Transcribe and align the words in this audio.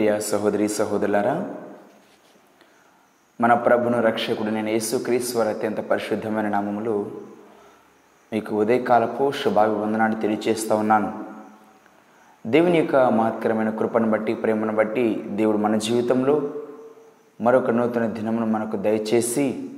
ప్రియ 0.00 0.20
సహోదరి 0.20 0.68
సహోదరులారా 0.68 1.46
మన 3.40 3.54
ప్రభును 3.54 4.00
రక్షకుడు 4.00 4.50
నేను 4.50 4.68
యేసుక్రీశ్వర 4.68 5.48
అత్యంత 5.48 5.76
పరిశుద్ధమైన 5.76 6.48
నామములు 6.48 7.10
మీకు 8.32 8.56
ఉదయకాలపు 8.56 9.32
శుభాభివందనాన్ని 9.32 10.20
తెలియజేస్తూ 10.20 10.76
ఉన్నాను. 10.76 11.24
దేవుని 12.46 12.78
యొక్క 12.78 12.96
మహత్కరమైన 12.96 13.70
కృపను 13.70 14.10
బట్టి 14.10 14.34
ప్రేమను 14.34 14.72
బట్టి 14.72 15.22
దేవుడు 15.26 15.58
మన 15.58 15.76
జీవితంలో 15.76 16.52
మరొక 17.40 17.70
నూతన 17.70 18.06
దినమును 18.06 18.46
మనకు 18.46 18.76
దయచేసి 18.76 19.70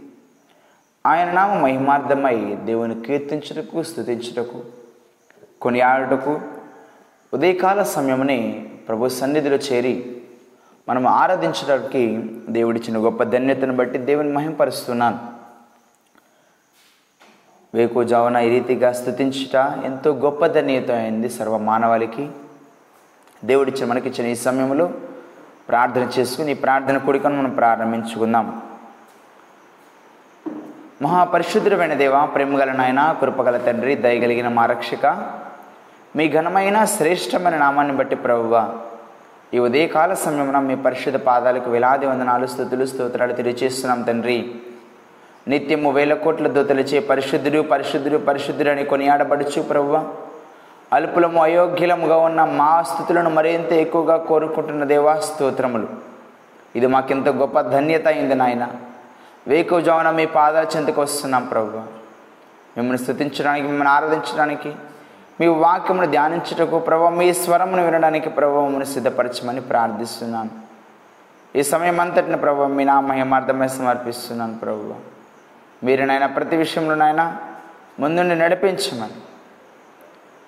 ఆయన 1.06 1.32
నామ 1.32 1.54
మహిమార్థమై 1.54 2.54
దేవుని 2.54 3.00
కీర్తించుటకు 3.00 3.82
స్థుతించుటకు 3.82 4.64
కొనియాడుటకు 5.60 6.40
ఉదయకాల 7.34 7.82
సమయమునే 7.82 8.68
ప్రభు 8.88 9.08
సన్నిధిలో 9.08 9.56
చేరి 9.56 10.22
మనం 10.88 11.06
ఆరాధించడానికి 11.06 12.30
దేవుడిచ్చిన 12.48 12.98
గొప్ప 12.98 13.22
ధన్యతను 13.22 13.76
బట్టి 13.76 13.98
దేవుని 13.98 14.32
మహింపరుస్తున్నాను 14.32 15.18
వేకుజామున 17.74 18.36
ఈ 18.36 18.48
రీతిగా 18.48 18.92
స్థుతించుట 18.92 19.54
ఎంతో 19.84 20.10
గొప్ప 20.10 20.46
ధన్యత 20.46 20.90
అయింది 20.90 21.28
సర్వ 21.28 21.58
మానవాళికి. 21.58 22.30
దేవుడిచ్చిన 23.44 23.84
మనకిచ్చిన 23.90 24.26
ఈ 24.26 24.34
సమయంలో 24.34 24.90
ప్రార్థన 25.68 26.10
చేసుకుని 26.18 26.50
ఈ 26.50 26.54
ప్రార్థన 26.54 26.98
కూడికను 26.98 27.38
మనం 27.38 27.50
ప్రారంభించుకుందాం. 27.50 28.62
మహాపరిశుద్ధుడమైన 31.02 31.94
దేవ 31.94 32.26
ప్రేమగల 32.26 32.72
నాయన 32.72 33.16
కృపగల 33.20 33.56
తండ్రి 33.56 33.94
దయగలిగిన 33.94 34.48
మా 34.48 34.66
రక్షక 34.66 35.06
మీ 36.16 36.28
ఘనమైన 36.28 36.84
శ్రేష్టమైన 36.84 37.56
నామాన్ని 37.58 37.94
బట్టి 37.96 38.16
ప్రభువ 38.16 38.54
ఈ 39.54 39.58
ఉదయకాల 39.58 40.14
సమయమున 40.14 40.58
మీ 40.58 40.74
పరిశుద్ధ 40.76 41.18
పాదాలకు 41.18 41.70
వేలాది 41.70 42.06
వందనాలు 42.06 42.46
స్థుతులు 42.46 42.86
స్తోత్రాలు 42.86 43.32
తెలియజేస్తున్నాం 43.32 44.02
తండ్రి. 44.02 44.54
నిత్యము 45.48 45.90
వేల 45.90 46.14
కోట్ల 46.14 46.48
దూతలచే 46.48 46.98
పరిశుద్ధుడు 46.98 47.62
పరిశుద్ధుడు 47.62 48.18
పరిశుద్ధుడు 48.18 48.70
అని 48.70 48.84
కొనియాడబడుచు 48.84 49.62
ప్రభువ. 49.62 50.04
అల్పులము 50.92 51.42
అయోగ్యులముగా 51.42 52.16
ఉన్న 52.16 52.44
మా 52.44 52.82
స్థుతులను 52.82 53.30
మరింత 53.30 53.72
ఎక్కువగా 53.72 54.16
కోరుకుంటున్న 54.16 54.84
దేవా 54.84 55.20
స్తోత్రములు. 55.20 55.88
ఇది 56.76 56.86
మాకెంత 56.86 57.28
గొప్ప 57.28 57.60
ధన్యత 57.60 58.06
అయింది 58.08 58.34
నాయన. 58.34 58.68
వేకువజామున 59.48 60.10
మీ 60.10 60.26
పాదాల 60.26 60.66
చెంతకు 60.76 61.00
వస్తున్నాం 61.00 61.44
ప్రభు 61.46 61.76
మిమ్మల్ని 62.76 62.98
స్థుతించడానికి 62.98 63.66
మిమ్మల్ని 63.66 63.94
ఆరాధించడానికి 63.94 64.72
మీ 65.40 65.46
వాక్యమును 65.46 66.06
ధ్యానించుటకు 66.06 66.78
ప్రభు 66.78 67.08
మీ 67.08 67.32
స్వరమును 67.32 67.84
వినడానికి 67.84 68.30
ప్రభావమును 68.30 68.84
సిద్ధపరచమని 68.84 69.60
ప్రార్థిస్తున్నాను. 69.60 70.50
ఈ 71.56 71.62
సమయం 71.62 72.00
అంతటిని 72.00 72.36
ప్రభు 72.36 72.62
మీ 72.62 72.84
నా 72.84 73.00
మహిమార్థమే 73.00 73.68
సమర్పిస్తున్నాను 73.68 74.58
ప్రభు. 74.58 74.94
మీరు 75.84 76.04
నాయన 76.04 76.26
ప్రతి 76.26 76.56
విషయంలోనైనా 76.56 77.36
ముందుండి 78.00 78.34
నడిపించమని 78.34 79.12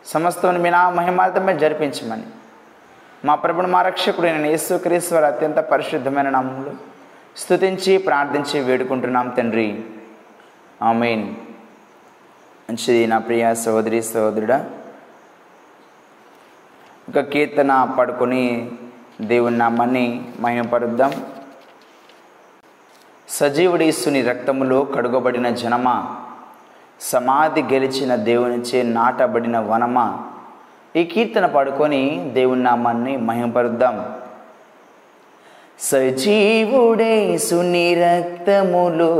సమస్తమును 0.06 0.58
మీ 0.58 0.70
నా 0.70 0.90
మహిమార్థమే 0.90 1.58
జరిపించమని 1.58 2.22
మా 3.24 3.34
ప్రభుడు 3.34 3.66
మా 3.66 3.82
రక్షకుడు 3.82 4.26
నేను 4.26 4.46
యేసుక్రీశ్వర 4.46 5.24
అత్యంత 5.24 5.54
పరిశుద్ధమైన 5.54 6.30
నామములు 6.30 6.70
స్థుతించి 7.36 7.98
ప్రార్థించి 7.98 8.60
వేడుకుంటున్నాం 8.60 9.28
తండ్రి. 9.28 9.84
ఆమెన్. 10.82 11.34
మంచిది 12.70 13.06
నా 13.06 13.18
ప్రియ 13.18 13.54
సహోదరి 13.54 14.02
సహోదరుడా 14.02 14.64
ఒక 17.08 17.20
కీర్తన 17.20 17.94
పడుకొని 17.98 18.70
దేవుని 19.20 19.58
నామాన్ని 19.58 20.22
మహిమపరుద్దాం. 20.40 21.12
సజీవుడీసుని 23.28 24.22
రక్తములో 24.22 24.84
కడుగబడిన 24.84 25.50
జనమా 25.50 26.16
సమాధి 27.00 27.62
గెలిచిన 27.62 28.14
దేవునిచే 28.14 28.82
నాటబడిన 28.82 29.58
వనమా 29.58 30.18
ఈ 30.96 31.04
కీర్తన 31.04 31.46
పడుకొని 31.46 32.30
దేవుని 32.34 32.62
నామాన్ని 32.62 33.16
మహిమపరుద్దాం. 33.16 34.06
సజీవుడేసుని 35.80 37.94
రక్తములో 37.94 39.12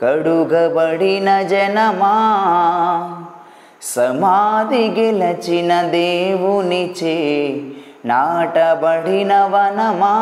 కడుగబడిన 0.00 1.42
జనమా 1.42 2.16
సమాధి 3.82 4.94
గెలచిన 4.98 5.82
దేవునిచే 5.82 7.60
నాటబడిన 8.04 9.34
వనమా. 9.34 10.14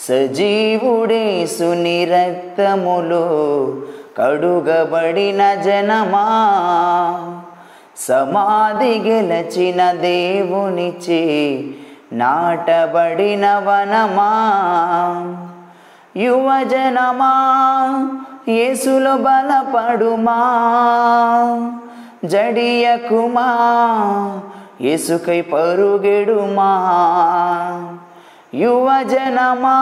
సజీవుడేసుని 0.00 2.04
రక్తములో 2.04 3.74
కడుగబడిన 4.18 5.54
జనమా. 5.54 6.26
సమాధి 7.98 8.98
గెలచిన 8.98 9.92
దేవునిచే 9.92 11.64
నాటబడిన 12.12 13.46
వనమా. 13.46 14.32
యువజనమా 16.16 17.34
యేసులో 18.48 19.16
బలపడుమా? 19.16 20.40
జడియకుమా 22.24 23.48
యేసుకై 24.80 25.40
పరుగెడుమా? 25.40 26.72
యువజనమా 28.54 29.76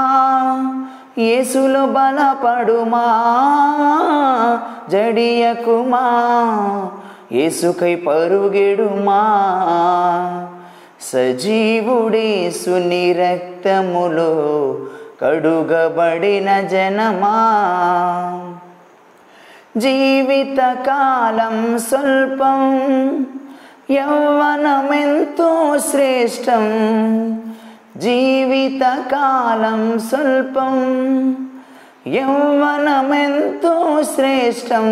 యేసులో 1.18 1.86
బలపడుమా? 1.86 3.04
జడియకుమా 4.90 6.04
యేసుకై 7.32 7.94
పరుగెడుమా? 7.94 9.22
సజీవుడేసుని 11.00 13.12
రక్తములో 13.12 14.76
కడుగబడిన 15.20 16.60
జనమా? 16.60 17.36
జీవితకాలం 19.76 21.78
స్వల్పం 21.78 22.86
యౌవనమెంతో 23.90 25.78
శ్రేష్టం. 25.78 26.64
జీవితకాలం 27.96 29.98
స్వల్పం 29.98 30.76
యౌవనమెంతో 32.06 34.02
శ్రేష్టం. 34.14 34.86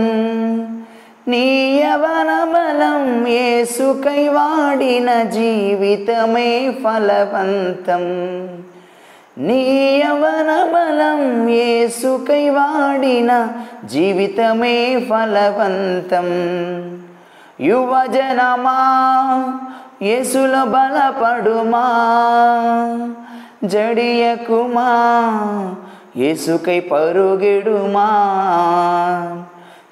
నీ 1.28 1.78
యవన 1.82 2.50
బలం 2.54 3.26
ఏసుకై 3.26 4.28
వాడిన 4.28 5.22
జీవితమే 5.22 6.74
ఫలవంతం. 6.84 8.04
నీ 9.38 10.02
యవన 10.06 10.70
బలం 10.74 11.48
ఏసుకై 11.48 12.50
వాడిన 12.50 13.48
జీవితమే 13.84 15.06
ఫలవంతం. 15.10 16.28
యువజనమా 17.60 18.78
యేసుల 20.02 20.62
బలపడుమా? 20.62 21.84
జడియకుమా 23.64 24.90
ఏసుకై 26.16 26.80
పరుగెడుమా? 26.80 28.08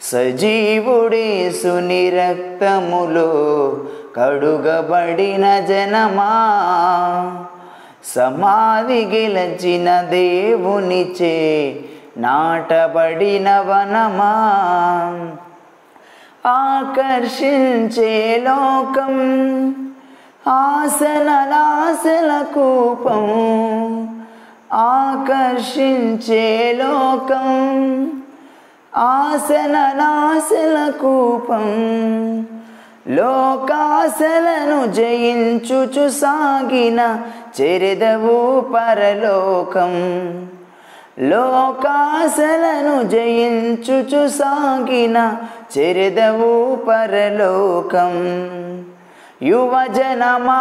సజీవుడేసు 0.02 1.68
నిరక్తములో 1.68 3.30
కడుగబడిన 4.16 5.60
జనమా? 5.60 6.32
సమాధి 8.04 9.04
గెలచిన 9.04 10.00
దేవునిచే 10.00 11.36
నాటబడిన 12.16 13.60
వనమా? 13.60 14.34
ఆకర్షించే 16.46 18.38
లోకం 18.38 19.20
ఆసనలాసల 20.48 22.44
కూపం 22.54 23.28
ఆకర్షించే 24.72 26.72
లోకం 26.72 27.78
ఆసనలాసల 28.94 30.90
కూపం 31.00 31.66
లోకాసలను 33.08 34.92
జయించుచు 34.92 36.10
సాగిన 36.10 37.18
చెరిదవు 37.60 38.60
పరలోకం. 38.60 39.92
లోకాసలను 41.18 43.02
జయించుచు 43.02 44.28
సాగిన 44.28 45.36
చెరిదవు 45.78 46.78
పరలోకం. 46.88 48.12
యువజనమా 49.42 50.60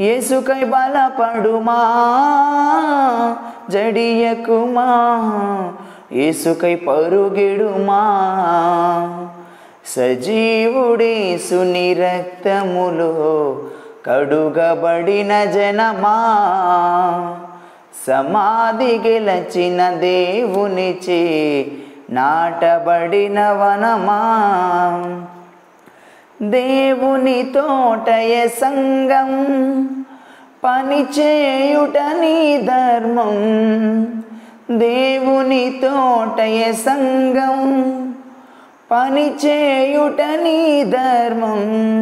యేసుకై 0.00 0.64
బలపడుమా 0.64 1.80
జడియకుమా 3.70 4.88
యేసుకై 6.12 6.74
పరుగిడుమా. 6.74 8.02
సజీవుడేసుని 9.86 11.94
రక్తములో 11.94 13.58
కడుగబడిన 14.06 15.44
జనమా? 15.44 16.16
సమాధి 18.06 18.98
గెలచిన 18.98 19.90
దేవునిచే 19.90 21.66
నాటబడిన 22.10 23.40
వనమా? 23.40 24.20
దేవుని 26.42 27.42
తోటయ 27.42 28.48
సంగం 28.48 29.84
పనిచేయుట 30.64 31.98
నీ 31.98 32.56
ధర్మం. 32.56 33.34
దేవుని 34.78 35.80
తోటయ 35.82 36.72
సంగం 36.72 37.82
పనిచేయుట 38.90 40.20
నీ 40.20 40.84
ధర్మం. 40.84 41.95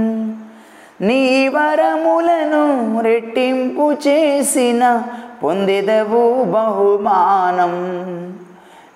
నీ 1.00 1.48
వరములను 1.48 3.00
రెట్టింపు 3.00 3.92
చేసిన 3.92 5.02
పొందెదవు 5.44 6.44
బహుమానం. 6.44 7.72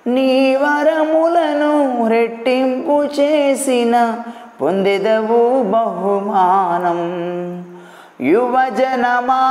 నీ 0.06 0.54
వరములను 0.54 2.06
రెట్టింపు 2.08 3.20
చేసిన 3.20 4.14
పొందెదవు 4.62 5.62
బహుమానం. 5.62 6.98
యువజనమా 8.20 9.42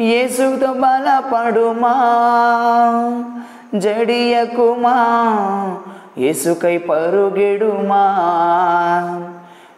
యేసుతో 0.00 0.72
బలపడుమా? 0.72 1.94
జడియకుమా 3.74 4.96
యేసుకై 6.18 6.78
పరుగెడుమా? 6.78 8.16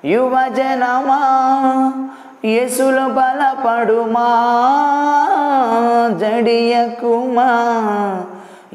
యువజనమా 0.04 1.20
యేసులో 2.44 3.08
బలపడుమా 3.08 4.28
జడియకుమా 6.20 7.50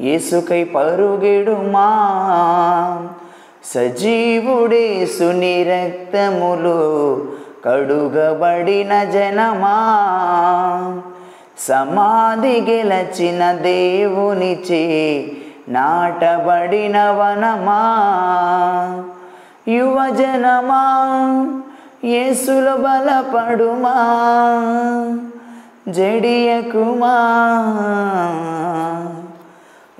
యేసుకై 0.00 0.64
పరుగెడుమా. 0.64 1.88
సజీవుడేసుని 3.64 5.64
రక్తములు 5.64 7.26
కడుగబడిన 7.66 9.04
జనమా. 9.04 9.76
సమాధి 11.58 12.60
గెలచిన 12.60 13.52
దేవునిచే 13.52 15.26
నాటబడిన 15.68 16.98
వనమా. 16.98 17.82
యువజనమా 19.68 20.82
యేసుల 22.04 22.74
బలపడుమా 22.74 23.94
జడియకుమా. 25.88 27.14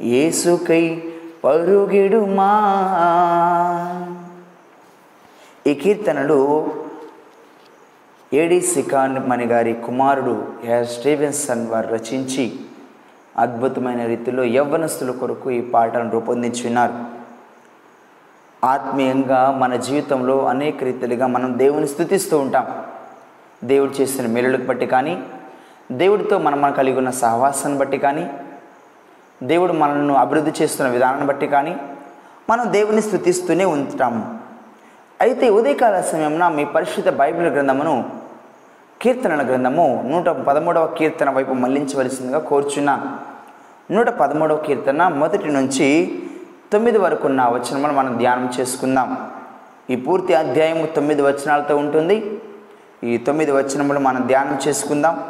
యేసుకై 0.01 1.03
పరుగిడుమా. 1.45 2.53
ఈ 5.67 5.75
కీర్తనలు 5.75 6.69
ఏడి 8.33 8.61
సికాన్ 8.61 9.29
మణి 9.29 9.45
గారి 9.45 9.73
కుమారుడు 9.73 10.47
ఎస్ 10.65 10.99
స్టీవెన్సన్ 10.99 11.69
వారు 11.69 11.89
రచించి 11.89 12.53
అద్భుతమైన 13.39 14.07
రీతిలో 14.07 14.45
యవ్వనస్తుల 14.45 15.11
కొరకు 15.11 15.51
ఈ 15.51 15.61
పాటను 15.61 16.11
రూపొందించున్నారు. 16.11 17.18
ఆత్మీయంగా 18.65 19.51
మన 19.51 19.77
జీవితంలో 19.77 20.45
అనేక 20.45 20.85
రీతిలుగా 20.85 21.27
మనం 21.27 21.59
దేవుని 21.59 21.87
స్థుతిస్తూ 21.87 22.39
ఉంటాం. 22.39 22.67
దేవుడు 23.65 23.91
చేసిన 24.01 24.27
మేలులకు 24.27 24.63
బట్టి 24.63 24.87
కానీ 24.87 25.23
దేవుడితో 25.93 26.39
మనం 26.39 26.61
మనం 26.61 26.73
కలిగి 26.73 26.97
ఉన్న 26.97 27.11
సహవాసాన్ని 27.11 27.79
బట్టి 27.79 27.99
కానీ 27.99 28.31
దేవుడు 29.43 29.73
మనల్ని 29.73 30.17
అభివృద్ధి 30.17 30.63
చేస్తున్న 30.63 30.91
విధానాన్ని 30.91 31.27
బట్టి 31.27 31.47
కానీ 31.47 31.77
మనం 32.51 32.73
దేవుని 32.73 33.01
స్థుతిస్తూనే 33.01 33.65
ఉంటాము 33.65 34.41
అయితే 35.23 35.49
ఉదయకాల 35.49 36.01
సమయంలో 36.01 36.49
మీ 36.49 36.65
పరిశుద్ధ 36.65 37.09
బైబిల్ 37.09 37.53
గ్రంథమును 37.53 38.05
కీర్తనల 39.03 39.47
గ్రంథము 39.47 40.03
నూట 40.07 40.29
పదమూడవ 40.29 40.87
కీర్తన 40.87 41.31
వైపు 41.31 41.53
మళ్ళించవలసిందిగా 41.53 42.39
కోరుచున్నాను 42.39 43.09
నూట 43.95 44.09
పదమూడవ 44.09 44.57
కీర్తన 44.57 45.09
మొదటి 45.09 45.53
నుంచి 45.53 45.89
తొమ్మిది 46.73 46.99
వరకు 46.99 47.27
ఉన్న 47.29 47.43
వచనములు 47.43 47.93
మనం 47.93 48.17
ధ్యానం 48.19 48.53
చేసుకుందాం. 48.61 49.31
ఈ 49.91 49.97
పూర్తి 49.97 50.35
అధ్యాయము 50.35 50.87
తొమ్మిది 50.87 51.23
వచనాలతో 51.23 51.77
ఉంటుంది. 51.77 52.41
ఈ 53.05 53.17
తొమ్మిది 53.17 53.53
వచనములు 53.53 53.99
మనం 53.99 54.27
ధ్యానం 54.27 54.59
చేసుకుందాం. 54.69 55.23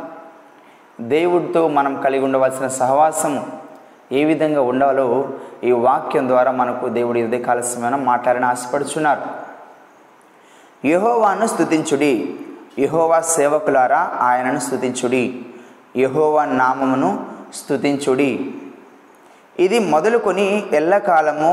దేవుడితో 1.00 1.68
మనం 1.68 2.00
కలిగి 2.00 2.24
ఉండవలసిన 2.24 2.68
సహవాసము 2.68 3.46
ఏ 4.12 4.24
విధంగా 4.24 4.60
ఉండాలో 4.60 5.28
ఈ 5.64 5.72
వాక్యం 5.72 6.28
ద్వారా 6.28 6.50
మనకు 6.50 6.88
దేవుడి 6.88 7.20
ఇదే 7.20 7.38
కాలస్యమైన 7.38 7.96
మాట్లాడని 7.96 8.44
ఆశపడుచున్నారు. 8.44 9.22
యహోవాను 10.86 11.46
స్థుతించుడి 11.46 12.34
యహోవా 12.78 13.20
సేవకులారా 13.20 14.10
ఆయనను 14.20 14.58
స్థుతించుడి 14.58 15.42
యహోవా 15.96 16.44
నామమును 16.44 17.26
స్థుతించుడి 17.54 18.54
ఇది 19.64 19.78
మొదలుకొని 19.92 20.46
ఎల్లకాలము 20.72 21.52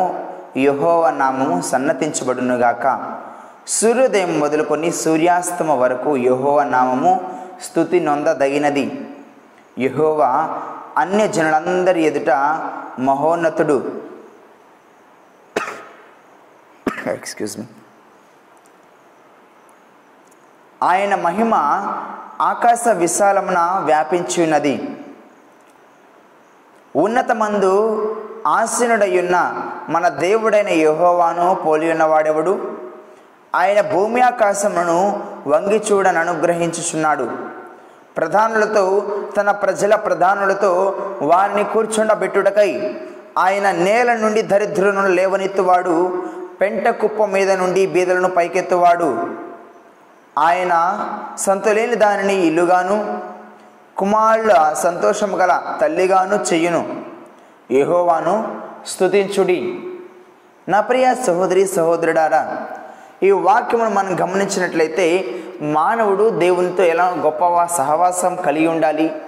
యహోవ 0.58 1.04
నామము 1.22 1.56
సన్నతించబడునుగాక. 1.62 2.86
సూర్యోదయం 3.68 4.32
మొదలుకొని 4.40 4.90
సూర్యాస్తమ 5.04 5.72
వరకు 5.72 6.12
యహోవ 6.18 6.58
నామము 6.64 7.14
స్థుతి 7.66 8.00
నొందదగినది. 8.00 8.86
యహోవా 9.80 10.30
అన్య 10.98 11.24
జనులందరి 11.28 12.02
ఎదుట 12.10 12.32
మహోన్నతుడు. 13.08 13.78
ఎక్స్క్యూజ్ 17.16 17.56
మీ 17.60 17.66
ఆయన 20.82 21.14
మహిమ 21.16 21.54
ఆకాశ 22.42 22.84
విశాలమున 23.02 23.60
వ్యాపించినది 23.86 24.44
ఉన్నది 24.44 25.05
ఉన్నతమందు 26.96 27.74
ఆసీనుడయ్యున్న 28.48 29.66
మన 29.90 30.08
దేవుడైన 30.08 30.70
యహోవాను 30.70 31.56
పోలి 31.56 31.92
ఉన్నవాడెవడు? 31.92 32.72
ఆయన 33.56 33.82
భూమి 33.82 34.22
ఆకాశమును 34.22 35.24
వంగి 35.48 35.84
చూడని 35.92 36.20
అనుగ్రహించుచున్నాడు. 36.20 37.30
ప్రధానులతో 38.18 39.04
తన 39.38 39.52
ప్రజల 39.52 39.96
ప్రధానులతో 39.96 40.96
వారిని 41.22 41.64
కూర్చుండబెట్టుటకై 41.64 42.96
ఆయన 43.38 43.72
నేల 43.72 44.14
నుండి 44.14 44.42
దరిద్రులను 44.42 45.08
లేవనెత్తువాడు 45.08 46.24
పెంట 46.62 46.88
కుప్ప 46.88 47.26
మీద 47.26 47.52
నుండి 47.52 47.88
బీదలను 47.88 48.30
పైకెత్తువాడు. 48.30 49.28
ఆయన 50.38 51.06
సంతులేని 51.38 51.96
దానిని 51.96 52.36
ఇల్లుగాను 52.36 53.20
కుమారుల 53.98 54.74
సంతోషము 54.74 55.38
గల 55.38 55.62
తల్లిగాను 55.82 56.54
చెయ్యును 56.54 57.02
యెహోవాను 57.72 58.58
స్తుతించుడి. 58.88 59.80
నా 60.70 60.82
ప్రియ 60.82 61.16
సహోదరి 61.16 61.68
సహోదరుడారా 61.68 62.58
ఈ 63.24 63.32
వాక్యమును 63.32 63.90
మనం 63.90 64.22
గమనించినట్లయితే 64.22 65.26
మానవుడు 65.62 66.30
దేవునితో 66.30 66.84
ఎలా 66.84 67.14
గొప్ప 67.18 67.64
సహవాసం 67.66 68.36
కలిగి 68.36 68.68
ఉండాలి? 68.68 69.22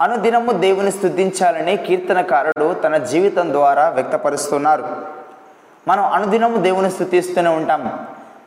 అనుదినము 0.00 0.52
దేవుని 0.52 0.92
స్థుతించాలని 0.92 1.76
కీర్తనకారుడు 1.76 2.74
తన 2.74 2.96
జీవితం 2.96 3.52
ద్వారా 3.52 3.88
వ్యక్తపరుస్తున్నారు. 3.88 4.84
మనం 5.88 6.04
అనుదినము 6.04 6.56
దేవుని 6.56 6.90
స్థుతిస్తూనే 6.90 7.50
ఉంటాం. 7.50 8.06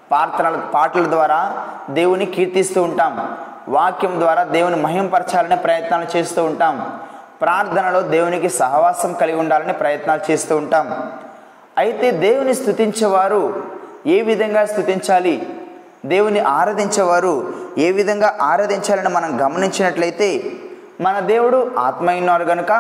ప్రార్థనల 0.10 0.60
పాటల 0.74 1.04
ద్వారా 1.04 1.68
దేవుని 1.90 2.26
కీర్తిస్తూ 2.26 2.84
ఉంటాం. 2.84 3.38
వాక్యం 3.70 4.20
ద్వారా 4.20 4.44
దేవుని 4.44 4.76
మహింపరచాలనే 4.76 5.56
ప్రయత్నాలు 5.56 6.18
చేస్తూ 6.18 6.44
ఉంటాం. 6.44 7.00
ప్రార్థనలో 7.42 8.02
దేవునికి 8.02 8.50
సహవాసం 8.50 9.14
కలిగి 9.14 9.40
ఉండాలని 9.40 9.74
ప్రయత్నాలు 9.74 10.32
చేస్తూ 10.32 10.58
ఉంటాం. 10.58 11.12
అయితే 11.78 12.12
దేవుని 12.12 12.56
స్థుతించేవారు 12.56 13.64
ఏ 14.08 14.22
విధంగా 14.22 14.66
స్థుతించాలి 14.66 15.62
దేవుని 16.06 16.40
ఆరాధించేవారు 16.40 17.54
ఏ 17.78 17.92
విధంగా 17.92 18.38
ఆరాధించాలని 18.42 19.10
మనం 19.10 19.46
గమనించినట్లయితే 19.46 20.52
మన 21.02 21.20
దేవుడు 21.20 21.72
ఆత్మ 21.80 22.12
ఉన్నారు 22.12 22.44
కనుక 22.44 22.72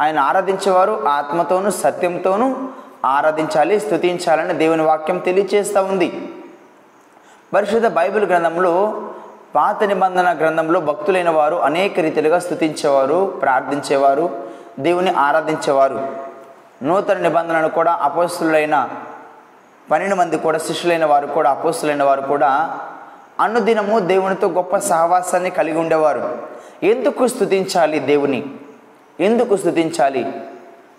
ఆయన 0.00 0.18
ఆరాధించేవారు 0.18 1.04
ఆత్మతోనూ 1.08 1.70
సత్యంతోనూ 1.70 2.56
ఆరాధించాలి 3.04 3.80
స్థుతించాలని 3.80 4.54
దేవుని 4.54 4.82
వాక్యం 4.82 5.18
తెలియచేస్తూ 5.18 5.82
ఉంది. 5.82 6.28
పరిశుద్ధ 7.54 7.86
బైబిల్ 7.86 8.24
గ్రంథంలో 8.24 9.02
పాత 9.54 9.84
నిబంధన 9.84 10.36
గ్రంథంలో 10.38 10.80
భక్తులైన 10.80 11.30
వారు 11.30 11.56
అనేక 11.56 12.00
రీతిలుగా 12.00 12.38
స్థుతించేవారు 12.38 13.38
ప్రార్థించేవారు 13.42 14.30
దేవుని 14.78 15.14
ఆరాధించేవారు. 15.14 16.08
నూతన 16.82 17.18
నిబంధనలు 17.18 17.68
కూడా 17.68 17.92
అపోస్తులైన 17.92 18.88
పన్నెండు 19.90 20.16
మంది 20.16 20.38
కూడా 20.38 20.58
శిష్యులైన 20.58 21.04
వారు 21.04 21.26
కూడా 21.26 21.50
అపోస్తులైన 21.50 22.02
వారు 22.02 22.20
కూడా 22.20 22.78
అనుదినము 23.40 23.98
దేవునితో 23.98 24.48
గొప్ప 24.48 24.76
సహవాసాన్ని 24.76 25.50
కలిగి 25.50 25.78
ఉండేవారు. 25.78 26.38
ఎందుకు 26.82 27.26
స్థుతించాలి 27.26 27.98
దేవుని? 27.98 28.44
ఎందుకు 29.20 29.56
స్థుతించాలి 29.56 30.32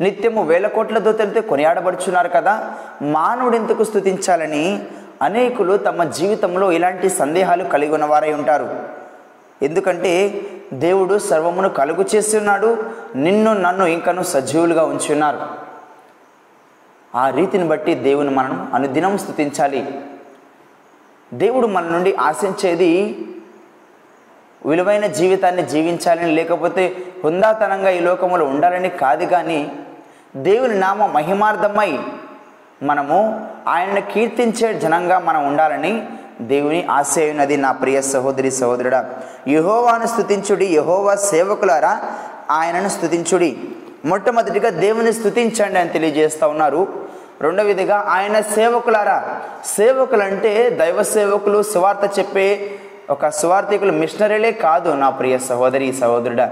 నిత్యము 0.01 0.43
వేల 0.43 0.67
కోట్ల 0.67 0.97
దూతలతో 0.97 1.41
కొనియాడబడుచున్నారు 1.41 2.29
కదా 2.29 2.73
మానవుడు 3.01 3.55
ఎందుకు 3.55 3.83
స్థుతించాలని 3.83 4.83
అనేకులు 5.21 5.77
తమ 5.77 6.03
జీవితంలో 6.03 6.71
ఇలాంటి 6.71 7.09
సందేహాలు 7.09 7.63
కలిగి 7.63 7.93
ఉన్నవారై 7.93 8.33
ఉంటారు. 8.33 8.79
ఎందుకంటే 9.61 10.41
దేవుడు 10.73 11.19
సర్వమును 11.19 11.69
కలుగు 11.69 12.05
చేస్తున్నాడు 12.15 12.85
నిన్ను 13.15 13.53
నన్ను 13.53 13.85
ఇంకను 13.85 14.23
సజీవులుగా 14.23 14.85
ఉంచున్నారు. 14.85 15.41
ఆ 17.15 17.29
రీతిని 17.29 17.63
బట్టి 17.63 17.95
దేవుని 17.95 18.29
మనం 18.29 18.71
అనుదినం 18.73 19.17
స్థుతించాలి. 19.17 20.01
దేవుడు 21.33 21.67
మన 21.67 21.83
నుండి 21.83 22.15
ఆశించేది 22.15 23.25
విలువైన 24.65 25.05
జీవితాన్ని 25.05 25.63
జీవించాలని 25.63 26.31
లేకపోతే 26.31 26.97
హుందాతనంగా 27.23 27.89
ఈ 27.89 27.99
లోకంలో 27.99 28.45
ఉండాలని 28.45 28.89
కాదు 28.89 29.25
కానీ 29.25 29.71
దేవుని 30.35 30.79
నామ 30.79 31.05
మహిమార్థమై 31.05 31.99
మనము 32.83 33.47
ఆయన్ని 33.67 34.01
కీర్తించే 34.01 34.79
జనంగా 34.79 35.19
మనం 35.19 35.47
ఉండాలని 35.47 36.07
దేవుని 36.41 36.87
ఆశ 36.91 37.15
నా 37.55 37.71
ప్రియ 37.71 38.01
సహోదరి 38.01 38.51
సహోదరుడా. 38.51 39.09
యహోవాను 39.47 40.07
స్థుతించుడి 40.07 40.65
యహోవా 40.65 41.15
సేవకులారా 41.15 42.01
ఆయనను 42.51 42.89
స్థుతించుడి 42.89 43.57
మొట్టమొదటిగా 44.05 44.69
దేవుని 44.69 45.13
స్థుతించండి 45.13 45.79
అని 45.79 45.89
తెలియజేస్తూ 45.89 46.47
ఉన్నారు. 46.47 46.87
రెండవ 47.41 47.63
విధిగా 47.63 48.05
ఆయన 48.07 48.41
సేవకులారా 48.41 49.41
సేవకులు 49.65 50.23
అంటే 50.23 50.69
దైవ 50.69 51.03
సేవకులు 51.03 51.63
సువార్త 51.63 52.19
చెప్పే 52.19 52.71
ఒక 53.09 53.29
సువార్థికులు 53.29 53.91
మిషనరీలే 53.91 54.51
కాదు 54.51 54.89
నా 54.89 55.09
ప్రియ 55.09 55.37
సహోదరి 55.37 55.93
సహోదరుడా. 55.93 56.51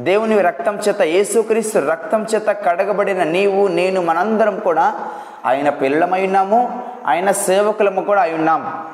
దేవుని 0.00 0.40
రక్తం 0.40 0.76
చేత 0.76 1.02
యేసుక్రీస్తు 1.02 1.78
రక్తం 1.78 2.26
చేత 2.34 2.46
కడగబడిన 2.48 3.22
నీవు 3.22 3.68
నేను 3.68 4.02
మనందరం 4.02 4.58
కూడా 4.58 5.08
ఆయన 5.44 5.68
పిల్లలమై 5.68 6.26
ఉన్నాము 6.26 6.88
ఆయన 7.06 7.30
సేవకులము 7.30 8.00
కూడా 8.00 8.22
అయి 8.22 8.34
ఉన్నాం. 8.34 8.88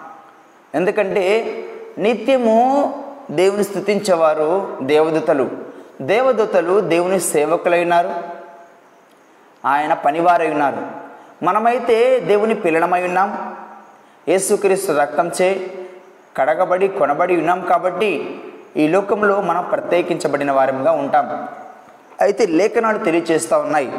ఎందుకంటే 0.75 1.65
నిత్యము 1.99 2.95
దేవుని 3.31 3.65
స్థుతించేవారు 3.65 4.79
దేవదూతలు. 4.83 5.51
దేవదూతలు 6.03 6.81
దేవుని 6.81 7.21
సేవకులై 7.21 7.83
ఉన్నారు. 7.83 8.11
ఆయన 9.67 9.95
పనివారై 9.95 10.51
ఉన్నారు. 10.51 10.77
మనమైతే 11.45 12.21
దేవుని 12.21 12.55
పిల్లలమై 12.55 13.03
ఉన్నాం. 13.03 13.57
యేసుక్రీస్తు 14.29 14.93
రక్తం 14.93 15.31
చే 15.43 15.71
కడగబడి 16.37 16.89
కొనబడి 16.89 17.37
ఉన్నాం 17.37 17.61
కాబట్టి 17.61 18.41
ఈ 18.77 18.89
లోకంలో 18.89 19.41
మనం 19.41 19.63
ప్రత్యేకించబడిన 19.63 20.53
వారంగా 20.53 20.93
ఉంటాం. 20.93 21.49
అయితే 22.21 22.47
లేఖనాలు 22.47 22.99
తెలియచేస్తూ 22.99 23.59
ఉన్నాయి. 23.59 23.93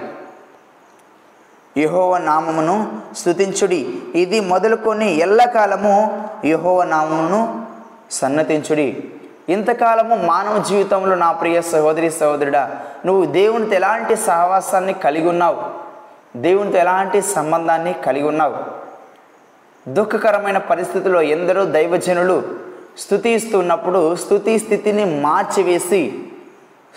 యహోవ 1.77 2.17
నామమును 2.17 2.97
స్థుతించుడి 3.15 3.99
ఇది 4.15 4.39
మొదలుకొని 4.39 5.15
ఎల్లకాలము 5.15 6.27
యహోవ 6.45 6.83
నామమును 6.83 7.65
సన్నతించుడి. 8.11 9.03
ఇంతకాలము 9.49 10.15
మానవ 10.15 10.63
జీవితంలో 10.69 11.15
నా 11.15 11.31
ప్రియ 11.31 11.61
సహోదరి 11.61 12.11
సహోదరుడా 12.11 12.79
నువ్వు 13.05 13.25
దేవునితో 13.25 13.75
ఎలాంటి 13.75 14.15
సహవాసాన్ని 14.15 14.93
కలిగి 14.93 15.29
ఉన్నావు? 15.29 15.63
దేవునితో 16.37 16.77
ఎలాంటి 16.77 17.21
సంబంధాన్ని 17.21 17.93
కలిగి 17.93 18.27
ఉన్నావు? 18.27 18.79
దుఃఖకరమైన 19.89 20.57
పరిస్థితుల్లో 20.57 21.21
ఎందరో 21.21 21.65
దైవజనులు 21.65 22.68
స్థుతిస్తున్నప్పుడు 23.03 24.01
స్థుతి 24.23 24.53
స్థితిని 24.59 25.05
మార్చివేసి 25.21 26.01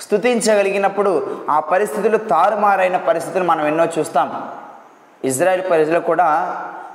స్థుతించగలిగినప్పుడు 0.02 1.12
ఆ 1.50 1.60
పరిస్థితులు 1.72 2.18
తారుమారైన 2.32 2.96
పరిస్థితులు 3.08 3.44
మనం 3.44 3.64
ఎన్నో 3.66 3.86
చూస్తాం. 3.96 4.28
ఇజ్రాయెల్ 5.24 5.64
ప్రజలు 5.70 6.00
కూడా 6.10 6.28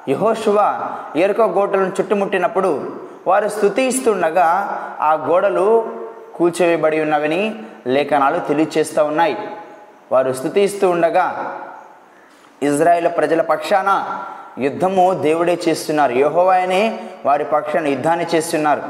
యహోశువ 0.09 0.57
ఎరుకో 1.15 1.45
గోడలను 1.57 1.93
చుట్టుముట్టినప్పుడు 1.99 2.71
వారు 3.27 3.47
స్థుతిస్తుండగా 3.47 4.47
ఆ 5.01 5.13
గోడలు 5.27 5.67
కూల్చివేయబడి 6.35 6.97
ఉన్నవని 6.99 7.41
లేఖనాలు 7.95 8.39
తెలియచేస్తూ 8.49 9.01
ఉన్నాయి. 9.05 9.37
వారు 10.11 10.31
స్థుతిస్తూ 10.33 10.89
ఉండగా 10.89 11.25
ఇజ్రాయెల్ 12.69 13.09
ప్రజల 13.17 13.41
పక్షాన 13.41 13.89
యుద్ధము 14.59 15.19
దేవుడే 15.21 15.59
చేస్తున్నారు. 15.69 16.13
యహోవాయనే 16.13 16.99
వారి 17.25 17.43
పక్షాన 17.43 17.87
యుద్ధాన్ని 17.87 18.25
చేస్తున్నారు. 18.35 18.81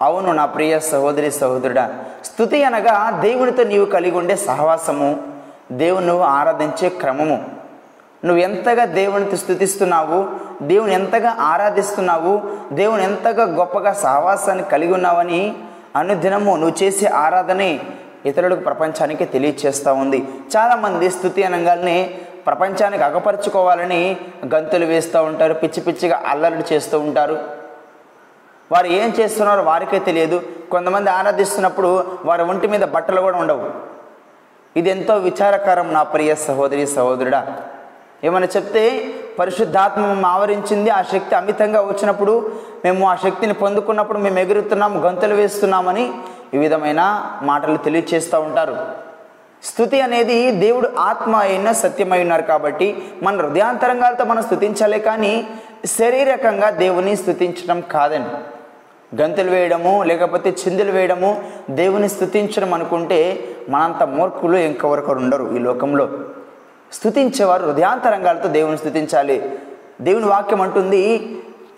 అవును 0.00 0.32
నా 0.32 0.46
ప్రియ 0.46 0.78
సహోదరి 0.78 1.30
సహోదరుడా 1.30 1.98
స్థుతి 2.24 2.64
అనగా 2.64 3.10
దేవునితో 3.10 3.64
నీవు 3.64 3.84
కలిగి 3.84 4.18
ఉండే 4.18 4.36
సహవాసము. 4.36 5.16
దేవుని 5.72 6.06
నువ్వు 6.06 6.24
ఆరాధించే 6.24 6.88
క్రమము. 6.88 7.44
నువ్వు 8.24 8.42
ఎంతగా 8.42 8.84
దేవునితో 8.84 9.36
స్థుతిస్తున్నావు 9.36 10.26
దేవుని 10.62 10.94
ఎంతగా 10.94 11.36
ఆరాధిస్తున్నావు 11.40 12.42
దేవుని 12.72 13.04
ఎంతగా 13.04 13.44
గొప్పగా 13.44 13.92
సహవాసాన్ని 13.92 14.64
కలిగి 14.64 14.92
ఉన్నావని 14.92 15.54
అనుదినము 15.96 16.56
నువ్వు 16.56 16.82
చేసే 16.82 17.06
ఆరాధనే 17.06 17.80
ఇతరులకు 18.26 18.60
ప్రపంచానికి 18.60 19.24
తెలియచేస్తూ 19.24 19.94
ఉంది. 19.94 20.24
చాలామంది 20.56 21.10
స్థుతి 21.10 21.42
అనగానే 21.42 22.10
ప్రపంచానికి 22.46 23.04
అగపరుచుకోవాలని 23.04 24.16
గంతులు 24.54 24.84
వేస్తూ 24.84 25.22
ఉంటారు 25.22 25.54
పిచ్చి 25.54 25.80
పిచ్చిగా 25.80 26.22
అల్లర్లు 26.26 26.72
చేస్తూ 26.72 27.00
ఉంటారు. 27.00 27.38
వారు 28.72 28.86
ఏం 28.86 29.12
చేస్తున్నారో 29.20 29.62
వారికే 29.62 29.98
తెలియదు. 29.98 30.42
కొంతమంది 30.70 31.10
ఆరాధిస్తున్నప్పుడు 31.10 32.18
వారి 32.24 32.42
ఒంటి 32.42 32.66
మీద 32.66 32.80
బట్టలు 32.80 33.20
కూడా 33.20 33.38
ఉండవు. 33.38 33.70
ఇది 34.76 34.90
ఎంతో 34.90 35.16
విచారకరం 35.16 35.94
నా 35.94 36.02
ప్రియ 36.02 36.34
సహోదరి 36.34 36.86
సహోదరుడా. 36.86 37.56
ఏమైనా 38.24 38.48
చెప్తే 38.56 39.14
పరిశుద్ధాత్మ 39.38 40.26
ఆవరించింది 40.26 40.90
ఆ 40.90 41.02
శక్తి 41.02 41.34
అమితంగా 41.34 41.80
వచ్చినప్పుడు 41.80 42.52
మేము 42.84 43.08
ఆ 43.08 43.14
శక్తిని 43.14 43.54
పొందుకున్నప్పుడు 43.54 44.18
మేము 44.18 44.38
ఎగురుతున్నాము 44.38 45.00
గంతులు 45.00 45.34
వేస్తున్నామని 45.34 46.12
ఈ 46.54 46.58
విధమైన 46.58 47.30
మాటలు 47.42 47.76
తెలియచేస్తూ 47.76 48.40
ఉంటారు. 48.40 49.07
స్థుతి 49.62 50.00
అనేది 50.00 50.50
దేవుడు 50.50 50.88
ఆత్మ 50.98 51.36
అయిన 51.36 51.72
సత్యమై 51.72 52.20
ఉన్నారు 52.20 52.42
కాబట్టి 52.42 53.02
మన 53.22 53.40
హృదయాంతరంగాలతో 53.40 54.24
మనం 54.24 54.42
స్థుతించాలి 54.42 55.00
కానీ 55.00 55.46
శారీరకంగా 55.84 56.70
దేవుని 56.70 57.16
స్థుతించడం 57.16 57.80
కాదండి. 57.80 58.30
గంతులు 59.22 59.50
వేయడము 59.50 60.02
లేకపోతే 60.02 60.50
చిందులు 60.50 60.92
వేయడము 60.92 61.44
దేవుని 61.70 62.08
స్థుతించడం 62.08 62.74
అనుకుంటే 62.74 63.48
మనంత 63.68 64.02
మూర్ఖులు 64.02 64.56
ఇంకొకరు 64.56 65.18
ఉండరు 65.18 65.56
ఈ 65.56 65.58
లోకంలో. 65.58 66.08
స్థుతించేవారు 66.92 67.66
హృదయాంతరంగాలతో 67.66 68.48
దేవుని 68.48 68.78
స్థుతించాలి. 68.78 69.58
దేవుని 70.00 70.26
వాక్యం 70.26 70.60
అంటుంది 70.60 71.18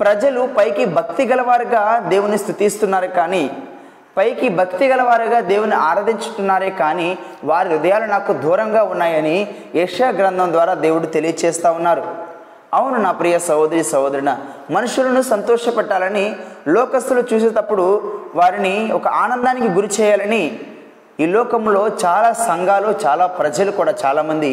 ప్రజలు 0.00 0.48
పైకి 0.58 0.84
భక్తి 0.84 1.26
గలవారుగా 1.26 1.98
దేవుని 1.98 2.38
స్థుతిస్తున్నారు 2.38 3.06
కానీ 3.06 3.50
పైకి 4.20 4.48
భక్తి 4.60 4.86
గలవారుగా 4.92 5.38
దేవుని 5.50 5.76
ఆరాధించుతున్నారే 5.90 6.70
కానీ 6.80 7.06
వారి 7.50 7.68
హృదయాలు 7.72 8.06
నాకు 8.14 8.32
దూరంగా 8.44 8.82
ఉన్నాయని 8.94 9.36
యశా 9.74 10.08
గ్రంథం 10.18 10.48
ద్వారా 10.56 10.74
దేవుడు 10.86 11.06
తెలియచేస్తూ 11.16 11.68
ఉన్నారు. 11.78 12.04
అవును 12.78 12.98
నా 13.04 13.10
ప్రియ 13.20 13.36
సహోదరి 13.46 13.82
సహోదరున 13.92 14.32
మనుషులను 14.76 15.22
సంతోషపెట్టాలని 15.30 16.24
లోకస్తులు 16.74 17.22
చూసేటప్పుడు 17.30 17.86
వారిని 18.34 18.74
ఒక 18.98 19.08
ఆనందానికి 19.22 19.68
గురి 19.78 19.90
చేయాలని 19.96 20.42
ఈ 21.22 21.26
లోకంలో 21.36 21.82
చాలా 22.04 22.30
సంఘాలు 22.48 22.90
చాలా 23.04 23.24
ప్రజలు 23.40 23.70
కూడా 23.78 23.94
చాలామంది 24.04 24.52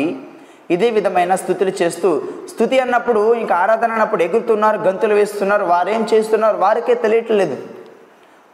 ఇదే 0.75 0.89
విధమైన 0.97 1.35
స్థుతులు 1.41 1.73
చేస్తూ 1.81 2.09
స్థుతి 2.51 2.77
అన్నప్పుడు 2.85 3.21
ఇంకా 3.41 3.55
ఆరాధన 3.63 3.91
అన్నప్పుడు 3.97 4.23
ఎగురుతున్నారు 4.27 4.79
గంతులు 4.87 5.15
వేస్తున్నారు 5.19 5.65
వారేం 5.73 6.03
చేస్తున్నారు 6.13 6.57
వారికే 6.65 6.95
తెలియట్లేదు. 6.95 7.57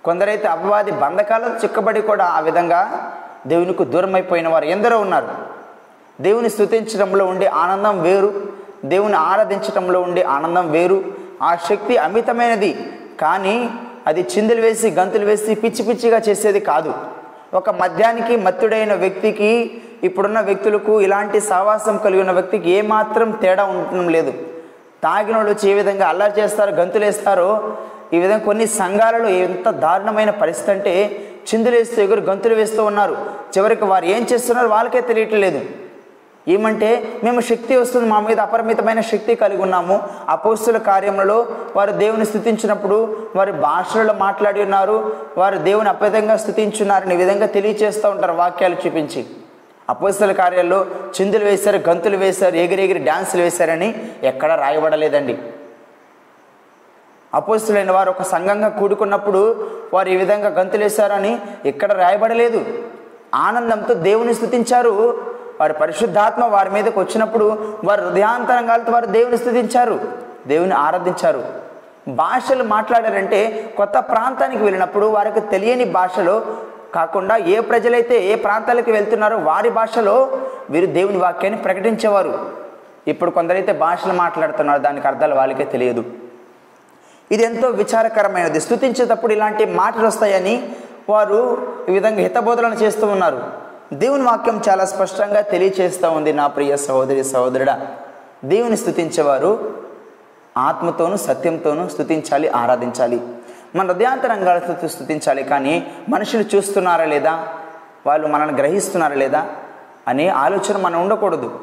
కొందరైతే 0.06 0.48
అపవాది 0.48 0.92
బంధకాలను 0.92 1.56
చిక్కబడి 1.64 2.02
కూడా 2.02 2.26
ఆ 2.26 2.40
విధంగా 2.40 2.82
దేవునికి 3.48 3.86
దూరం 3.86 4.16
అయిపోయిన 4.16 4.48
వారు 4.48 4.66
ఎందరో 4.66 4.98
ఉన్నారు. 5.00 5.30
దేవుని 6.22 6.50
స్థుతించడంలో 6.50 7.26
ఉండే 7.26 7.48
ఆనందం 7.64 8.02
వేరు 8.02 8.34
దేవుని 8.86 9.18
ఆరాధించడంలో 9.30 10.02
ఉండే 10.02 10.24
ఆనందం 10.36 10.72
వేరు. 10.72 11.04
ఆ 11.42 11.52
శక్తి 11.70 11.98
అమితమైనది 11.98 12.72
కానీ 13.22 13.70
అది 14.08 14.22
చిందులు 14.22 14.62
వేసి 14.62 14.88
గంతులు 14.90 15.26
వేసి 15.26 15.56
పిచ్చి 15.56 15.84
పిచ్చిగా 15.84 16.20
చేసేది 16.20 16.60
కాదు. 16.60 16.94
ఒక 17.54 17.70
మద్యానికి 17.70 18.36
మత్తుడైన 18.38 18.94
వ్యక్తికి 18.94 19.52
ఇప్పుడున్న 20.04 20.40
వ్యక్తులకు 20.40 21.02
ఇలాంటి 21.02 21.40
సావాసం 21.40 21.98
కలిగి 21.98 22.22
ఉన్న 22.22 22.32
వ్యక్తికి 22.32 22.70
ఏమాత్రం 22.70 23.32
తేడా 23.32 23.64
ఉండటం 23.64 24.10
లేదు. 24.10 24.34
తాగినోళ్ళు 25.04 25.52
వచ్చి 25.52 25.72
ఏ 25.72 25.74
విధంగా 25.74 26.08
అల్లరి 26.08 26.42
చేస్తారో 26.42 26.72
గంతులు 26.72 27.06
వేస్తారో 27.06 27.50
ఈ 28.14 28.20
విధంగా 28.20 28.44
కొన్ని 28.48 28.66
సంఘాలలో 28.80 29.30
ఎంత 29.46 29.70
దారుణమైన 29.84 30.32
పరిస్థితి 30.42 30.72
అంటే 30.72 30.94
చిందులు 31.50 31.76
వేస్తూ 31.76 32.02
ఎగురు 32.02 32.22
గంతులు 32.22 32.56
వేస్తూ 32.56 32.82
ఉన్నారు. 32.90 33.16
చివరికి 33.54 33.86
వారు 33.92 34.06
ఏం 34.16 34.28
చేస్తున్నారో 34.32 34.68
వాళ్ళకే 34.70 35.02
తెలియట్లేదు. 35.02 35.62
ఏమంటే 36.54 36.90
మేము 37.24 37.42
శక్తి 37.50 37.74
వస్తుంది 37.78 38.08
మా 38.10 38.20
మీద 38.20 38.40
అపరిమితమైన 38.40 39.02
శక్తి 39.02 39.34
కలిగి 39.36 39.62
ఉన్నాము. 39.62 39.96
అపోస్తుల 40.30 40.78
కార్యములలో 40.90 41.38
వారు 41.76 41.92
దేవుని 41.92 42.26
స్థుతించినప్పుడు 42.26 42.98
వారి 43.36 43.52
భాషలలో 43.68 44.14
మాట్లాడి 44.26 44.62
ఉన్నారు. 44.64 44.98
వారు 45.38 45.58
దేవుని 45.70 45.90
అపరితంగా 45.90 46.36
స్థుతించున్నారని 46.38 47.16
ఈ 47.16 47.18
విధంగా 47.18 47.48
తెలియచేస్తూ 47.56 48.10
ఉంటారు 48.10 48.34
వాక్యాలు 48.34 48.78
చూపించి. 48.86 49.24
అపోస్తుల 49.90 50.32
కార్యాల్లో 50.32 50.86
చిందులు 51.16 51.46
వేశారు 51.46 51.80
గంతులు 51.90 52.18
వేశారు 52.18 52.56
ఎగిరెగిరి 52.56 53.00
డ్యాన్సులు 53.00 53.42
వేశారని 53.42 53.90
ఎక్కడా 54.24 54.56
రాయబడలేదండి. 54.56 55.38
అపోస్తులైన 57.34 57.92
వారు 57.92 58.10
ఒక 58.10 58.22
సంఘంగా 58.22 58.70
కూడుకున్నప్పుడు 58.70 59.70
వారు 59.94 60.10
ఈ 60.10 60.16
విధంగా 60.16 60.50
గంతులేశారని 60.50 61.40
ఇక్కడ 61.66 61.94
రాయబడలేదు. 61.94 62.66
ఆనందంతో 63.36 63.94
దేవుని 63.94 64.34
స్థుతించారు 64.34 64.92
వారి 65.62 65.74
పరిశుద్ధాత్మ 65.74 66.46
వారి 66.46 66.70
మీదకి 66.70 67.00
వచ్చినప్పుడు 67.00 67.76
వారు 67.84 68.02
హృదయాంతరంగాలతో 68.02 68.92
వారు 68.92 69.06
దేవుని 69.06 69.38
స్థుతించారు 69.38 70.00
దేవుని 70.48 70.74
ఆరాధించారు. 70.74 71.44
భాషలు 72.08 72.64
మాట్లాడారంటే 72.64 73.74
కొత్త 73.78 74.00
ప్రాంతానికి 74.00 74.64
వెళ్ళినప్పుడు 74.64 75.06
వారికి 75.06 75.42
తెలియని 75.42 75.86
భాషలో 75.86 76.42
కాకుండా 76.96 77.38
ఏ 77.38 77.60
ప్రజలైతే 77.60 78.26
ఏ 78.26 78.36
ప్రాంతాలకు 78.36 78.92
వెళ్తున్నారో 78.92 79.38
వారి 79.38 79.70
భాషలో 79.70 80.38
వీరు 80.70 80.86
దేవుని 80.86 81.18
వాక్యాన్ని 81.18 81.62
ప్రకటించేవారు. 81.62 82.34
ఇప్పుడు 83.08 83.32
కొందరైతే 83.32 83.74
భాషలు 83.74 84.14
మాట్లాడుతున్నారు 84.14 84.82
దానికి 84.82 85.08
అర్థాలు 85.08 85.36
వాళ్ళకే 85.36 85.64
తెలియదు. 85.64 86.04
ఇది 87.32 87.44
ఎంతో 87.44 87.68
విచారకరమైనది. 87.68 88.62
స్థుతించేటప్పుడు 88.62 89.34
ఇలాంటి 89.34 89.66
మాటలు 89.66 90.08
వస్తాయని 90.08 90.76
వారు 91.10 91.68
ఈ 91.90 91.92
విధంగా 91.92 92.20
హితబోధలను 92.20 92.74
చేస్తూ 92.74 93.08
ఉన్నారు. 93.08 93.42
దేవుని 93.94 94.24
వాక్యం 94.24 94.62
చాలా 94.70 94.86
స్పష్టంగా 94.86 95.42
తెలియచేస్తూ 95.42 96.12
ఉంది 96.12 96.34
నా 96.34 96.48
ప్రియ 96.48 96.78
సహోదరి 96.78 97.24
సహోదరుడా. 97.24 97.88
దేవుని 98.46 98.78
స్థుతించేవారు 98.78 99.74
ఆత్మతోనూ 100.58 101.18
సత్యంతోనూ 101.18 101.90
స్థుతించాలి 101.90 102.50
ఆరాధించాలి. 102.50 103.22
మన 103.76 103.92
హృదయాంతరంగాలతో 103.92 104.88
స్థుతించాలి 104.88 105.44
కానీ 105.44 105.94
మనుషులు 106.10 106.56
చూస్తున్నారా 106.56 107.06
లేదా? 107.06 107.48
వాళ్ళు 108.06 108.28
మనల్ని 108.28 108.56
గ్రహిస్తున్నారా 108.56 109.16
లేదా? 109.16 109.48
అనే 110.08 110.28
ఆలోచన 110.28 110.78
మనం 110.78 111.02
ఉండకూడదు. 111.02 111.60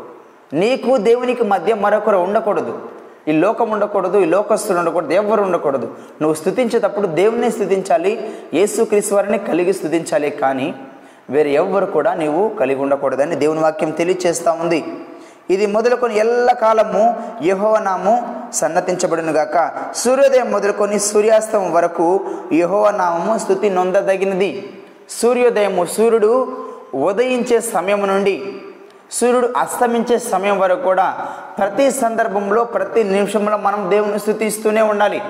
నీకు 0.52 0.96
దేవునికి 0.96 1.44
మధ్య 1.44 1.74
మరొకరు 1.74 2.16
ఉండకూడదు. 2.16 2.88
ఈ 3.28 3.32
లోకం 3.32 3.70
ఉండకూడదు 3.70 4.18
ఈ 4.18 4.24
లోకస్తులు 4.24 4.78
ఉండకూడదు 4.78 5.12
ఎవరు 5.12 5.42
ఉండకూడదు. 5.42 5.88
నువ్వు 6.20 6.34
స్థుతించేటప్పుడు 6.34 7.06
దేవుణ్ణి 7.06 7.50
స్థుతించాలి 7.50 8.12
యేసుక్రీస్తు 8.54 9.14
వారిని 9.14 9.38
కలిగి 9.38 9.72
స్థుతించాలి. 9.72 10.30
కానీ 10.30 10.74
వేరే 11.30 11.50
ఎవ్వరు 11.52 11.86
కూడా 11.86 12.14
నీవు 12.14 12.48
కలిగి 12.48 12.80
ఉండకూడదని 12.80 13.36
దేవుని 13.36 13.60
వాక్యం 13.60 13.90
తెలియచేస్తూ 13.90 14.52
ఉంది. 14.52 14.84
ఇది 15.50 15.66
మొదలుకొని 15.66 16.18
ఎల్ల 16.18 16.52
కాలము 16.52 17.16
యహోవనాము 17.42 18.34
సన్నతించబడును 18.54 19.32
గాక. 19.32 19.72
సూర్యోదయం 19.96 20.50
మొదలుకొని 20.50 20.98
సూర్యాస్తమం 20.98 21.72
వరకు 21.72 22.20
యహోవనామము 22.52 23.38
స్థుతి 23.38 23.70
నొందదగినది. 23.70 24.68
సూర్యోదయము 25.10 25.84
సూర్యుడు 25.84 26.56
ఉదయించే 26.94 27.60
సమయం 27.60 28.06
నుండి 28.06 28.52
సూర్యుడు 29.10 29.48
అస్తమించే 29.56 30.18
సమయం 30.18 30.58
వరకు 30.58 30.82
కూడా 30.82 31.28
ప్రతి 31.58 31.90
సందర్భంలో 31.90 32.64
ప్రతి 32.64 33.04
నిమిషంలో 33.04 33.56
మనం 33.56 33.90
దేవుని 33.90 34.20
స్థుతిస్తూనే 34.20 34.82
ఉండాలి. 34.82 35.22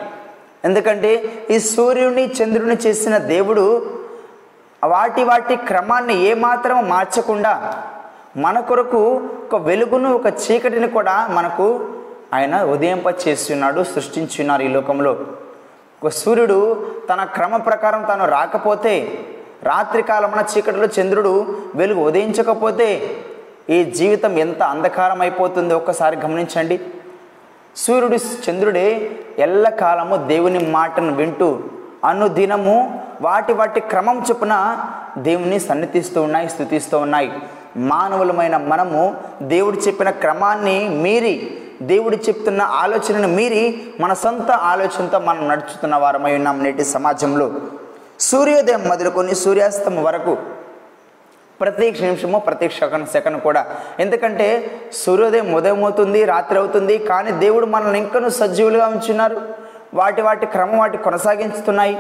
ఎందుకంటే 0.65 1.23
ఈ 1.51 1.59
సూర్యుడిని 1.59 2.27
చంద్రుని 2.27 2.77
చేసిన 2.87 3.19
దేవుడు 3.19 3.95
వాటి 4.85 5.25
వాటి 5.25 5.57
క్రమాన్ని 5.57 6.23
ఏమాత్రం 6.23 6.89
మార్చకుండా 6.89 7.83
మన 8.37 8.61
కొరకు 8.61 9.23
ఒక 9.45 9.61
వెలుగును 9.63 10.15
ఒక 10.15 10.27
చీకటిని 10.27 10.89
కూడా 10.89 11.27
మనకు 11.31 11.89
ఆయన 12.35 12.63
ఉదయింప 12.63 13.29
చేస్తున్నాడు 13.29 13.83
సృష్టించున్నారు 13.83 14.63
ఈ 14.63 14.69
లోకంలో. 14.69 15.19
ఒక 16.03 16.09
సూర్యుడు 16.09 16.87
తన 17.13 17.25
క్రమ 17.25 17.57
ప్రకారం 17.57 18.05
తాను 18.05 18.29
రాకపోతే 18.29 19.19
రాత్రికాలమున 19.63 20.45
చీకటిలో 20.53 20.89
చంద్రుడు 21.01 21.57
వెలుగు 21.75 22.01
ఉదయించకపోతే 22.01 23.17
ఈ 23.71 23.85
జీవితం 23.85 24.39
ఎంత 24.39 24.63
అంధకారం 24.63 25.21
అయిపోతుందో 25.21 25.77
ఒక్కసారి 25.77 26.17
గమనించండి. 26.17 26.81
సూర్యుడు 27.77 28.19
చంద్రుడే 28.45 28.87
ఎల్లకాలము 29.39 30.17
దేవుని 30.17 30.61
మాటను 30.67 31.13
వింటూ 31.15 31.59
అనుదినము 32.05 32.77
వాటి 33.21 33.53
వాటి 33.53 33.81
క్రమం 33.81 34.27
చొప్పున 34.31 34.55
దేవుని 35.19 35.61
సన్నిధిస్తూ 35.61 36.23
ఉన్నాయి 36.23 36.49
స్థుతిస్తూ 36.49 36.99
ఉన్నాయి. 36.99 37.33
మానవులమైన 37.77 38.57
మనము 38.57 39.03
దేవుడు 39.43 39.77
చెప్పిన 39.77 40.11
క్రమాన్ని 40.11 40.89
మీరి 40.89 41.35
దేవుడు 41.83 42.17
చెప్తున్న 42.17 42.63
ఆలోచనను 42.63 43.29
మీరి 43.29 43.63
మన 44.01 44.13
సొంత 44.13 44.51
ఆలోచనతో 44.51 45.19
మనం 45.19 45.49
నడుచుతున్న 45.49 45.97
వారమై 45.97 46.35
ఉన్నాం 46.35 46.65
నేటి 46.65 46.85
సమాజంలో. 46.85 47.53
సూర్యోదయం 48.21 48.89
మొదలుకొని 48.89 49.35
సూర్యాస్తం 49.35 50.03
వరకు 50.03 50.37
ప్రతి 51.61 51.87
నిమిషము 52.03 52.39
ప్రతి 52.39 52.69
సెకండ్ 52.79 53.09
సెకండ్ 53.15 53.41
కూడా. 53.41 53.63
ఎందుకంటే 54.05 54.49
సూర్యోదయం 55.03 55.49
ఉదయం 55.55 55.85
అవుతుంది 55.85 56.25
రాత్రి 56.25 56.59
అవుతుంది 56.59 56.99
కానీ 57.11 57.33
దేవుడు 57.45 57.67
మనల్ని 57.67 57.99
ఇంకనూ 57.99 58.29
సజీవులుగా 58.29 58.87
ఉంచున్నారు. 58.87 59.41
వాటి 59.95 60.23
వాటి 60.23 60.47
క్రమం 60.47 60.79
వాటి 60.79 60.99
కొనసాగించుతున్నాయి. 60.99 61.97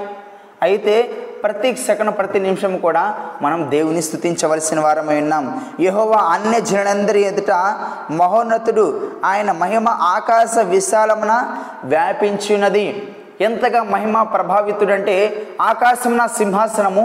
అయితే 0.62 0.94
ప్రతి 1.42 1.68
సెకండ్ 1.86 2.12
ప్రతి 2.18 2.40
నిమిషం 2.40 2.72
కూడా 2.76 3.02
మనం 3.42 3.70
దేవుని 3.70 4.02
స్థుతించవలసిన 4.02 4.80
వారమై 4.80 5.20
ఉన్నాం. 5.20 5.44
యహోవా 5.80 6.18
అన్య 6.32 6.60
జనులందరి 6.60 7.20
ఎదుట 7.20 7.52
మహోన్నతుడు 8.10 8.84
ఆయన 9.24 9.52
మహిమ 9.52 9.88
ఆకాశ 9.88 10.58
విశాలమున 10.58 11.34
వ్యాపించినది. 11.84 12.86
ఎంతగా 13.40 13.82
మహిమ 13.82 14.22
ప్రభావితుడంటే 14.22 15.16
ఆకాశం 15.60 16.16
నా 16.16 16.26
సింహాసనము 16.26 17.04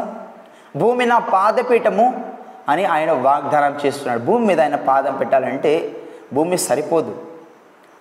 భూమి 0.78 1.06
నా 1.06 1.18
పాదపీఠము 1.20 2.06
అని 2.70 2.86
ఆయన 2.86 3.12
వాగ్దానం 3.12 3.78
చేస్తున్నాడు. 3.86 4.20
భూమి 4.20 4.46
మీద 4.46 4.62
ఆయన 4.62 4.76
పాదం 4.76 5.18
పెట్టాలంటే 5.18 6.04
భూమి 6.34 6.58
సరిపోదు. 6.58 7.22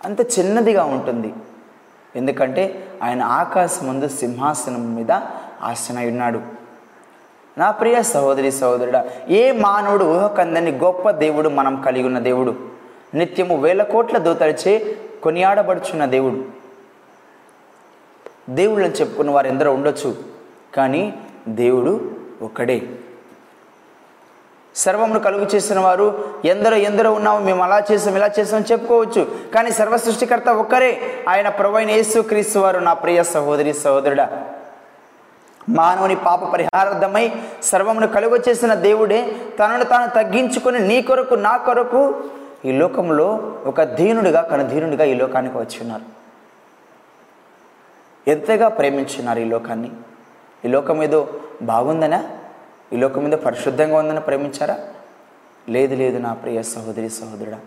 అంత 0.04 0.38
చిన్నదిగా 0.38 0.84
ఉంటుంది. 0.84 1.34
ఎందుకంటే 2.16 2.88
ఆయన 3.02 3.22
ఆకాశం 3.22 3.86
ముందు 3.86 4.08
సింహాసనం 4.08 4.94
మీద 4.94 5.12
ఆశనై 5.62 6.10
ఉన్నాడు. 6.10 6.40
నా 7.58 7.70
ప్రియ 7.70 8.02
సహోదరి 8.02 8.52
సహోదరుడా 8.52 9.04
ఏ 9.28 9.52
మానవుడు 9.52 10.04
ఊహకందని 10.04 10.70
గొప్ప 10.70 11.10
దేవుడు 11.10 11.48
మనం 11.48 11.82
కలిగి 11.82 12.06
ఉన్న 12.06 12.18
దేవుడు? 12.18 12.56
నిత్యము 13.14 13.60
వేల 13.60 13.82
కోట్ల 13.82 14.18
దూతలచే 14.18 14.96
కొనియాడబడుచున్న 15.22 16.04
దేవుడు. 16.04 16.44
దేవుళ్ళని 18.50 18.92
చెప్పుకున్న 18.92 19.30
వారు 19.30 19.46
ఎందరో 19.46 19.74
ఉండొచ్చు 19.74 20.16
కానీ 20.74 21.14
దేవుడు 21.48 22.10
ఒక్కడే. 22.42 22.88
సర్వమును 24.74 25.20
కలుగు 25.20 25.46
చేసిన 25.54 25.78
వారు 25.78 26.24
ఎందరో 26.44 26.76
ఎందరో 26.76 27.12
ఉన్నాము 27.12 27.40
మేము 27.44 27.62
అలా 27.62 27.82
చేసాం 27.92 28.16
ఇలా 28.16 28.30
చేసాం 28.38 28.64
చెప్పుకోవచ్చు. 28.72 29.22
కానీ 29.54 29.70
సర్వ 29.70 29.96
సృష్టికర్త 29.96 30.48
ఒక్కరే. 30.48 31.00
ఆయన 31.28 31.48
ప్రవైన 31.48 31.90
యేసు 31.90 32.20
క్రీస్తు 32.20 32.58
వారు 32.58 32.78
నా 32.78 32.92
ప్రియ 32.92 33.22
సహోదరి 33.22 33.72
సహోదరుడా. 33.72 34.26
మానవుని 35.68 36.16
పాప 36.16 36.52
పరిహారార్థమై 36.52 37.32
సర్వమును 37.62 38.06
కలుగు 38.06 38.38
చేసిన 38.48 38.74
దేవుడే 38.74 39.36
తనను 39.58 39.84
తాను 39.84 40.10
తగ్గించుకొని 40.10 40.78
నీ 40.88 41.02
కొరకు 41.02 41.34
నా 41.34 41.56
కొరకు 41.56 42.22
ఈ 42.64 42.72
లోకంలో 42.72 43.52
ఒక 43.66 43.82
దీనుడిగా 43.82 44.42
కనధీనుడిగా 44.42 45.04
ఈ 45.04 45.14
లోకానికి 45.14 45.58
వచ్చిన్నారు 45.58 46.06
ఎంతగా 48.30 48.68
ప్రేమించున్నారు 48.68 49.38
ఈ 49.38 49.44
లోకాన్ని? 49.44 49.90
ఈ 50.64 50.68
లోకం 50.68 51.02
ఏదో 51.02 51.28
బాగుందనా? 51.62 52.24
ఈ 52.94 52.96
లోకం 52.96 53.24
మీద 53.24 53.32
పరిశుద్ధంగా 53.32 53.96
ఉందని 53.96 54.20
ప్రేమించారా? 54.20 54.78
లేదు 55.68 55.94
లేదు 55.94 56.18
నా 56.18 56.32
ప్రియ 56.32 56.62
సహోదరి 56.62 57.10
సహోదరుడా. 57.10 57.58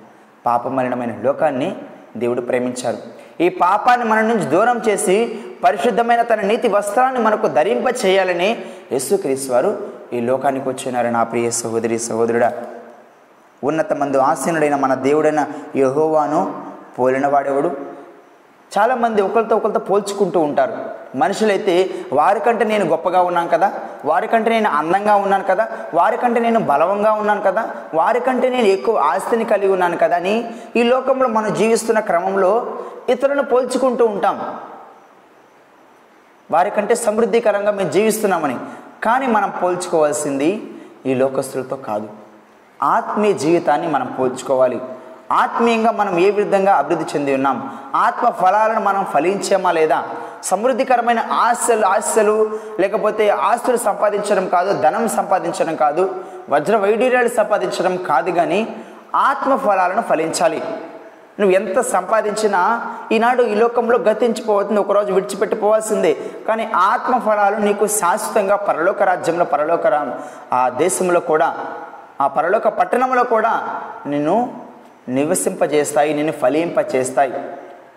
పాపమలినమైన 0.46 1.16
లోకాన్ని 1.24 1.76
దేవుడు 2.18 2.42
ప్రేమించారు. 2.42 2.98
ఈ 3.42 3.50
పాపాన్ని 3.50 4.06
మన 4.06 4.22
నుంచి 4.22 4.46
దూరం 4.46 4.82
చేసి 4.90 5.40
పరిశుద్ధమైన 5.64 6.22
తన 6.22 6.42
నీతి 6.42 6.68
వస్త్రాన్ని 6.68 7.20
మనకు 7.20 7.48
ధరింప 7.48 8.06
చేయాలని 8.06 8.64
యేసుక్రీస్తు 8.92 9.54
వారు 9.54 9.88
ఈ 10.14 10.20
లోకానికి 10.20 10.70
వచ్చినారు. 10.70 11.08
నా 11.08 11.24
ప్రియ 11.24 11.50
సహోదరి 11.52 12.00
సహోదరుడా 12.00 12.66
ఉన్నత 13.64 13.94
మందు 13.94 14.18
ఆసీనుడైన 14.18 14.76
మన 14.76 14.94
దేవుడైన 14.94 15.48
యహోవాను 15.76 16.64
పోలినవాడెవడు 17.00 17.87
చాలామంది 18.78 19.22
ఒకరితో 19.22 19.56
ఒకరితో 19.56 19.80
పోల్చుకుంటూ 19.80 20.40
ఉంటారు. 20.40 20.98
మనుషులైతే 21.16 22.06
వారికంటే 22.14 22.66
నేను 22.66 22.86
గొప్పగా 22.86 23.22
ఉన్నాను 23.22 23.50
కదా 23.50 23.74
వారికంటే 24.06 24.50
నేను 24.50 24.70
అందంగా 24.70 25.16
ఉన్నాను 25.16 25.44
కదా 25.44 25.68
వారికంటే 25.94 26.40
నేను 26.40 26.60
బలవంగా 26.60 27.12
ఉన్నాను 27.12 27.42
కదా 27.42 27.76
వారికంటే 27.94 28.50
నేను 28.50 28.68
ఎక్కువ 28.68 28.98
ఆస్తిని 28.98 29.46
కలిగి 29.46 29.72
ఉన్నాను 29.72 29.98
కదా 29.98 30.16
అని 30.16 30.54
ఈ 30.76 30.84
లోకంలో 30.84 31.28
మనం 31.28 31.54
జీవిస్తున్న 31.54 32.00
క్రమంలో 32.00 32.80
ఇతరులను 33.10 33.44
పోల్చుకుంటూ 33.44 34.06
ఉంటాం. 34.06 34.56
వారికంటే 36.52 36.96
సమృద్ధికరంగా 36.96 37.72
మేము 37.72 37.90
జీవిస్తున్నామని. 37.90 38.58
కానీ 39.04 39.28
మనం 39.28 39.54
పోల్చుకోవాల్సింది 39.64 40.74
ఈ 41.06 41.14
లోకస్తులతో 41.14 41.76
కాదు. 41.76 42.10
ఆత్మీయ 42.84 43.34
జీవితాన్ని 43.34 43.88
మనం 43.88 44.16
పోల్చుకోవాలి. 44.20 44.82
ఆత్మీయంగా 45.32 45.92
మనం 45.92 46.20
ఏ 46.20 46.30
విధంగా 46.30 46.76
అభివృద్ధి 46.76 47.18
చెంది 47.18 47.34
ఉన్నాం? 47.34 47.80
ఆత్మ 47.96 48.30
ఫలాలను 48.30 48.80
మనం 48.80 49.06
ఫలించామా 49.14 49.72
లేదా? 49.72 50.04
సమృద్ధికరమైన 50.44 51.26
ఆశలు 51.32 51.86
ఆశలు 51.86 52.60
లేకపోతే 52.80 53.30
ఆస్తులు 53.30 53.78
సంపాదించడం 53.78 54.50
కాదు 54.50 54.82
ధనం 54.82 55.08
సంపాదించడం 55.08 55.76
కాదు 55.76 56.24
వజ్ర 56.50 56.78
వైడూర్యాలు 56.78 57.28
సంపాదించడం 57.28 57.98
కాదు 57.98 58.32
కానీ 58.32 58.84
ఆత్మ 59.16 59.56
ఫలాలను 59.56 60.02
ఫలించాలి. 60.02 60.64
నువ్వు 61.40 61.56
ఎంత 61.56 61.80
సంపాదించినా 61.80 62.94
ఈనాడు 63.12 63.44
ఈ 63.44 63.56
లోకంలో 63.56 63.98
గతించిపోతుంది 63.98 64.80
ఒకరోజు 64.80 65.14
విడిచిపెట్టిపోవాల్సిందే. 65.14 66.18
కానీ 66.48 66.72
ఆత్మ 66.76 67.18
ఫలాలు 67.18 67.56
నీకు 67.56 67.88
శాశ్వతంగా 67.88 68.56
పరలోక 68.56 69.04
రాజ్యంలో 69.04 69.46
పరలోక 69.46 70.16
ఆ 70.54 70.70
దేశంలో 70.70 71.20
కూడా 71.20 71.58
ఆ 72.22 72.28
పరలోక 72.28 72.68
పట్టణంలో 72.68 73.24
కూడా 73.24 73.82
నిన్ను 74.06 74.67
నివసింపజేస్తాయి 75.10 76.14
నిన్ను 76.14 76.34
ఫలింపచేస్తాయి. 76.34 77.34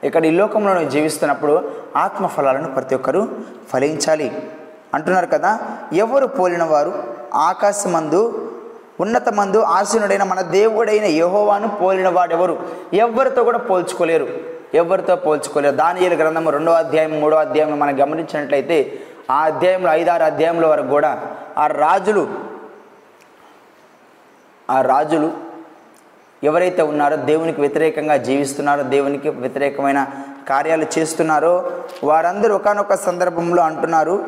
ఇక్కడ 0.04 0.24
ఈ 0.24 0.30
లోకంలో 0.30 0.74
నువ్వు 0.74 0.90
జీవిస్తున్నప్పుడు 0.90 1.70
ఆత్మ 1.96 2.26
ఫలాలను 2.26 2.74
ప్రతి 2.74 2.94
ఒక్కరూ 2.94 3.28
ఫలించాలి. 3.68 4.50
అంటున్నారు 4.94 5.26
కదా 5.26 5.58
ఎవరు 5.92 6.26
పోలిన 6.26 6.62
వారు 6.62 7.16
ఆకాశమందు 7.34 8.52
ఉన్నతమందు 9.00 9.58
ఆశీనుడైన 9.58 10.22
మన 10.22 10.40
దేవుడైన 10.40 11.04
యహోవాను 11.04 11.68
పోలిన 11.68 12.08
వాడెవరు 12.08 12.68
ఎవరితో 12.92 13.44
కూడా 13.44 13.58
పోల్చుకోలేరు. 13.58 14.28
ఎవరితో 14.74 15.16
పోల్చుకోలేరు. 15.16 15.76
దానియేలు 15.76 16.14
గ్రంథం 16.14 16.48
రెండో 16.48 16.72
అధ్యాయం 16.72 17.20
మూడో 17.20 17.36
అధ్యాయం 17.36 17.78
మనం 17.78 18.02
గమనించినట్లయితే 18.02 18.98
ఆ 19.30 19.40
అధ్యాయంలో 19.40 19.92
ఐదారు 19.92 20.22
అధ్యాయంలో 20.22 20.68
వరకు 20.68 20.86
కూడా 20.86 21.20
ఆ 21.58 21.66
రాజులు 21.66 22.28
ఆ 24.70 24.80
రాజులు 24.82 25.49
ఎవరైతే 26.44 26.82
ఉన్నారో 26.82 27.16
దేవునికి 27.16 27.60
వ్యతిరేకంగా 27.60 28.16
జీవిస్తున్నారో 28.16 28.82
దేవునికి 28.82 29.28
వ్యతిరేకమైన 29.28 30.06
కార్యాలు 30.48 30.86
చేస్తున్నారో 30.98 31.70
వారందరూ 32.04 32.54
ఒకనొక 32.54 32.94
సందర్భంలో 32.94 33.62
అంటున్నారు. 33.62 34.24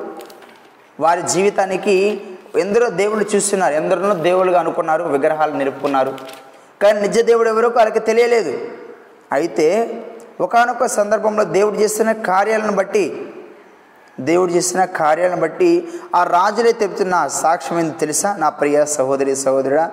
వారి 1.00 1.22
జీవితానికి 1.22 2.20
ఎందరో 2.56 2.90
దేవుళ్ళు 2.90 3.24
చూస్తున్నారు 3.34 3.74
ఎందరో 3.74 4.14
దేవుళ్ళుగా 4.14 4.60
అనుకున్నారు 4.60 5.04
విగ్రహాలు 5.04 5.52
నిలుపుకున్నారు. 5.52 6.18
కానీ 6.82 7.00
నిజ 7.00 7.20
దేవుడు 7.20 7.48
ఎవరో 7.48 7.68
వాళ్ళకి 7.68 8.00
తెలియలేదు. 8.00 8.58
అయితే 9.32 9.66
ఒకనొక 10.40 10.86
సందర్భంలో 10.86 11.44
దేవుడు 11.44 11.76
చేసిన 11.76 12.12
కార్యాలను 12.12 12.72
బట్టి 12.72 13.34
దేవుడు 14.20 14.52
చేసిన 14.52 14.84
కార్యాలను 14.84 15.40
బట్టి 15.40 15.88
ఆ 16.16 16.24
రాజులే 16.24 16.72
తెలుపుతున్న 16.72 17.26
సాక్ష్యం 17.26 17.78
ఏంది 17.78 17.98
తెలుసా? 17.98 18.36
నా 18.36 18.48
ప్రియ 18.48 18.84
సహోదరి 18.84 19.36
సహోదరుడా 19.36 19.92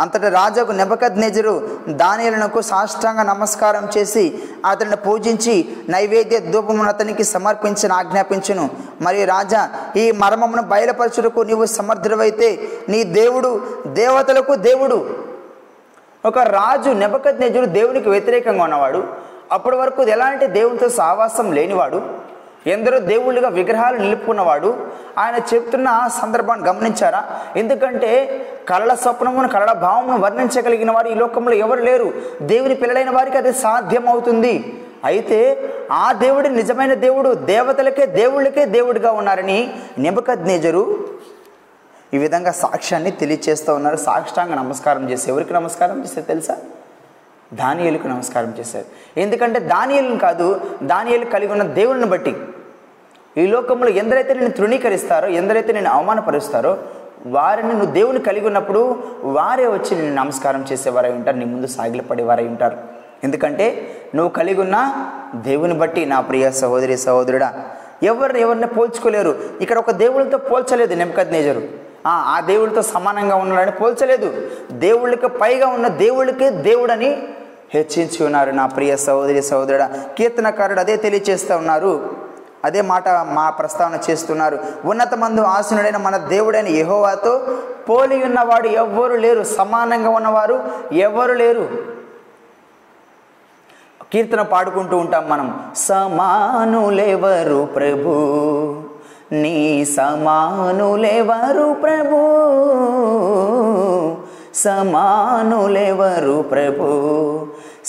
అంతటా 0.00 0.28
రాజుకు 0.28 0.72
నెబకద్నెజరు 0.72 1.68
దానియలకు 1.88 2.60
సాష్టాంగ 2.60 3.22
నమస్కారం 3.22 3.88
చేసి 3.96 4.38
అతడిని 4.66 4.96
పూజించి 4.96 5.76
నైవేద్య 5.88 6.38
ధూపమును 6.38 6.88
అతనికి 6.88 7.24
సమర్పించిన 7.24 7.92
ఆజ్ఞాపించును. 7.92 8.70
మరియు 9.00 9.26
రాజా 9.26 9.70
ఈ 9.96 10.10
మర్మమును 10.10 10.62
బయలుపరచుటకు 10.62 11.40
నీవు 11.40 11.64
సమర్థుడవైతే 11.64 12.68
నీ 12.88 13.04
దేవుడు 13.04 13.66
దేవతలకు 13.86 14.54
దేవుడు. 14.54 15.10
ఒక 16.24 16.38
రాజు 16.38 16.90
నెబకద్నెజరు 16.90 17.64
దేవునికి 17.64 18.08
వ్యతిరేకంగా 18.08 18.64
ఉన్నవాడు. 18.64 19.04
అప్పటి 19.52 19.76
వరకు 19.76 20.02
ఎలాంటి 20.02 20.46
దేవునితో 20.46 20.88
సావాసం 20.88 21.52
లేనివాడు. 21.52 22.29
ఎందరో 22.66 22.98
దేవుళ్ళుగా 22.98 23.48
విగ్రహాలు 23.48 23.96
నిలుపుకున్నవాడు. 23.96 24.86
ఆయన 25.18 25.40
చెప్తున్న 25.54 25.88
ఆ 25.88 26.08
సందర్భాన్ని 26.08 26.68
గమనించారా? 26.68 27.40
ఎందుకంటే 27.56 28.42
కళల 28.68 28.94
స్వప్నమును 28.94 29.48
కళల 29.48 29.72
భావమును 29.72 30.18
వర్ణించగలిగిన 30.18 30.90
వారు 30.90 31.08
ఈ 31.08 31.14
లోకంలో 31.14 31.52
ఎవరు 31.52 31.80
లేరు. 31.80 32.12
దేవుని 32.42 32.74
పిల్లలైన 32.74 33.10
వారికి 33.10 33.36
అది 33.36 33.52
సాధ్యం 33.52 34.08
అవుతుంది 34.08 34.82
అయితే 35.04 35.68
ఆ 35.92 36.12
దేవుడి 36.12 36.48
నిజమైన 36.48 36.94
దేవుడు 36.94 37.34
దేవతలకే 37.34 38.06
దేవుళ్ళకే 38.06 38.64
దేవుడిగా 38.64 39.12
ఉన్నారని 39.12 39.80
నెబకద్నేజరు 39.98 41.08
ఈ 42.14 42.18
విధంగా 42.18 42.52
సాక్ష్యాన్ని 42.52 43.10
తెలియచేస్తూ 43.10 43.74
ఉన్నారు. 43.74 43.96
సాక్షాంగ 43.96 44.54
నమస్కారం 44.54 45.10
చేసి 45.10 45.30
ఎవరికి 45.30 45.52
నమస్కారం 45.52 46.02
చేస్తే 46.02 46.20
తెలుసా? 46.20 46.56
దానియలకు 47.54 48.06
నమస్కారం 48.06 48.54
చేశారు. 48.58 49.20
ఎందుకంటే 49.20 49.58
దానియలను 49.58 50.18
కాదు 50.18 50.60
దానియలు 50.82 51.24
కలిగి 51.24 51.52
ఉన్న 51.52 51.62
దేవుళ్ళని 51.62 52.10
బట్టి. 52.10 52.36
ఈ 53.38 53.46
లోకంలో 53.46 53.88
ఎందరైతే 53.88 54.34
నేను 54.34 54.50
తృణీకరిస్తారో 54.50 55.28
ఎందరైతే 55.28 55.72
నేను 55.72 55.90
అవమానపరుస్తారో 55.90 56.78
వారిని 57.26 57.68
నువ్వు 57.68 57.86
దేవుని 57.86 58.18
కలిగి 58.18 58.46
ఉన్నప్పుడు 58.46 58.98
వారే 59.22 59.66
వచ్చి 59.66 60.02
నేను 60.02 60.14
నమస్కారం 60.14 60.66
చేసేవారై 60.72 61.10
ఉంటారు 61.10 61.36
నీ 61.36 61.44
ముందు 61.44 61.66
సాగిలపడేవారై 61.66 62.44
ఉంటారు. 62.44 62.76
ఎందుకంటే 63.24 63.94
నువ్వు 64.14 64.32
కలిగి 64.32 64.60
ఉన్న 64.60 65.06
దేవుని 65.34 65.74
బట్టి 65.74 66.06
నా 66.06 66.20
ప్రియ 66.20 66.50
సహోదరి 66.50 66.96
సహోదరుడా 66.96 67.64
ఎవరిని 68.02 68.40
ఎవరిని 68.40 68.66
పోల్చుకోలేరు. 68.66 69.38
ఇక్కడ 69.60 69.78
ఒక 69.78 69.90
దేవుడితో 69.90 70.38
పోల్చలేదు 70.38 70.94
నెమ్మకద్ 70.94 71.32
నేజరు 71.32 71.62
ఆ 72.06 72.42
దేవుడితో 72.46 72.82
సమానంగా 72.82 73.34
ఉన్నాడని 73.34 73.72
పోల్చలేదు. 73.72 74.46
దేవుళ్ళకి 74.72 75.28
పైగా 75.28 75.66
ఉన్న 75.66 75.88
దేవుళ్ళకి 75.88 76.50
దేవుడని 76.50 77.22
హెచ్చించి 77.74 78.26
ఉన్నారు 78.26 78.50
నా 78.50 78.66
ప్రియ 78.66 78.96
సహోదరి 78.96 79.42
సహోదరుడా. 79.42 79.90
కీర్తనకారుడు 80.18 80.80
అదే 80.80 80.96
తెలియచేస్తూ 80.96 81.56
ఉన్నారు. 81.56 82.29
అదే 82.64 82.80
మాట 82.80 83.08
మా 83.08 83.50
ప్రస్తావన 83.50 83.98
చేస్తున్నారు. 84.10 84.58
ఉన్నతమందు 84.84 85.40
ఆసనుడైన 85.40 85.96
మన 85.96 86.16
దేవుడైన 86.16 86.68
యహోవాతో 86.68 87.46
పోలి 87.88 88.24
ఉన్నవాడు 88.24 88.68
ఎవ్వరు 88.68 89.14
లేరు 89.14 89.42
సమానంగా 89.42 90.10
ఉన్నవారు 90.10 90.64
ఎవ్వరు 90.92 91.32
లేరు. 91.32 91.68
కీర్తన 94.12 94.42
పాడుకుంటూ 94.42 94.96
ఉంటాం 94.96 95.28
మనం. 95.28 95.58
సమానులెవరు 95.76 97.68
ప్రభు? 97.76 98.10
నీ 99.32 99.84
సమానులెవరు 99.84 101.76
ప్రభు? 101.82 102.16
సమానులెవరు 104.54 106.42
ప్రభు? 106.42 107.39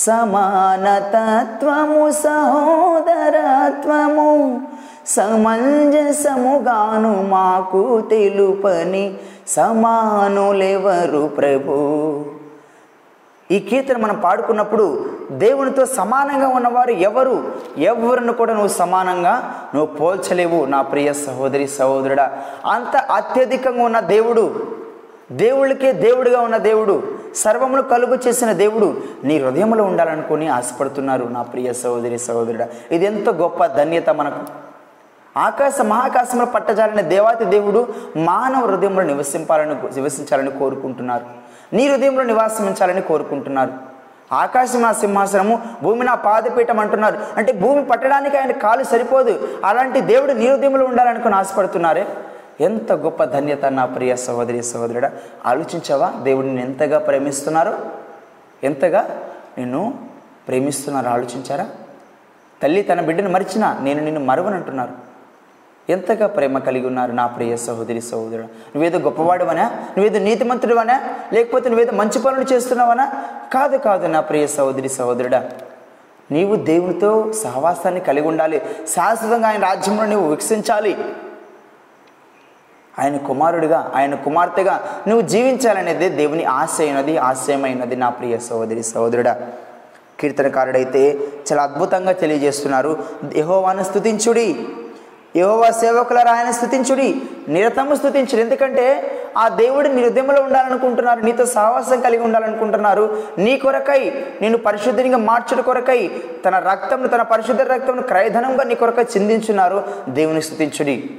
సమానతత్వము 0.05 2.11
సహోదరత్వము 2.11 4.61
సమంజసముగాను 5.07 7.25
మాకు 7.29 8.01
తెలుపని 8.01 9.13
సమానులెవరు 9.47 11.27
ప్రభు? 11.27 12.25
ఈ 13.51 13.59
కీర్తన 13.59 13.97
మనం 13.97 14.19
పాడుకున్నప్పుడు 14.19 15.05
దేవునితో 15.31 15.85
సమానంగా 15.85 16.47
ఉన్నవారు 16.47 16.91
ఎవరు? 16.91 17.43
ఎవరిని 17.77 18.33
కూడా 18.33 18.53
నువ్వు 18.53 18.67
సమానంగా 18.67 19.53
నువ్వు 19.75 19.95
పోల్చలేవు 19.95 20.65
నా 20.65 20.81
ప్రియ 20.81 21.13
సహోదరి 21.13 21.67
సహోదరుడా. 21.67 22.31
అంత 22.65 22.97
అత్యధికంగా 22.97 23.83
ఉన్న 23.83 23.99
దేవుడు 23.99 24.71
దేవుళ్ళకే 25.31 25.91
దేవుడిగా 25.91 26.39
ఉన్న 26.41 26.57
దేవుడు 26.57 27.03
సర్వమును 27.35 27.81
కలుగు 27.81 28.19
చేసిన 28.27 28.51
దేవుడు 28.51 29.01
నీ 29.23 29.39
హృదయంలో 29.39 29.83
ఉండాలనుకుని 29.83 30.47
ఆశపడుతున్నారు 30.47 31.25
నా 31.25 31.41
ప్రియ 31.41 31.73
సహోదరి 31.73 32.17
సహోదరుడా. 32.17 32.67
ఇది 32.91 33.05
ఎంతో 33.05 33.31
గొప్ప 33.31 33.65
ధన్యత 33.65 34.09
మనకు. 34.09 34.39
ఆకాశ 35.39 35.81
మహాకాశంలో 35.81 36.45
పట్టజాలని 36.45 37.01
దేవాతి 37.01 37.45
దేవుడు 37.45 37.87
మానవ 38.17 38.65
హృదయంలో 38.65 39.03
నివసింపాలని 39.03 39.75
నివసించాలని 39.95 40.51
కోరుకుంటున్నారు. 40.51 41.25
నీ 41.73 41.87
హృదయంలో 41.87 42.23
నివాసించాలని 42.23 43.01
కోరుకుంటున్నారు. 43.01 43.71
ఆకాశం 44.31 44.81
నా 44.81 44.93
సింహాసనము 44.93 45.59
భూమి 45.83 46.05
నా 46.05 46.15
పాదపీఠం 46.15 46.79
అంటున్నారు. 46.79 47.19
అంటే 47.37 47.53
భూమి 47.53 47.85
పట్టడానికి 47.85 48.37
ఆయన 48.37 48.51
కాలు 48.51 48.83
సరిపోదు. 48.83 49.47
అలాంటి 49.65 50.01
దేవుడు 50.01 50.31
నీ 50.31 50.47
హృదయంలో 50.47 50.85
ఉండాలనుకుని 50.85 51.35
ఆశపడుతున్నారే? 51.35 52.07
ఎంత 52.61 52.91
గొప్ప 52.93 53.23
ధన్యత 53.23 53.65
నా 53.65 53.85
ప్రియ 53.85 54.15
సహోదరి 54.15 54.63
సహోదరుడా. 54.63 55.11
ఆలోచించావా? 55.45 56.13
దేవుడిని 56.23 56.61
ఎంతగా 56.61 56.99
ప్రేమిస్తున్నారు? 56.99 57.77
ఎంతగా? 58.63 59.19
నిన్ను 59.57 59.93
ప్రేమిస్తున్నారు 60.47 61.07
ఆలోచించారా? 61.07 61.67
తల్లి 62.63 62.81
తన 62.81 63.01
బిడ్డను 63.01 63.29
మరిచినా 63.29 63.79
నేను 63.81 64.03
నిన్ను 64.03 64.21
మరువనంటున్నారు. 64.21 65.11
ఎంతగా 65.89 66.27
ప్రేమ 66.27 66.59
కలిగి 66.59 66.87
ఉన్నారు 66.87 67.11
నా 67.11 67.27
ప్రియ 67.27 67.57
సహోదరి 67.57 68.01
సహోదరుడు. 68.01 68.43
నువ్వేదో 68.43 68.99
గొప్పవాడువనా? 68.99 69.63
నువ్వేదో 69.63 70.19
నీతిమంతుడువనా? 70.19 71.03
లేకపోతే 71.33 71.69
నువ్వేదో 71.69 71.91
మంచి 71.91 72.19
పనులు 72.19 72.53
చేస్తున్నావనా? 72.53 73.11
కాదు 73.53 73.77
కాదు 73.77 74.07
నా 74.07 74.19
ప్రియ 74.19 74.47
సహోదరి 74.47 74.89
సహోదరుడా. 74.89 75.49
నీవు 76.31 76.55
దేవునితో 76.55 77.33
సహవాసాన్ని 77.33 78.01
కలిగి 78.01 78.27
ఉండాలి. 78.27 78.61
శాశ్వతంగా 78.87 79.47
ఆయన 79.47 79.63
రాజ్యంలో 79.63 80.05
నువ్వు 80.05 80.29
వికసించాలి. 80.29 80.97
ఆయన 82.99 83.17
కుమారుడిగా 83.17 83.91
ఆయన 83.95 84.15
కుమార్తెగా 84.15 84.89
నువ్వు 85.07 85.27
జీవించాలనేది 85.27 86.09
దేవుని 86.09 86.45
ఆశ 86.45 86.77
ఆశయమైనది 87.21 87.95
నా 87.95 88.09
ప్రియ 88.09 88.37
సహోదరి 88.37 88.83
సహోదరుడా. 88.83 89.41
కీర్తనకారుడైతే 90.19 91.19
చాలా 91.51 91.63
అద్భుతంగా 91.63 92.11
తెలియజేస్తున్నారు. 92.11 92.97
యహోవాను 93.35 93.83
స్థుతించుడి 93.83 94.55
యహోవా 95.35 95.69
సేవకులారా 95.71 96.31
ఆయన 96.31 96.51
స్థుతించుడి 96.51 97.21
నిరతము 97.49 97.95
స్థుతించుడు 97.95 98.41
ఎందుకంటే 98.41 99.17
ఆ 99.37 99.49
దేవుడు 99.49 99.87
నీ 99.87 100.03
హృదయంలో 100.03 100.41
ఉండాలనుకుంటున్నారు 100.41 101.19
నీతో 101.19 101.45
సహవాసం 101.45 101.99
కలిగి 101.99 102.23
ఉండాలనుకుంటున్నారు. 102.23 103.23
నీ 103.37 103.57
కొరకై 103.57 104.13
నేను 104.41 104.57
పరిశుద్ధినిగా 104.57 105.17
మార్చుట 105.17 105.59
కొరకై 105.59 106.11
తన 106.45 106.59
రక్తంను 106.59 107.07
తన 107.07 107.21
పరిశుద్ధ 107.21 107.61
రక్తంను 107.61 108.01
క్రయధనంగా 108.01 108.63
నీ 108.63 108.75
కొరకై 108.75 109.03
చిందించున్నారు. 109.03 109.83
దేవుని 110.09 110.41
స్థుతించుడి 110.41 111.09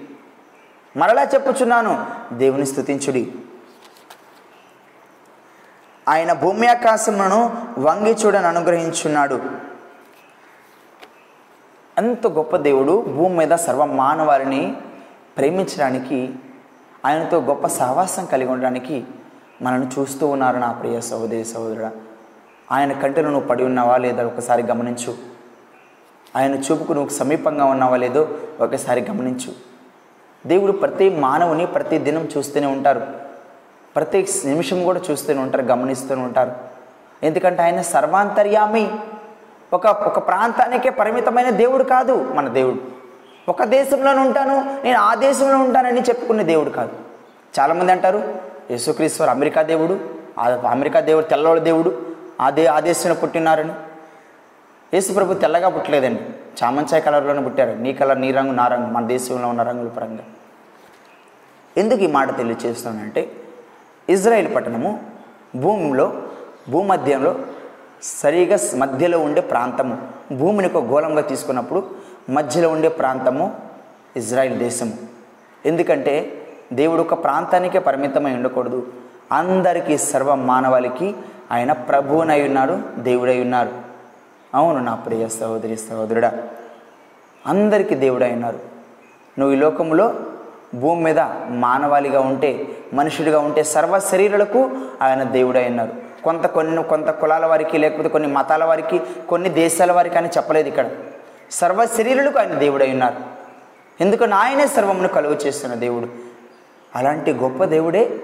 మరలా 0.96 1.22
చెప్పుచున్నాను 1.22 2.06
దేవుని 2.32 2.66
స్థుతించుడి 2.66 3.32
ఆయన 6.08 6.32
భూమి 6.32 6.66
ఆకాశములను 6.66 7.56
వంగి 7.78 8.10
చూడని 8.10 8.46
అనుగ్రహించున్నాడు. 8.46 9.40
ఎంత 11.98 12.26
గొప్ప 12.26 12.56
దేవుడు 12.56 13.02
భూమి 13.02 13.36
మీద 13.36 13.50
సర్వ 13.50 13.84
మానవారిని 13.84 14.76
ప్రేమించడానికి 15.36 16.34
ఆయనతో 17.06 17.40
గొప్ప 17.40 17.66
సహవాసం 17.66 18.26
కలిగి 18.26 18.50
ఉండడానికి 18.50 19.04
మనల్ని 19.62 19.88
చూస్తూ 19.98 20.26
ఉన్నారు 20.26 20.58
నా 20.58 20.72
ప్రియ 20.72 21.00
సహోదరి 21.00 21.44
సహోదరుడా. 21.44 21.92
ఆయన 22.72 22.92
కంటిలో 22.92 23.30
నువ్వు 23.30 23.48
పడి 23.48 23.64
ఉన్నావా 23.64 23.96
లేదా 23.96 24.26
ఒకసారి 24.26 24.62
గమనించు. 24.62 25.16
ఆయన 26.36 26.54
చూపుకు 26.54 26.92
నువ్వు 26.92 27.08
సమీపంగా 27.08 27.64
ఉన్నావా 27.64 27.96
లేదో 27.96 28.28
ఒకసారి 28.60 29.00
గమనించు. 29.00 29.71
దేవుడు 30.46 30.72
ప్రతి 30.72 31.10
మానవుని 31.10 31.66
ప్రతి 31.66 31.98
దినం 31.98 32.28
చూస్తూనే 32.36 32.66
ఉంటారు. 32.66 33.06
ప్రతి 33.96 34.28
నిమిషం 34.44 34.84
కూడా 34.84 35.00
చూస్తూనే 35.10 35.40
ఉంటారు 35.40 35.64
గమనిస్తూనే 35.64 36.22
ఉంటారు. 36.22 36.52
ఎందుకంటే 37.22 37.62
ఆయన 37.62 37.82
సర్వాంతర్యామి. 37.82 38.90
ఒక 39.72 39.86
ఒక 39.86 40.26
ప్రాంతానికే 40.26 40.90
పరిమితమైన 40.90 41.50
దేవుడు 41.50 41.84
కాదు 41.84 42.32
మన 42.34 42.48
దేవుడు. 42.48 42.78
ఒక 43.48 43.62
దేశంలోనే 43.64 44.20
ఉంటాను 44.20 44.84
నేను 44.84 44.98
ఆ 44.98 45.14
దేశంలో 45.14 45.58
ఉంటానని 45.58 46.00
చెప్పుకునే 46.00 46.44
దేవుడు 46.44 46.70
కాదు. 46.70 46.90
చాలామంది 47.60 47.92
అంటారు 47.92 48.34
యేసుక్రీశ్వర్ 48.70 49.30
అమెరికా 49.30 49.62
దేవుడు 49.62 50.00
ఆ 50.38 50.62
అమెరికా 50.70 51.00
దేవుడు 51.00 51.24
తెల్లవాళ్ళ 51.24 51.62
దేవుడు 51.62 52.02
ఆ 52.40 52.50
దే 52.50 52.66
ఆ 52.66 52.80
దేశంలో 52.80 53.14
పుట్టినారని. 53.14 53.72
యేసుప్రభు 54.94 55.34
తెల్లగా 55.34 55.68
పుట్టలేదండి. 55.68 56.20
చామంచాయ 56.64 57.00
కలర్లోనే 57.00 57.42
పుట్టారు 57.42 57.70
నీ 57.70 57.92
కలర్ 57.92 58.20
నీ 58.20 58.32
రంగు 58.32 58.52
నా 58.52 58.66
రంగు 58.66 58.86
మన 58.86 59.06
దేశంలో 59.06 59.48
ఉన్న 59.48 59.62
రంగుల 59.62 59.88
పరంగా. 59.88 60.24
ఎందుకు 61.76 62.00
ఈ 62.00 62.06
మాట 62.06 62.36
తెలియచేస్తానంటే 62.36 63.32
ఇజ్రాయెల్ 64.08 64.54
పట్టణము 64.54 65.00
భూమిలో 65.56 66.22
భూమధ్యంలో 66.68 67.36
సరిగా 68.02 68.58
మధ్యలో 68.74 69.18
ఉండే 69.18 69.40
ప్రాంతము. 69.40 69.98
భూమిని 70.32 70.72
ఒక 70.72 70.84
గోళంగా 70.84 71.20
తీసుకున్నప్పుడు 71.20 71.90
మధ్యలో 72.30 72.68
ఉండే 72.68 72.88
ప్రాంతము 72.88 73.56
ఇజ్రాయెల్ 74.16 74.58
దేశము. 74.58 74.92
ఎందుకంటే 75.66 76.46
దేవుడు 76.72 77.00
ఒక 77.00 77.24
ప్రాంతానికే 77.24 77.78
పరిమితమై 77.78 78.34
ఉండకూడదు. 78.34 78.92
అందరికీ 79.32 79.98
సర్వ 79.98 80.34
మానవాళికి 80.34 81.14
ఆయన 81.52 81.72
ప్రభువునై 81.72 82.46
ఉన్నారు 82.48 82.82
దేవుడై 82.98 83.40
ఉన్నారు. 83.40 83.91
అవును 84.54 84.84
నా 84.84 84.94
ప్రియ 84.94 85.28
సహోదరి 85.28 85.76
సహోదరుడా 85.76 86.32
అందరికీ 87.46 87.94
దేవుడు 87.94 88.24
అయినారు. 88.24 88.58
నువ్వు 89.38 89.56
ఈ 89.56 89.58
లోకంలో 89.58 90.14
భూమి 90.74 91.02
మీద 91.02 91.20
మానవాళిగా 91.48 92.20
ఉంటే 92.20 92.68
మనుషుడిగా 92.94 93.38
ఉంటే 93.38 93.62
సర్వ 93.62 93.98
శరీరాలకు 93.98 94.70
ఆయన 95.02 95.22
దేవుడై 95.22 95.66
ఉన్నారు 95.66 95.92
కొంత 96.24 96.46
కొన్ని 96.46 96.82
కొంత 96.82 97.10
కులాల 97.10 97.46
వారికి 97.46 97.78
లేకపోతే 97.78 98.08
కొన్ని 98.08 98.28
మతాల 98.28 98.64
వారికి 98.64 99.00
కొన్ని 99.28 99.48
దేశాల 99.48 99.92
వారికి 99.92 100.16
అని 100.16 100.28
చెప్పలేదు 100.28 100.68
ఇక్కడ. 100.68 100.90
సర్వ 101.50 101.84
శరీరులకు 101.84 102.38
ఆయన 102.38 102.54
దేవుడై 102.54 102.90
ఉన్నారు 102.90 103.16
ఎందుకంటే 104.00 104.34
ఆయనే 104.34 104.66
సర్వమును 104.66 105.08
కలుగు 105.08 105.34
చేస్తున్న 105.34 105.74
దేవుడు? 105.74 106.08
అలాంటి 106.96 107.32
గొప్ప 107.32 107.64
దేవుడే 107.64 108.20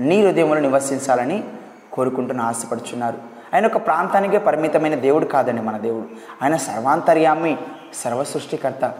నీ 0.00 0.26
హృదయంలో 0.26 0.60
నివసించాలని 0.60 1.44
కోరుకుంటున్న 1.92 2.40
ఆశపడుచున్నారు. 2.40 3.33
ఆయన 3.54 3.66
ఒక 3.66 3.86
ప్రాంతానికే 3.86 4.38
పరిమితమైన 4.38 4.94
దేవుడు 4.94 5.24
కాదండి 5.24 5.62
మన 5.62 5.76
దేవుడు. 5.78 6.06
ఆయన 6.42 6.56
సర్వాంతర్యామి 6.56 7.58
సర్వ 7.94 8.24
సృష్టికర్త 8.24 8.92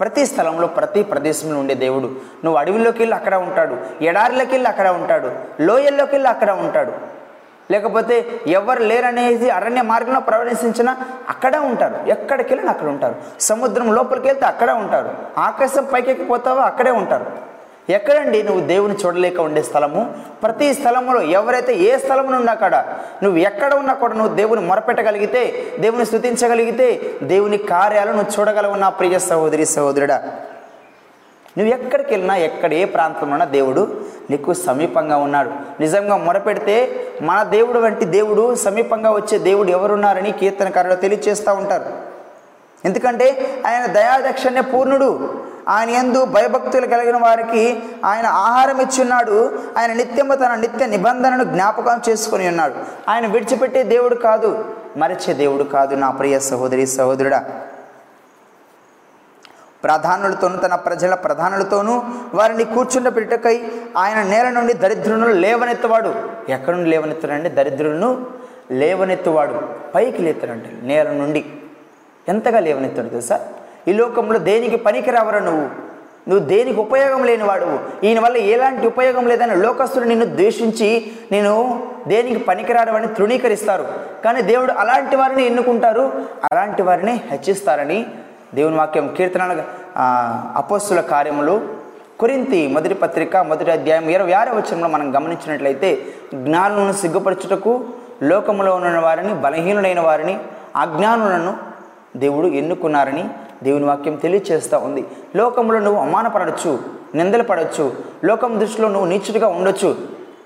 ప్రతి 0.00 0.26
స్థలంలో 0.26 0.66
ప్రతి 0.66 1.02
ప్రదేశంలో 1.02 1.58
ఉండే 1.58 1.74
దేవుడు. 1.74 2.06
నువ్వు 2.44 2.56
అడవిలోకి 2.56 2.98
వెళ్ళి 2.98 3.16
అక్కడ 3.16 3.34
ఉంటాడు 3.34 3.76
ఎడారిలోకి 4.02 4.50
వెళ్ళి 4.50 4.68
అక్కడ 4.68 4.88
ఉంటాడు 4.88 5.32
లోయల్లోకి 5.60 6.12
వెళ్ళి 6.12 6.28
అక్కడ 6.28 6.50
ఉంటాడు. 6.50 6.92
లేకపోతే 7.70 8.40
ఎవరు 8.46 8.82
లేరనేది 8.82 9.50
అరణ్య 9.50 9.82
మార్గంలో 9.82 10.20
ప్రవేశించినా 10.20 10.96
అక్కడే 11.28 11.58
ఉంటారు 11.58 12.08
ఎక్కడికి 12.08 12.48
వెళ్ళినా 12.48 12.72
అక్కడ 12.72 12.88
ఉంటారు. 12.88 13.14
సముద్రం 13.40 13.94
లోపలికి 13.94 14.26
వెళ్తే 14.26 14.46
అక్కడే 14.46 14.72
ఉంటారు. 14.72 15.14
ఆకాశం 15.38 15.84
పైకెక్కిపోతావో 15.92 16.60
అక్కడే 16.60 16.90
ఉంటారు. 16.90 17.49
ఎక్కడండి 17.90 18.42
నువ్వు 18.42 18.66
దేవుని 18.66 18.94
చూడలేక 19.06 19.40
ఉండే 19.40 19.62
స్థలము? 19.62 20.14
ప్రతి 20.42 20.74
స్థలంలో 20.74 21.22
ఎవరైతే 21.22 21.76
ఏ 21.76 21.96
స్థలము 21.96 22.36
ఉన్నా 22.36 22.52
అక్కడ 22.52 22.84
నువ్వు 23.22 23.38
ఎక్కడ 23.38 23.74
ఉన్నా 23.74 23.94
కూడా 23.94 24.14
నువ్వు 24.14 24.34
దేవుని 24.34 24.60
మొరపెట్టగలిగితే 24.60 25.72
దేవుని 25.80 26.06
స్థుతించగలిగితే 26.06 27.14
దేవుని 27.22 27.58
కార్యాలు 27.58 28.12
నువ్వు 28.12 28.40
చూడగలవు 28.40 28.74
నా 28.74 28.88
ప్రియ 28.88 29.18
సహోదరి 29.18 29.66
సహోదరుడా. 29.66 30.16
నువ్వు 31.58 31.74
ఎక్కడికి 31.74 32.12
వెళ్ళినా 32.12 32.36
ఎక్కడ 32.36 32.74
ఏ 32.74 32.84
ప్రాంతంలో 32.84 33.32
ఉన్నా 33.32 33.44
దేవుడు 33.44 34.00
నీకు 34.30 34.52
సమీపంగా 34.52 35.16
ఉన్నాడు. 35.16 35.50
నిజంగా 35.80 36.16
మొరపెడితే 36.16 36.76
మన 37.22 37.42
దేవుడు 37.42 37.78
వంటి 37.78 38.04
దేవుడు 38.04 38.54
సమీపంగా 38.54 39.10
వచ్చే 39.10 39.38
దేవుడు 39.38 39.70
ఎవరున్నారని 39.70 40.32
కీర్తనకారులు 40.32 40.94
తెలియచేస్తూ 40.94 41.54
ఉంటారు. 41.54 41.84
ఎందుకంటే 42.84 43.54
ఆయన 43.66 43.86
దయాదక్షణ్య 43.86 44.60
పూర్ణుడు. 44.60 45.30
ఆయన 45.70 45.90
ఎందు 45.90 46.24
భయభక్తులు 46.24 46.86
కలిగిన 46.86 47.16
వారికి 47.16 47.82
ఆయన 48.04 48.26
ఆహారం 48.26 48.80
ఇచ్చున్నాడు. 48.80 49.58
ఆయన 49.78 49.92
నిత్యము 49.92 50.34
తన 50.34 50.54
నిత్య 50.54 50.86
నిబంధనను 50.86 51.44
జ్ఞాపకం 51.44 52.00
చేసుకొని 52.08 52.48
ఉన్నాడు. 52.48 52.74
ఆయన 53.08 53.26
విడిచిపెట్టే 53.26 53.82
దేవుడు 53.82 54.14
కాదు 54.14 54.74
మరిచే 54.96 55.34
దేవుడు 55.34 55.62
కాదు 55.62 55.94
నా 55.94 56.10
ప్రియ 56.10 56.38
సహోదరి 56.38 56.86
సహోదరుడా. 56.86 57.44
ప్రధానులతోనూ 59.84 60.56
తన 60.56 60.74
ప్రజల 60.74 61.14
ప్రధానులతోనూ 61.14 62.02
వారిని 62.34 62.64
కూర్చుండబెట్టకై 62.64 63.72
ఆయన 63.96 64.22
నేల 64.22 64.48
నుండి 64.48 64.72
దరిద్రులను 64.72 65.26
లేవనెత్తవాడు. 65.26 66.14
ఎక్కడ 66.48 66.74
నుండి 66.74 66.90
లేవనెత్తాడంటే 66.90 67.48
దరిద్రులను 67.48 68.26
లేవనెత్తువాడు. 68.70 69.60
పైకి 69.94 70.22
లేతాడంటే 70.22 70.80
నేల 70.82 71.10
నుండి. 71.10 71.46
ఎంతగా 72.28 72.60
లేవనెత్తాడు 72.60 73.08
తెలుసా? 73.08 73.48
ఈ 73.88 73.92
లోకంలో 73.92 74.38
దేనికి 74.38 74.76
పనికిరావరా 74.76 75.38
నువ్వు? 75.38 75.68
నువ్వు 76.28 76.46
దేనికి 76.46 76.80
ఉపయోగం 76.80 77.24
లేనివాడు? 77.24 77.78
ఈయన 78.04 78.20
వల్ల 78.20 78.36
ఎలాంటి 78.36 78.86
ఉపయోగం 78.86 79.26
లేదని 79.26 79.56
లోకస్తులు 79.56 80.04
నిన్ను 80.04 80.26
ద్వేషించి 80.26 81.12
నేను 81.32 81.82
దేనికి 82.06 82.38
పనికిరాడవని 82.38 83.06
తృణీకరిస్తారు. 83.06 83.84
కానీ 84.24 84.42
దేవుడు 84.42 84.72
అలాంటి 84.72 85.16
వారిని 85.16 85.46
ఎన్నుకుంటారు? 85.46 86.12
అలాంటి 86.52 86.82
వారిని 86.82 87.20
హెచ్చిస్తారని 87.30 88.06
దేవుని 88.54 88.76
వాక్యం 88.76 89.14
కీర్తనల 89.16 89.64
అపోస్తుల 90.56 91.00
కార్యములు. 91.00 91.80
కొరింతి 92.18 92.68
మొదటి 92.68 92.94
పత్రిక 92.94 93.36
మొదటి 93.36 93.70
అధ్యాయం 93.70 94.10
ఇరవై 94.10 94.32
ఆరో 94.32 94.54
వచనంలో 94.54 94.88
మనం 94.88 95.16
గమనించినట్లయితే 95.16 95.98
జ్ఞానులను 96.34 96.92
సిగ్గుపరచుటకు 96.92 97.84
లోకములో 98.22 98.74
ఉన్న 98.74 98.98
వారిని 98.98 99.34
బలహీనులైన 99.34 100.00
వారిని 100.00 100.38
అజ్ఞానులను 100.76 101.56
దేవుడు 102.16 102.46
ఎన్నుకున్నారని 102.46 103.24
దేవుని 103.62 103.84
వాక్యం 103.84 104.16
తెలియచేస్తూ 104.16 104.78
ఉంది. 104.78 105.04
లోకంలో 105.36 105.78
నువ్వు 105.78 106.00
అవమానపడవచ్చు 106.00 106.78
నిందలు 107.14 107.42
పడవచ్చు 107.42 107.92
లోకం 108.24 108.60
దృష్టిలో 108.60 108.88
నువ్వు 108.88 109.08
నీచుడిగా 109.08 109.48
ఉండొచ్చు. 109.48 109.98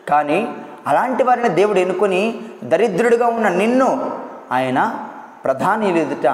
కానీ 0.08 0.48
అలాంటి 0.86 1.22
వారిని 1.22 1.48
దేవుడు 1.48 1.78
ఎన్నుకొని 1.78 2.40
దరిద్రుడిగా 2.64 3.26
ఉన్న 3.26 3.48
నిన్ను 3.48 4.10
ఆయన 4.52 4.96
ప్రధాని 5.44 6.00
ఎదుట 6.00 6.28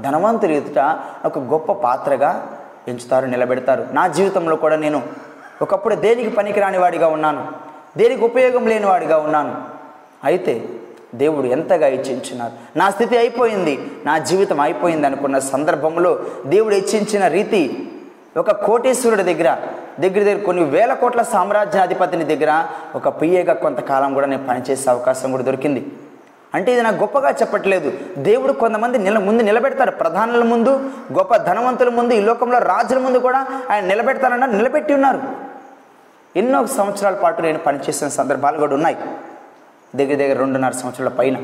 ధనవంతులు 0.00 0.52
ఎదుట 0.52 0.98
ఒక 1.24 1.38
గొప్ప 1.38 1.72
పాత్రగా 1.72 2.46
ఎంచుతారు 2.88 3.26
నిలబెడతారు. 3.26 3.86
నా 3.92 4.06
జీవితంలో 4.06 4.56
కూడా 4.56 4.76
నేను 4.76 5.02
ఒకప్పుడు 5.62 5.94
దేనికి 5.94 6.30
పనికిరాని 6.30 6.78
వాడిగా 6.78 7.06
ఉన్నాను 7.06 7.46
దేనికి 7.96 8.24
ఉపయోగం 8.24 8.66
లేని 8.66 8.86
వాడిగా 8.86 9.18
ఉన్నాను. 9.18 9.54
అయితే 10.24 10.68
దేవుడు 11.14 11.46
ఎంతగా 11.46 11.86
హెచ్చించినారు 11.86 12.78
నా 12.78 12.90
స్థితి 12.90 13.18
అయిపోయింది 13.18 13.90
నా 14.04 14.18
జీవితం 14.18 14.60
అయిపోయింది 14.60 15.06
అనుకున్న 15.06 15.38
సందర్భంలో 15.38 16.18
దేవుడు 16.46 16.74
హెచ్చించిన 16.74 17.26
రీతి 17.26 17.90
ఒక 18.36 18.50
కోటేశ్వరుడి 18.50 19.22
దగ్గర 19.22 19.56
దగ్గర 20.00 20.24
దగ్గర 20.24 20.42
కొన్ని 20.42 20.64
వేల 20.64 20.94
కోట్ల 20.94 21.22
సామ్రాజ్యాధిపతిని 21.22 22.24
దగ్గర 22.24 22.66
ఒక 22.94 23.08
పిఏగా 23.08 23.54
కొంతకాలం 23.54 24.14
కూడా 24.14 24.26
నేను 24.26 24.46
పనిచేసే 24.46 24.90
అవకాశం 24.90 25.30
కూడా 25.30 25.42
దొరికింది. 25.42 25.86
అంటే 26.54 26.72
ఇది 26.72 26.82
నాకు 26.82 26.96
గొప్పగా 26.96 27.30
చెప్పట్లేదు. 27.30 27.92
దేవుడు 28.18 28.52
కొంతమంది 28.52 28.98
నిల 28.98 29.18
ముందు 29.18 29.42
నిలబెడతారు. 29.42 29.90
ప్రధానుల 29.90 30.44
ముందు 30.44 30.70
గొప్ప 31.12 31.36
ధనవంతుల 31.36 31.88
ముందు 31.88 32.14
ఈ 32.14 32.20
లోకంలో 32.20 32.58
రాజుల 32.58 32.98
ముందు 32.98 33.18
కూడా 33.18 33.46
ఆయన 33.70 33.84
నిలబెడతారన్న 33.84 34.46
నిలబెట్టి 34.46 34.94
ఉన్నారు. 34.94 35.20
ఎన్నో 36.36 36.66
సంవత్సరాల 36.66 37.14
పాటు 37.14 37.42
నేను 37.42 37.58
పనిచేసిన 37.58 38.08
సందర్భాలు 38.08 38.58
కూడా 38.58 38.74
ఉన్నాయి. 38.74 38.96
దగ్గర 39.96 40.14
దగ్గర 40.14 40.38
రెండున్నర 40.38 40.70
సంవత్సరాల 40.70 41.08
పైన. 41.08 41.36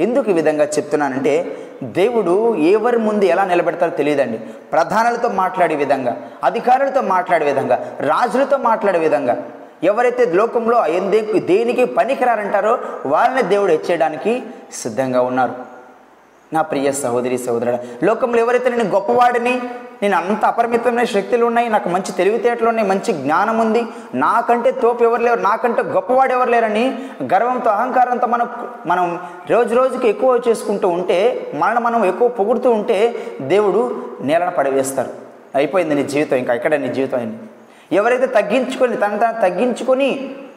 ఎందుకు 0.00 0.30
ఈ 0.30 0.32
విధంగా 0.32 0.64
చెప్తున్నానంటే 0.64 1.56
దేవుడు 1.82 2.56
ఎవరి 2.56 2.98
ముందు 2.98 3.24
ఎలా 3.24 3.44
నిలబెడతారో 3.44 3.96
తెలియదండి. 3.96 4.38
ప్రధానులతో 4.38 5.28
మాట్లాడే 5.28 5.74
విధంగా 5.74 6.16
అధికారులతో 6.44 7.02
మాట్లాడే 7.02 7.44
విధంగా 7.44 7.96
రాజులతో 8.00 8.56
మాట్లాడే 8.56 8.98
విధంగా. 8.98 9.50
ఎవరైతే 9.82 10.24
లోకంలో 10.24 10.86
ఎందే- 10.86 11.46
దేనికి 11.46 11.84
పనికిరారంటారో 11.84 12.78
వాళ్ళని 13.06 13.42
దేవుడు 13.42 13.70
హెచ్చేయడానికి 13.70 14.42
సిద్ధంగా 14.72 15.20
ఉన్నారు. 15.22 15.52
నా 16.52 16.62
ప్రియ 16.62 16.92
సహోదరి 16.92 17.38
సహోదరుడు 17.38 18.04
లోకంలో 18.04 18.38
ఎవరైతే 18.38 18.70
నేను 18.70 18.84
గొప్పవాడిని 18.84 19.60
నేను 20.02 20.16
అంత 20.16 20.44
అపరిమితమైన 20.44 21.04
శక్తులు 21.04 21.44
ఉన్నాయి 21.46 21.68
నాకు 21.68 21.88
మంచి 21.88 22.12
తెలివితేటలు 22.12 22.68
ఉన్నాయి 22.68 22.88
మంచి 22.88 23.12
జ్ఞానం 23.12 23.58
ఉంది. 23.58 23.82
నాకంటే 24.14 24.70
తోపు 24.82 25.04
ఎవరు 25.04 25.22
లేరు 25.22 25.40
నాకంటే 25.40 25.82
గొప్పవాడు 25.82 26.32
ఎవరు 26.32 26.50
లేరని 26.50 26.84
గర్వంతో 27.32 27.70
అహంకారంతో 27.70 28.26
మనం 28.26 28.48
మనం 28.86 29.06
రోజు 29.50 29.74
రోజుకి 29.74 30.08
ఎక్కువ 30.08 30.40
చేసుకుంటూ 30.48 30.88
ఉంటే 30.88 31.18
మనల్ని 31.54 31.82
మనం 31.84 32.04
ఎక్కువ 32.04 32.28
పొగుడుతూ 32.28 32.70
ఉంటే 32.70 32.98
దేవుడు 33.40 33.82
నేలన 34.20 34.48
పడవేస్తారు. 34.48 35.10
అయిపోయింది 35.54 35.94
నీ 35.94 36.04
జీవితం 36.04 36.36
ఇంకా 36.36 36.54
ఇక్కడ 36.54 36.74
నీ 36.74 36.88
జీవితం 36.88 37.18
అయింది? 37.18 37.38
ఎవరైతే 37.92 38.26
తగ్గించుకొని 38.26 38.96
తన 38.96 39.16
తను 39.16 39.40
తగ్గించుకొని 39.40 40.08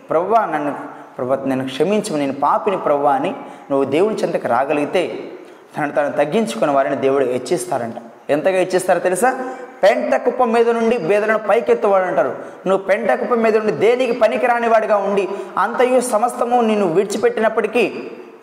ప్రవ్వా 0.09 0.45
నన్ను 0.45 0.71
ప్రభు 1.17 1.35
నేను 1.45 1.63
క్షమించము 1.65 2.17
నేను 2.17 2.33
పాపిని 2.33 2.77
ప్రవ్వా 2.77 3.11
అని 3.11 3.31
నువ్వు 3.71 3.85
దేవుని 3.85 4.15
చెంతకు 4.15 4.47
రాగలిగితే 4.47 5.01
తను 5.73 5.91
తను 5.91 6.11
తగ్గించుకున్న 6.11 6.71
వారిని 6.73 6.95
దేవుడు 6.95 7.25
హెచ్చిస్తారంట 7.25 7.99
ఎంతగా 8.29 8.59
ఇచ్చేస్తారో 8.59 9.01
తెలుసా? 9.01 9.29
పెంట 9.83 10.15
కుప్ప 10.17 10.43
మీద 10.51 10.69
నుండి 10.69 10.95
బేదలను 11.03 11.41
పైకెత్తువాడు 11.49 12.05
అంటారు 12.05 12.31
నువ్వు 12.67 12.81
పెంట 12.85 13.11
కుప్ప 13.19 13.35
మీద 13.43 13.53
నుండి 13.57 13.73
దేనికి 13.81 14.13
పనికిరాని 14.21 14.69
వాడిగా 14.69 14.97
ఉండి 15.07 15.25
అంతయు 15.57 15.99
సమస్తము 16.07 16.59
నిన్ను 16.61 16.87
విడిచిపెట్టినప్పటికీ 16.95 17.83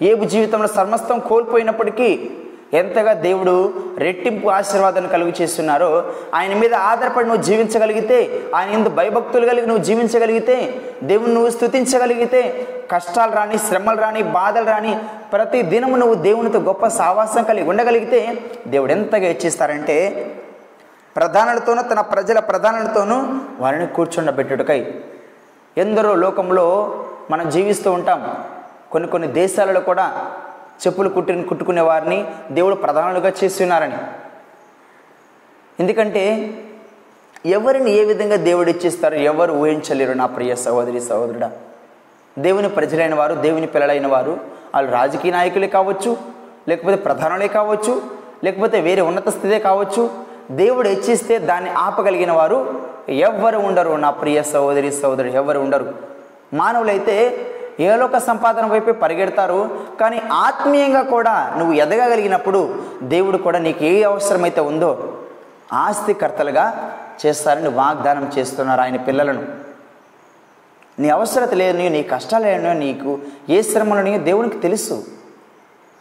ఏబు 0.03 0.25
జీవితంలో 0.27 0.69
సమస్తం 0.77 1.19
కోల్పోయినప్పటికీ 1.29 2.09
ఎంతగా 2.75 3.13
దేవుడు 3.25 3.53
రెట్టింపు 3.99 4.47
ఆశీర్వాదాన్ని 4.51 5.11
కలుగు 5.11 5.33
చేస్తున్నారో 5.39 5.91
ఆయన 6.35 6.55
మీద 6.55 6.75
ఆధారపడి 6.87 7.29
నువ్వు 7.29 7.45
జీవించగలిగితే 7.45 8.17
ఆయన 8.57 8.71
ఎందు 8.71 8.91
భయభక్తులు 8.97 9.47
కలిగి 9.47 9.67
నువ్వు 9.67 9.85
జీవించగలిగితే 9.85 10.57
దేవుని 11.03 11.35
నువ్వు 11.35 11.51
స్థుతించగలిగితే 11.51 12.41
కష్టాలు 12.93 13.33
రాని 13.33 13.59
శ్రమలు 13.67 14.01
రాని 14.01 14.23
బాధలు 14.35 14.67
రాని 14.67 14.95
ప్రతి 15.35 15.63
దినము 15.63 15.97
నువ్వు 15.97 16.15
దేవునితో 16.15 16.59
గొప్ప 16.59 16.87
సావాసం 16.87 17.43
కలిగి 17.43 17.69
ఉండగలిగితే 17.69 18.39
దేవుడు 18.67 18.93
ఎంతగా 18.93 19.21
హెచ్చిస్తారంటే 19.21 20.27
ప్రధానులతోనూ 21.17 21.83
తన 21.83 22.01
ప్రజల 22.01 22.39
ప్రధానులతోనూ 22.39 23.25
వారిని 23.59 23.87
కూర్చుండబెట్టుటకై. 23.87 24.95
ఎందరో 25.79 26.15
లోకంలో 26.15 26.99
మనం 27.31 27.51
జీవిస్తూ 27.51 27.93
ఉంటాం. 27.93 28.45
కొన్ని 28.93 29.11
కొన్ని 29.11 29.29
దేశాలలో 29.29 29.81
కూడా 29.81 30.33
చెప్పులు 30.87 31.09
కుట్టి 31.09 31.43
కుట్టుకునే 31.43 31.81
వారిని 31.81 32.25
దేవుడు 32.51 32.75
ప్రధానులుగా 32.75 33.33
చేస్తున్నారని. 33.45 33.97
ఎందుకంటే 35.81 36.55
ఎవరిని 37.47 37.91
ఏ 37.91 38.05
విధంగా 38.05 38.37
దేవుడు 38.37 38.71
ఇచ్చిస్తారు 38.71 39.15
ఎవరు 39.15 39.53
ఊహించలేరు 39.53 40.13
నా 40.13 40.27
ప్రియ 40.27 40.55
సహోదరి 40.55 41.01
సహోదరుడా. 41.01 41.53
దేవుని 42.39 42.69
ప్రజలైన 42.69 43.15
వారు 43.15 43.35
దేవుని 43.35 43.67
పిల్లలైన 43.67 44.07
వారు 44.07 44.39
వాళ్ళు 44.75 44.93
రాజకీయ 44.93 45.33
నాయకులే 45.33 45.67
కావచ్చు 45.67 46.17
లేకపోతే 46.69 46.97
ప్రధానులే 46.97 47.49
కావచ్చు 47.49 48.03
లేకపోతే 48.45 48.81
వేరే 48.81 49.03
ఉన్నత 49.03 49.29
స్థితే 49.29 49.59
కావచ్చు 49.59 50.11
దేవుడు 50.51 50.89
హెచ్చిస్తే 50.89 51.39
దాన్ని 51.39 51.71
ఆపగలిగిన 51.71 52.33
వారు 52.33 52.75
ఎవ్వరు 53.09 53.59
ఉండరు. 53.59 53.93
నా 53.97 54.11
ప్రియ 54.11 54.43
సహోదరి 54.43 54.93
సహోదరు 54.93 55.27
ఎవరు 55.27 55.59
ఉండరు. 55.59 55.95
మానవులైతే 56.55 57.47
ఏలోక 57.81 58.19
సంపాదన 58.19 58.67
వైపే 58.67 58.93
పరిగెడతారు 58.93 59.71
కానీ 60.01 60.23
ఆత్మీయంగా 60.33 61.03
కూడా 61.03 61.55
నువ్వు 61.59 61.75
ఎదగగలిగినప్పుడు 61.75 62.75
దేవుడు 63.03 63.39
కూడా 63.39 63.59
నీకు 63.59 63.85
ఏ 63.85 64.03
అవసరమైతే 64.03 64.61
ఉందో 64.61 65.13
ఆస్తికర్తలుగా 65.73 66.95
చేస్తారని 67.27 67.69
వాగ్దానం 67.69 68.33
చేస్తున్నారు 68.39 68.81
ఆయన 68.81 68.97
పిల్లలను. 68.97 69.64
నీ 70.99 71.09
అవసరత 71.09 71.55
లేని 71.55 71.91
నీ 71.91 72.03
కష్టాలు 72.03 72.73
నీకు 72.79 73.19
ఏ 73.49 73.63
శ్రమలనియో 73.63 74.19
దేవునికి 74.19 74.59
తెలుసు. 74.59 75.05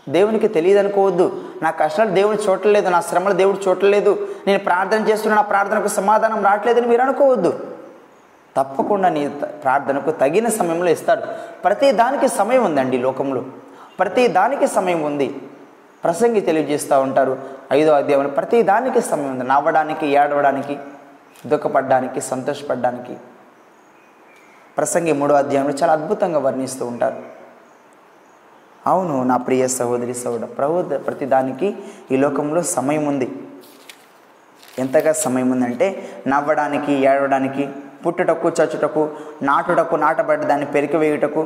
దేవునికి 0.10 0.48
తెలియదు 0.48 0.80
అనుకోవద్దు 0.80 1.44
నా 1.62 1.70
కష్టాలు 1.70 2.10
దేవుడు 2.10 2.38
చూడలేదు 2.38 2.90
నా 2.90 3.02
శ్రమలు 3.02 3.34
దేవుడు 3.34 3.70
చూడలేదు 3.70 4.28
నేను 4.48 4.60
ప్రార్థన 4.60 5.10
చేస్తున్న 5.10 5.36
నా 5.36 5.42
ప్రార్థనకు 5.42 5.88
సమాధానం 5.88 6.46
రావట్లేదని 6.46 6.88
మీరు 6.88 7.02
అనుకోవద్దు. 7.02 7.76
తప్పకుండా 8.58 9.10
నీ 9.10 9.28
ప్రార్థనకు 9.64 10.12
తగిన 10.12 10.48
సమయంలో 10.48 10.90
ఇస్తాడు. 10.90 11.22
ప్రతి 11.64 11.92
దానికి 11.92 12.28
సమయం 12.28 12.64
ఉందండి 12.64 12.98
లోకంలో. 12.98 13.44
ప్రతి 14.00 14.28
దానికి 14.28 14.68
సమయం 14.68 15.04
ఉంది. 15.04 15.36
ప్రసంగి 16.04 16.42
తెలియజేస్తూ 16.42 17.00
ఉంటారు 17.00 17.38
ఐదో 17.74 17.92
అధ్యాయంలో 17.92 18.30
ప్రతి 18.30 18.64
దానికి 18.64 19.02
సమయం 19.02 19.30
ఉంది. 19.30 19.44
నవ్వడానికి 19.44 20.08
ఏడవడానికి 20.08 20.78
దుఃఖపడడానికి 21.48 22.22
సంతోషపడడానికి. 22.22 23.18
ప్రసంగి 24.78 25.14
మూడో 25.20 25.34
అధ్యాయంలో 25.42 25.74
చాలా 25.82 25.94
అద్భుతంగా 25.98 26.40
వర్ణిస్తూ 26.46 26.84
ఉంటారు. 26.92 27.20
అవును 28.92 29.16
నా 29.24 29.36
ప్రియ 29.48 29.64
సహోదరి 29.78 30.14
సహోదరు 30.22 30.54
ప్రభు 30.60 30.82
ప్రతి 31.08 31.26
దానికి 31.34 31.68
ఈ 32.14 32.18
లోకంలో 32.24 32.62
సమయం 32.78 33.04
ఉంది. 33.12 33.28
ఎంతగా 34.84 35.12
సమయం 35.26 35.50
ఉందంటే 35.56 35.88
నవ్వడానికి 36.32 36.94
ఏడవడానికి 37.10 37.64
పుట్టుటకు 38.06 38.48
చచ్చుటకు 38.58 39.04
నాటుటకు 39.50 39.96
నాటబడ్డ 39.96 40.44
దాన్ని 40.52 40.68
పెరికివేయుటకు 40.76 41.42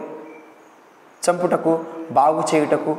చంపుటకు 1.23 1.73
బాగు 2.11 2.41
చేయుటకు 2.51 2.93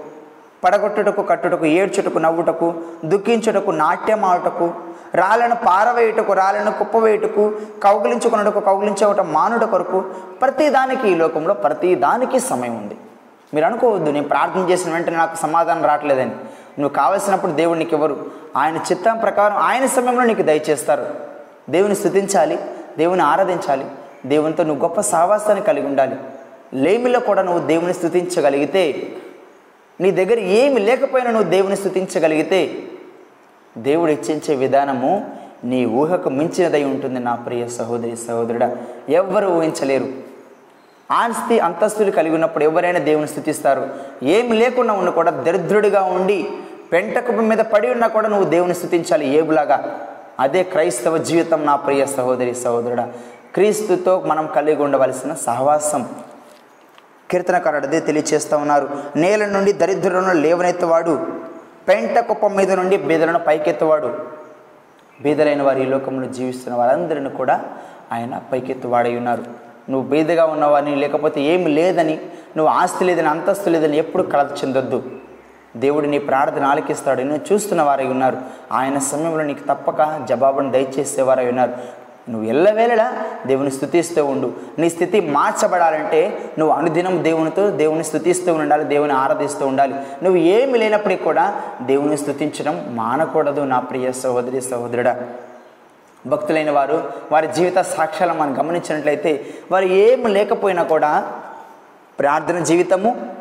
పడగొట్టుటకు 0.65 1.23
కట్టుటకు 1.23 1.67
ఏడ్చుటకు 1.67 2.19
నవ్వుటకు 2.19 2.75
దుఃఖించుటకు 3.05 3.71
నాట్యం 3.71 4.25
రాళ్ళను 4.25 4.75
రాళ్ళను 5.15 5.55
పారవేయుటకు 5.55 6.33
రాళ్ళను 6.33 6.73
కుప్పవేయుటకు 6.73 7.53
కౌగిలించుకున్నటకు 7.83 8.61
కౌగిలించవటం 8.61 9.33
మానుట 9.33 9.65
కొరకు 9.65 10.01
ప్రతిదానికి 10.43 11.09
ఈ 11.09 11.15
లోకంలో 11.15 11.55
ప్రతిదానికి 11.55 12.39
సమయం 12.41 12.77
ఉంది. 12.77 12.97
మీరు 13.55 13.67
అనుకోవద్దు 13.67 14.11
నేను 14.11 14.29
ప్రార్థన 14.29 14.71
చేసిన 14.71 14.93
వెంటనే 14.93 15.17
నాకు 15.17 15.37
సమాధానం 15.37 15.85
రావట్లేదని. 15.85 16.31
నువ్వు 16.79 16.89
కావలసినప్పుడు 16.89 17.53
దేవుడు 17.53 17.79
నీకు 17.79 17.95
ఇవ్వరు 17.95 18.27
ఆయన 18.57 18.77
చిత్తం 18.77 19.19
ప్రకారం 19.19 19.57
ఆయన 19.57 19.87
సమయంలో 19.87 20.25
నీకు 20.25 20.43
దయచేస్తారు. 20.43 21.07
దేవుని 21.71 21.95
స్థుతించాలి 21.95 22.59
దేవుని 22.99 23.23
ఆరాధించాలి 23.23 23.87
దేవునితో 24.27 24.65
నువ్వు 24.65 24.83
గొప్ప 24.83 25.01
సావాసాన్ని 25.01 25.65
కలిగి 25.65 25.87
ఉండాలి. 25.87 26.17
లేమిలో 26.75 27.21
కూడా 27.21 27.43
నువ్వు 27.43 27.67
దేవుని 27.67 27.95
స్థుతించగలిగితే 27.95 29.13
నీ 30.01 30.11
దగ్గర 30.11 30.39
ఏమి 30.39 30.81
లేకపోయినా 30.81 31.31
నువ్వు 31.31 31.51
దేవుని 31.51 31.77
స్థుతించగలిగితే 31.77 32.75
దేవుడు 33.79 34.11
హెచ్చించే 34.11 34.55
విధానము 34.55 35.31
నీ 35.65 35.87
ఊహకు 35.87 36.29
మించినదై 36.29 36.85
ఉంటుంది 36.85 37.21
నా 37.21 37.35
ప్రియ 37.35 37.69
సహోదరి 37.69 38.17
సహోదరుడా. 38.17 38.77
ఎవ్వరు 39.09 39.47
ఊహించలేరు. 39.47 40.07
ఆస్తి 41.11 41.59
అంతస్తులు 41.59 42.11
కలిగి 42.11 42.35
ఉన్నప్పుడు 42.35 42.65
ఎవరైనా 42.65 42.99
దేవుని 42.99 43.29
స్థుతిస్తారు. 43.29 43.89
ఏమి 44.23 44.57
లేకుండా 44.57 44.93
ఉన్న 44.93 45.11
కూడా 45.11 45.31
దరిద్రుడిగా 45.31 46.03
ఉండి 46.03 46.47
పెంటకుప్ప 46.93 47.41
మీద 47.41 47.59
పడి 47.59 47.91
ఉన్నా 47.91 48.07
కూడా 48.07 48.29
నువ్వు 48.29 48.51
దేవుని 48.51 48.75
స్థుతించాలి 48.75 49.29
ఏబులాగా 49.29 50.01
అదే 50.41 50.63
క్రైస్తవ 50.63 51.19
జీవితం 51.19 51.67
నా 51.67 51.77
ప్రియ 51.77 52.07
సహోదరి 52.07 52.55
సహోదరుడా. 52.55 53.13
క్రీస్తుతో 53.55 54.23
మనం 54.27 54.49
కలిగి 54.57 54.83
ఉండవలసిన 54.83 55.35
సహవాసం 55.35 56.09
కీర్తనకారుడు 57.31 57.87
అదే 57.87 58.01
తెలియచేస్తూ 58.01 58.57
ఉన్నారు. 58.57 58.89
నేల 59.17 59.47
నుండి 59.47 59.73
దరిద్రులను 59.73 60.33
లేవనెత్తవాడు 60.33 61.27
పెంట 61.89 62.19
కుప్ప 62.19 62.47
మీద 62.47 62.73
నుండి 62.73 62.97
బీదలను 62.97 63.39
పైకెత్తువాడు. 63.39 64.19
బీదలైన 65.21 65.63
వారు 65.63 65.79
ఈ 65.79 65.85
లోకంలో 65.85 66.27
జీవిస్తున్న 66.27 66.77
వారందరిని 66.77 67.31
కూడా 67.31 67.65
ఆయన 68.13 68.41
పైకెత్తువాడై 68.53 69.17
ఉన్నారు. 69.17 69.45
నువ్వు 69.91 70.11
బీదగా 70.11 70.45
ఉన్నవారిని 70.45 70.97
లేకపోతే 70.97 71.41
ఏమి 71.41 71.69
లేదని 71.69 72.21
నువ్వు 72.57 72.75
ఆస్తి 72.75 73.05
లేదని 73.05 73.29
అంతస్తు 73.29 73.71
లేదని 73.71 73.97
ఎప్పుడు 73.97 74.23
కలత 74.23 74.65
చెందొద్దు. 74.65 75.03
దేవుడు 75.77 76.07
నీ 76.07 76.19
ప్రార్థన 76.19 76.65
ఆలకిస్తాడు. 76.65 77.23
నువ్వు 77.23 77.55
చూస్తున్న 77.55 77.83
వారై 77.83 78.07
ఉన్నారు. 78.07 78.37
ఆయన 78.73 78.99
సమయంలో 78.99 79.45
నీకు 79.45 79.75
తప్పక 79.75 80.27
జవాబును 80.29 80.71
దయచేసేవారై 80.71 81.49
ఉన్నారు. 81.49 81.73
నువ్వు 82.29 82.49
ఎల్లవేళలా 82.49 83.13
దేవుని 83.47 83.71
స్థుతిస్తూ 83.71 84.25
ఉండు. 84.25 84.53
నీ 84.79 84.91
స్థితి 84.91 85.21
మార్చబడాలంటే 85.21 86.53
నువ్వు 86.59 86.77
అనుదినం 86.77 87.25
దేవునితో 87.25 87.71
దేవుని 87.71 88.05
స్థుతిస్తూ 88.05 88.55
ఉండాలి 88.55 88.85
దేవుని 88.85 89.13
ఆరాధిస్తూ 89.13 89.67
ఉండాలి. 89.67 89.95
నువ్వు 89.95 90.37
ఏమి 90.37 90.79
లేనప్పటికీ 90.79 91.25
కూడా 91.25 91.63
దేవుని 91.83 92.17
స్థుతించడం 92.17 92.87
మానకూడదు 92.89 93.61
నా 93.61 93.81
ప్రియ 93.81 94.13
సహోదరి 94.13 94.61
సహోదరుడా. 94.61 95.17
భక్తులైన 96.27 96.71
వారు 96.71 97.13
వారి 97.33 97.47
జీవిత 97.47 97.79
సాక్ష్యాలను 97.79 98.39
మనం 98.39 98.59
గమనించినట్లయితే 98.59 99.47
వారు 99.73 99.85
ఏమి 99.85 100.29
లేకపోయినా 100.29 100.83
కూడా 100.83 101.33
ప్రార్థన 102.19 102.59
జీవితము 102.59 103.39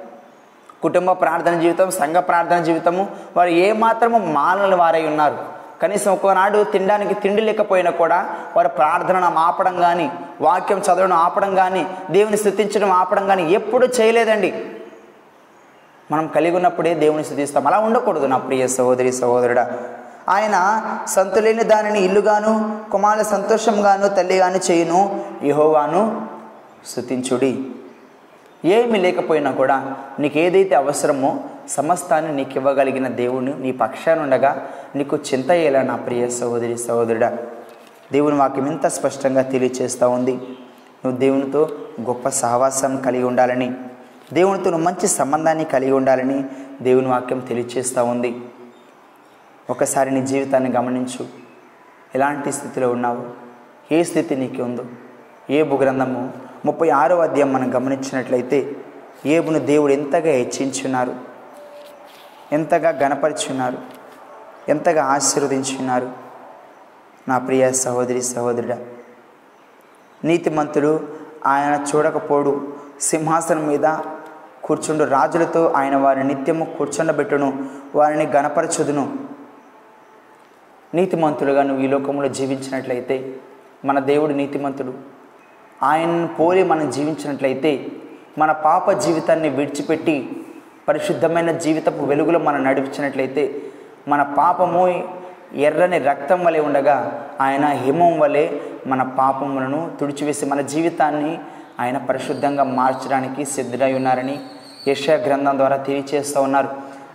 కుటుంబ 0.82 1.12
ప్రార్థన 1.12 1.60
జీవితం 1.60 1.92
సంఘ 1.92 2.16
ప్రార్థన 2.16 2.64
జీవితము 2.64 3.08
వారు 3.38 3.50
ఏమాత్రము 3.50 4.18
మానని 4.18 4.76
వారై 4.76 5.06
ఉన్నారు. 5.06 5.57
కనీసం 5.82 6.12
ఒకనాడు 6.12 6.64
తినడానికి 6.64 7.14
తిండి 7.14 7.42
లేకపోయినా 7.42 7.92
కూడా 7.92 8.30
వారు 8.56 8.68
ప్రార్థనను 8.68 9.36
ఆపడం 9.38 9.78
కానీ 9.80 10.12
వాక్యం 10.42 10.80
చదవడం 10.80 11.14
ఆపడం 11.14 11.56
కానీ 11.56 11.88
దేవుని 12.12 12.38
స్థుతించడం 12.38 12.92
ఆపడం 12.92 13.28
కానీ 13.28 13.52
ఎప్పుడూ 13.52 13.88
చేయలేదండి. 13.88 14.66
మనం 16.12 16.28
కలిగి 16.28 16.56
ఉన్నప్పుడే 16.56 16.94
దేవుని 16.94 17.24
స్థుతిస్తాం. 17.24 17.68
అలా 17.68 17.80
ఉండకూడదు 17.80 18.26
నా 18.26 18.38
ప్రియ 18.38 18.68
సహోదరి 18.68 19.12
సహోదరుడా. 19.12 19.72
ఆయన 20.30 20.82
సంతులేని 21.08 21.64
దానిని 21.64 22.02
ఇల్లుగాను 22.02 22.82
కుమారుల 22.92 23.22
సంతోషంగాను 23.22 24.08
తల్లిగాను 24.08 24.72
చేయును 24.72 25.26
యహోవాను 25.44 26.28
స్థుతించుడి. 26.88 27.66
ఏమి 28.66 29.00
లేకపోయినా 29.00 29.52
కూడా 29.52 29.94
నీకు 30.20 30.38
ఏదైతే 30.38 30.76
అవసరమో 30.76 31.40
సమస్తాన్ని 31.68 32.36
నీకు 32.36 32.52
ఇవ్వగలిగిన 32.56 33.08
దేవుని 33.08 33.60
నీ 33.60 33.72
పక్షానుండగా 33.72 34.70
నీకు 34.96 35.18
చింత 35.18 35.52
అయ్యేలా 35.52 35.82
నా 35.82 35.96
ప్రియ 35.96 36.30
సహోదరి 36.30 36.78
సహోదరుడా? 36.78 37.38
దేవుని 38.12 38.36
వాక్యం 38.36 38.66
ఇంత 38.66 38.88
స్పష్టంగా 38.88 39.42
తెలియచేస్తూ 39.42 40.10
ఉంది. 40.10 40.34
నువ్వు 41.06 41.18
దేవునితో 41.18 41.70
గొప్ప 42.02 42.30
సహవాసం 42.30 42.98
కలిగి 42.98 43.24
ఉండాలని 43.24 43.74
దేవునితో 44.34 44.70
నువ్వు 44.70 44.86
మంచి 44.86 45.08
సంబంధాన్ని 45.08 45.66
కలిగి 45.66 45.92
ఉండాలని 45.92 46.44
దేవుని 46.82 47.08
వాక్యం 47.08 47.40
తెలియచేస్తూ 47.40 48.04
ఉంది. 48.04 48.36
ఒకసారి 49.70 50.12
నీ 50.12 50.22
జీవితాన్ని 50.22 50.72
గమనించు. 50.72 51.26
ఎలాంటి 52.16 52.52
స్థితిలో 52.52 52.90
ఉన్నావు? 52.90 53.26
ఏ 53.94 54.04
స్థితి 54.04 54.36
నీకు 54.36 54.64
ఉందో? 54.64 54.86
ఏబు 55.50 55.76
గ్రంథము 55.76 56.34
ముప్పై 56.66 56.90
ఆరో 56.90 57.20
అధ్యాయం 57.20 57.54
మనం 57.54 57.76
గమనించినట్లయితే 57.76 58.76
ఏబును 59.26 59.60
దేవుడు 59.60 59.94
ఎంతగా 59.94 60.32
హెచ్చించున్నారు? 60.32 61.37
ఎంతగా 62.54 62.90
గణపరిచున్నారు 62.90 63.78
ఎంతగా 64.70 65.06
ఆశీర్వదించున్నారు. 65.06 66.12
నా 67.28 67.38
ప్రియ 67.38 67.72
సహోదరి 67.72 68.22
సహోదరుడా 68.22 68.78
నీతిమంతుడు 70.24 71.08
ఆయన 71.46 71.86
చూడకపోడు 71.96 72.74
సింహాసనం 73.02 73.68
మీద 73.68 73.98
కూర్చుండు 74.64 75.04
రాజులతో 75.04 75.74
ఆయన 75.78 75.96
వారిని 75.96 76.36
నిత్యము 76.36 76.66
కూర్చుండబెట్టును 76.66 77.70
వారిని 77.96 78.26
గణపరచుదును 78.26 79.16
నీతిమంతులుగా 80.94 81.64
నువ్వు 81.64 81.84
ఈ 81.84 81.88
లోకంలో 81.88 82.28
జీవించినట్లయితే 82.28 83.38
మన 83.86 84.00
దేవుడు 84.00 84.34
నీతిమంతుడు. 84.34 84.94
ఆయనను 85.84 86.28
పోలి 86.28 86.64
మనం 86.64 86.90
జీవించినట్లయితే 86.90 87.86
మన 88.38 88.52
పాప 88.52 88.92
జీవితాన్ని 88.92 89.50
విడిచిపెట్టి 89.50 90.46
పరిశుద్ధమైన 90.88 91.52
జీవితపు 91.52 92.04
వెలుగులో 92.04 92.40
మనం 92.40 92.64
నడిపించినట్లయితే 92.64 93.62
మన 94.08 94.24
పాపము 94.24 95.04
ఎర్రని 95.54 96.00
రక్తం 96.00 96.46
వలె 96.46 96.60
ఉండగా 96.60 97.26
ఆయన 97.42 97.66
హిమం 97.66 98.20
వలె 98.20 98.50
మన 98.88 99.04
పాపములను 99.04 99.92
తుడిచివేసి 100.02 100.46
మన 100.46 100.62
జీవితాన్ని 100.62 101.40
ఆయన 101.80 101.98
పరిశుద్ధంగా 101.98 102.64
మార్చడానికి 102.64 103.46
సిద్ధుడై 103.46 103.94
ఉన్నారని 103.94 104.40
యశా 104.88 105.14
గ్రంథం 105.14 105.58
ద్వారా 105.58 105.78
తెలియచేస్తూ 105.78 106.42
ఉన్నారు. 106.42 106.68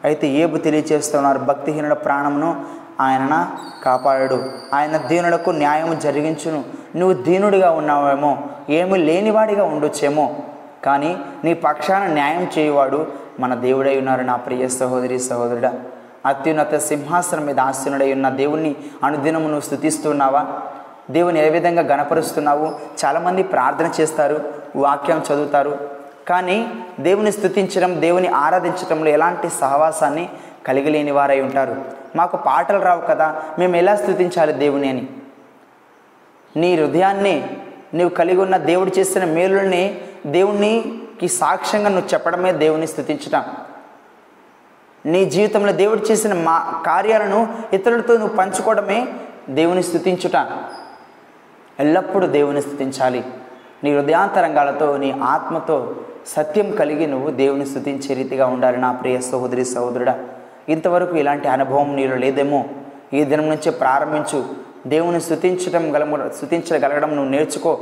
అయితే 0.05 0.29
ఏబు 0.29 0.57
తెలియచేస్తూ 0.57 1.19
ఉన్నారు 1.19 1.39
భక్తిహీనుల 1.39 1.93
ప్రాణమును 1.93 2.65
ఆయన 3.01 3.51
కాపాడాడు. 3.85 4.45
ఆయన 4.75 4.97
దీనులకు 4.97 5.51
న్యాయం 5.51 5.99
జరిగించును. 5.99 6.65
నువ్వు 6.97 7.23
దీనుడిగా 7.23 7.71
ఉన్నావేమో 7.71 8.39
ఏమి 8.71 8.99
లేనివాడిగా 8.99 9.65
ఉండొచ్చేమో 9.65 10.37
కానీ 10.85 11.17
నీ 11.45 11.55
పక్షాన 11.55 12.07
న్యాయం 12.07 12.51
చేయువాడు 12.59 13.22
మన 13.41 13.55
దేవుడై 13.55 13.99
ఉన్నారు 13.99 14.23
నా 14.23 14.37
ప్రియ 14.37 14.69
సహోదరి 14.69 15.19
సహోదరుడా. 15.19 15.75
అత్యున్నత 16.27 16.75
సింహాసనం 16.75 17.47
మీద 17.47 17.61
ఆసీనుడై 17.61 18.13
ఉన్న 18.13 18.29
దేవుణ్ణి 18.29 18.75
అనుదినము 19.05 19.43
నువ్వు 19.43 19.61
స్థుతిస్తున్నావా 19.61 20.47
దేవుని 21.11 21.47
ఏ 21.47 21.51
విధంగా 21.51 21.83
గణపరుస్తున్నావు 21.83 22.75
చాలామంది 23.05 23.43
ప్రార్థన 23.43 23.91
చేస్తారు 24.01 24.53
వాక్యం 24.77 25.23
చదువుతారు. 25.33 25.89
కానీ 26.29 26.71
దేవుని 27.01 27.33
స్థుతించడం 27.33 28.01
దేవుని 28.01 28.29
ఆరాధించడంలో 28.29 29.11
ఎలాంటి 29.11 29.49
సహవాసాన్ని 29.49 30.29
కలిగి 30.67 30.91
లేని 30.91 31.11
వారై 31.11 31.41
ఉంటారు. 31.41 31.77
మాకు 32.17 32.37
పాటలు 32.37 32.79
రావు 32.79 33.01
కదా 33.01 33.43
మేము 33.59 33.77
ఎలా 33.77 33.97
స్థుతించాలి 33.97 34.53
దేవుని 34.53 34.89
అని? 34.89 35.07
నీ 36.57 36.75
హృదయాన్ని 36.75 37.51
నువ్వు 37.95 38.09
కలిగి 38.09 38.41
ఉన్న 38.41 38.57
దేవుడు 38.57 38.93
చేసిన 38.99 39.25
మేలుల్ని 39.25 40.01
కి 41.23 41.29
సాక్ష్యంగా 41.29 41.89
నువ్వు 41.89 42.15
చెప్పడమే 42.15 42.53
దేవుని 42.53 42.87
స్థుతించటం. 42.87 43.43
నీ 45.07 45.25
జీవితంలో 45.25 45.73
దేవుడు 45.73 46.01
చేసిన 46.01 46.35
మా 46.35 46.83
కార్యాలను 46.87 47.49
ఇతరులతో 47.73 48.17
నువ్వు 48.17 48.37
పంచుకోవడమే 48.37 49.07
దేవుని 49.51 49.83
స్థుతించుట. 49.83 50.49
ఎల్లప్పుడూ 51.81 52.27
దేవుని 52.27 52.63
స్థుతించాలి. 52.63 53.25
నీ 53.85 53.97
హృదయాంతరంగాలతో 53.97 54.97
నీ 54.97 55.11
ఆత్మతో 55.23 55.97
సత్యం 56.27 56.71
కలిగి 56.71 57.07
నువ్వు 57.07 57.31
దేవుని 57.31 57.67
స్థుతించే 57.67 58.15
రీతిగా 58.15 58.47
ఉండాలి 58.47 58.77
నా 58.77 58.93
ప్రియ 58.93 59.21
సహోదరి 59.21 59.65
సహోదరుడా. 59.65 60.25
ఇంతవరకు 60.69 61.17
ఇలాంటి 61.17 61.49
అనుభవం 61.49 61.97
నీలో 61.97 62.17
లేదేమో. 62.17 62.65
ఈ 63.15 63.25
దినం 63.25 63.49
నుంచే 63.49 63.71
ప్రారంభించు. 63.71 64.45
దేవుని 64.87 65.21
స్థుతించడం 65.21 65.97
గల 65.97 66.29
స్థుతించగలగడం 66.29 67.17
నువ్వు 67.17 67.31
నేర్చుకో. 67.31 67.81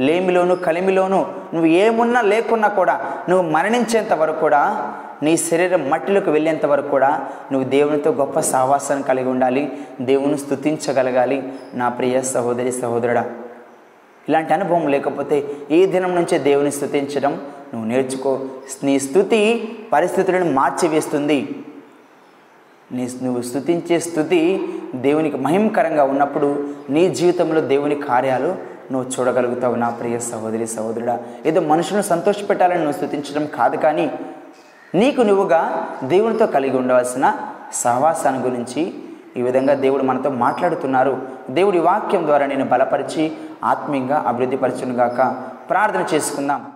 లేమిలోను 0.00 0.56
కలిమిలోను 0.56 1.32
నువ్వు 1.54 1.66
ఏమున్నా 1.66 2.20
లేకున్నా 2.20 2.68
కూడా 2.68 3.12
నువ్వు 3.28 3.50
మరణించేంత 3.50 4.12
వరకు 4.12 4.40
కూడా 4.40 4.92
నీ 5.22 5.36
శరీరం 5.36 5.90
మట్టిలోకి 5.90 6.30
వెళ్ళేంత 6.30 6.66
వరకు 6.66 6.88
కూడా 6.88 7.28
నువ్వు 7.52 7.68
దేవునితో 7.68 8.10
గొప్ప 8.10 8.40
సావాసం 8.40 9.02
కలిగి 9.02 9.28
ఉండాలి 9.28 9.72
దేవుని 10.00 10.38
స్థుతించగలగాలి 10.38 11.52
నా 11.74 11.88
ప్రియ 11.88 12.22
సహోదరి 12.22 12.72
సహోదరుడా 12.72 13.30
ఇలాంటి 14.28 14.52
అనుభవం 14.52 14.88
లేకపోతే 14.88 15.46
ఈ 15.70 15.86
దినం 15.86 16.14
నుంచే 16.14 16.38
దేవుని 16.38 16.72
స్థుతించడం 16.72 17.32
నువ్వు 17.74 17.88
నేర్చుకో. 17.88 18.40
నీ 18.84 18.98
స్థుతి 18.98 19.68
పరిస్థితులను 19.92 20.52
మార్చివేస్తుంది. 20.52 21.48
నీ 22.92 23.08
నువ్వు 23.22 23.42
స్థుతించే 23.42 23.98
స్థుతి 23.98 24.68
దేవునికి 24.94 25.36
మహిమకరంగా 25.36 26.04
ఉన్నప్పుడు 26.04 26.68
నీ 26.90 27.08
జీవితంలో 27.14 27.60
దేవుని 27.60 27.94
కార్యాలు 27.94 28.75
నువ్వు 28.92 29.10
చూడగలుగుతావు 29.10 29.74
నా 29.74 29.88
ప్రియ 29.90 30.18
సహోదరి 30.18 30.66
సహోదరుడా. 30.66 31.20
ఏదో 31.46 31.60
మనుషులను 31.60 32.02
సంతోషపెట్టాలని 32.02 32.78
నువ్వు 32.78 32.92
స్థుతించడం 32.92 33.46
కాదు 33.46 33.76
కానీ 33.76 34.18
నీకు 34.94 35.20
నువ్వుగా 35.20 35.88
దేవునితో 36.04 36.46
కలిగి 36.46 36.76
ఉండవలసిన 36.76 37.34
సహవాసాన్ని 37.72 38.42
గురించి 38.42 38.94
ఈ 39.36 39.42
విధంగా 39.42 39.74
దేవుడు 39.74 40.02
మనతో 40.02 40.30
మాట్లాడుతున్నారు. 40.30 41.28
దేవుడి 41.50 41.78
వాక్యం 41.78 42.26
ద్వారా 42.26 42.46
నేను 42.46 42.64
బలపరిచి 42.64 43.32
ఆత్మీయంగా 43.64 44.24
అభివృద్ధి 44.26 44.56
పరచునుగాక 44.56 45.44
ప్రార్థన 45.70 46.06
చేసుకుందాం. 46.14 46.72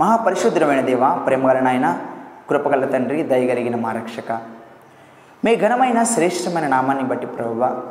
మహాపరిశుద్ధమైన 0.00 0.80
దేవ 0.80 1.22
ప్రేమగల 1.26 1.58
నాయన 1.60 2.00
కృపగల 2.50 2.84
తండ్రి 2.84 3.22
దయగలిగిన 3.22 3.76
మా 3.76 3.92
రక్షక. 3.92 4.55
మీ 5.46 5.56
ఘనమైన 5.56 6.02
శ్రేష్టమైన 6.02 6.66
నామాన్ని 6.68 7.04
బట్టి 7.04 7.26
ప్రభువ 7.26 7.82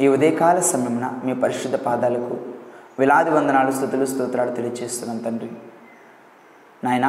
ఈ 0.00 0.08
ఉదయకాల 0.08 0.60
సమయమున 0.60 1.20
మీ 1.24 1.34
పరిశుద్ధ 1.34 1.76
పాదాలకు 1.76 2.34
విలాది 2.98 3.30
వందనాలు 3.30 3.72
స్థుతులు 3.72 4.06
స్తోత్రాలు 4.06 4.50
తెలియజేస్తున్నాం 4.50 5.18
తండ్రి. 5.18 5.50
నాయన 6.84 7.06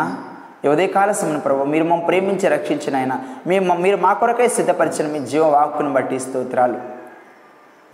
ఈ 0.66 0.68
ఉదయకాల 0.68 1.12
సమయం 1.12 1.40
ప్రభు 1.40 1.64
మీరు 1.64 1.84
మమ్మల్ని 1.84 2.08
ప్రేమించి 2.08 2.48
రక్షించిన 2.50 2.96
ఆయన 2.96 3.14
మేము 3.48 3.76
మీరు 3.76 3.98
మా 3.98 4.14
కొరకై 4.14 4.48
సిద్ధపరిచిన 4.48 5.08
మీ 5.08 5.20
జీవ 5.20 5.44
వాక్కును 5.46 5.94
బట్టి 5.94 6.20
స్తోత్రాలు. 6.20 6.80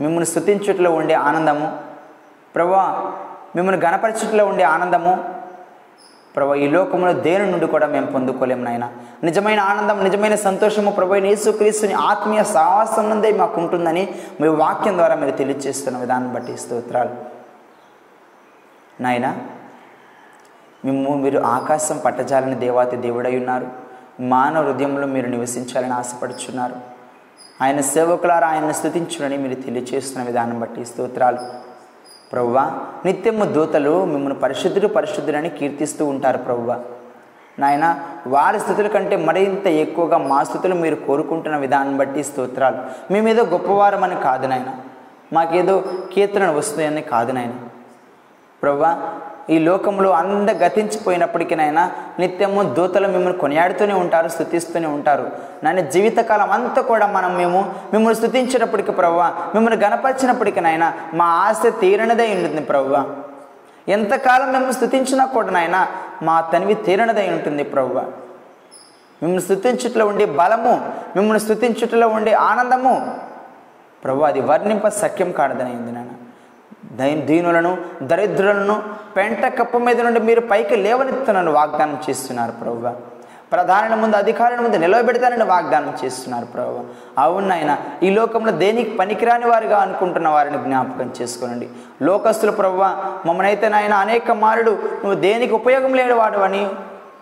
మిమ్మల్ని 0.01 0.25
స్థుతించుట్లో 0.25 0.91
ఉండే 0.91 1.13
ఆనందము 1.13 1.69
ప్రభు 2.55 2.75
మిమ్మల్ని 3.55 3.81
గణపరచుట్లో 3.85 4.45
ఉండే 4.45 4.63
ఆనందము 4.63 5.38
ప్రభు 6.35 6.53
ఈ 6.53 6.67
లోకంలో 6.67 7.13
దేని 7.13 7.51
నుండి 7.51 7.67
కూడా 7.67 7.87
మేము 7.87 8.05
పొందుకోలేము 8.05 8.63
నాయన. 8.63 8.89
నిజమైన 9.23 9.59
ఆనందం 9.59 10.03
నిజమైన 10.03 10.35
సంతోషము 10.35 10.91
ప్రభు 10.91 11.15
యేసుక్రీస్తుని 11.15 11.93
ఆత్మీయ 11.93 12.43
సావాసం 12.43 13.09
నుండే 13.09 13.31
మాకు 13.31 13.61
ఉంటుందని 13.61 14.15
మీ 14.41 14.47
వాక్యం 14.47 14.97
ద్వారా 14.97 15.15
మీరు 15.15 15.31
తెలియజేస్తున్న 15.31 15.97
విధానం 15.97 16.33
బట్టి 16.33 16.57
స్తోత్రాలు. 16.57 17.09
నాయన 19.01 19.37
మేము 20.85 21.13
మీరు 21.13 21.39
ఆకాశం 21.39 21.97
పట్టజాలని 21.97 22.55
దేవాతి 22.55 22.95
దేవుడై 22.95 23.37
ఉన్నారు. 23.37 23.67
మానవ 24.19 24.71
హృదయంలో 24.71 25.07
మీరు 25.07 25.27
నివసించాలని 25.27 25.93
ఆశపడుచున్నారు. 25.93 26.75
ఆయన 27.61 27.81
సేవకులారా 27.81 28.47
ఆయన్ని 28.47 28.73
స్థుతించునని 28.73 29.37
మీరు 29.37 29.61
తెలియజేస్తున్న 29.61 30.25
విధానం 30.25 30.59
బట్టి 30.59 30.85
స్తోత్రాలు. 30.85 31.68
ప్రభువా 32.31 32.71
నిత్యము 33.05 33.45
దూతలు 33.45 34.05
మిమ్మల్ని 34.05 34.39
పరిశుద్ధుడు 34.39 34.87
పరిశుద్ధులని 34.87 35.49
కీర్తిస్తూ 35.49 36.05
ఉంటారు 36.05 36.37
ప్రభువ 36.37 36.83
నాయన 37.59 37.99
వారి 38.27 38.59
స్థుతుల 38.59 38.87
కంటే 38.87 39.15
మరింత 39.15 39.67
ఎక్కువగా 39.67 40.17
మా 40.17 40.43
స్థుతులు 40.43 40.75
మీరు 40.75 40.95
కోరుకుంటున్న 40.95 41.57
విధానం 41.57 41.97
బట్టి 41.97 42.23
స్తోత్రాలు. 42.23 42.77
మేమేదో 43.13 43.43
గొప్పవారమని 43.43 44.21
కాదు 44.21 44.47
నాయన. 44.47 44.75
మాకేదో 45.33 45.83
కీర్తన 46.13 46.51
వస్తుందని 46.51 47.01
కాదు 47.01 47.31
నాయన. 47.31 47.53
ప్రభువా 48.61 48.97
ఈ 49.49 49.59
లోకంలో 49.59 50.09
అంద 50.11 50.49
గతించిపోయినప్పటికీనైనా 50.63 51.91
నిత్యము 52.19 52.63
దూతలు 52.77 53.07
మిమ్మల్ని 53.07 53.39
కొనియాడుతూనే 53.39 53.93
ఉంటారు 53.93 54.27
స్థుతిస్తూనే 54.27 54.87
ఉంటారు. 54.87 55.25
నాయన 55.63 55.79
జీవితకాలం 55.79 56.51
అంతా 56.51 56.81
కూడా 56.81 57.07
మనం 57.07 57.37
మేము 57.37 57.61
మిమ్మల్ని 57.93 58.15
స్థుతించినప్పటికీ 58.15 58.91
ప్రవ్వ 58.91 59.21
మిమ్మల్ని 59.55 59.79
గణపరిచినప్పటికీనైనా 59.85 60.93
మా 61.13 61.25
ఆశ 61.25 61.61
తీరనిదై 61.81 62.29
ఉంటుంది 62.37 62.61
ప్రవ్వ. 62.61 63.05
ఎంతకాలం 63.87 64.53
మేము 64.53 64.71
స్థుతించినా 64.71 65.25
కూడా 65.25 65.51
నాయన 65.51 65.87
మా 66.23 66.41
తనివి 66.53 66.75
తీరనిదై 66.87 67.27
ఉంటుంది 67.29 67.63
ప్రవ్వ. 67.63 67.99
మిమ్మల్ని 69.21 69.41
స్థుతించుట్లో 69.41 70.05
ఉండే 70.05 70.25
బలము 70.25 70.73
మిమ్మల్ని 71.15 71.39
స్థుతించుట్లో 71.39 72.07
ఉండే 72.07 72.33
ఆనందము 72.33 72.93
ప్రభు 74.03 74.21
అది 74.23 74.41
వర్ణింప 74.41 74.87
సఖ్యం 74.87 75.31
కాడదనైంది 75.31 75.91
నాన్న 75.91 76.11
దై 76.99 77.11
దీనులను 77.29 77.71
దరిద్రులను 78.01 78.75
పెంట 79.17 79.45
కప్ప 79.59 79.77
మీద 79.87 80.01
నుండి 80.01 80.19
మీరు 80.29 80.41
పైకి 80.51 80.75
లేవనెత్తునని 80.85 81.51
వాగ్దానం 81.59 81.97
చేస్తున్నారు 82.09 82.53
ప్రభు 82.61 82.91
ప్రధాని 83.53 83.95
ముందు 83.95 84.15
అధికారుల 84.15 84.59
ముందు 84.61 84.77
నిలవబెడతానని 84.77 85.45
వాగ్దానం 85.51 85.93
చేస్తున్నారు 86.01 86.45
ప్రభు 86.45 86.81
అవునాయన 87.21 87.71
ఈ 88.03 88.09
లోకంలో 88.09 88.51
దేనికి 88.63 88.91
పనికిరాని 88.97 89.47
వారిగా 89.51 89.77
అనుకుంటున్న 89.77 90.27
వారిని 90.35 90.59
జ్ఞాపకం 90.65 91.07
చేసుకోనండి. 91.21 91.67
లోకస్తులు 92.01 92.51
ప్రభు 92.51 92.77
మమ్మల్ని 93.27 93.49
అయితే 93.51 93.69
నాయన 93.69 93.95
అనేక 94.05 94.31
మారుడు 94.43 94.73
నువ్వు 95.01 95.17
దేనికి 95.27 95.53
ఉపయోగం 95.53 95.95
లేని 95.99 96.13
వాడు 96.13 96.41
అని 96.47 96.63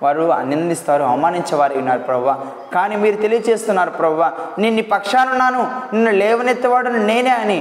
వారు 0.04 0.24
నిందిస్తారు 0.52 1.04
అవమానించేవారు 1.04 1.76
ఉన్నారు 1.78 2.00
ప్రవ్వ. 2.00 2.36
కానీ 2.74 2.96
మీరు 2.96 3.18
తెలియచేస్తున్నారు 3.22 3.90
ప్రవ్వ 3.90 4.32
నేను 4.60 4.76
నీ 4.76 4.82
పక్షానున్నాను 4.96 5.62
నిన్ను 5.94 6.12
లేవనెత్తవాడు 6.24 6.90
నేనే 7.12 7.30
అని. 7.30 7.60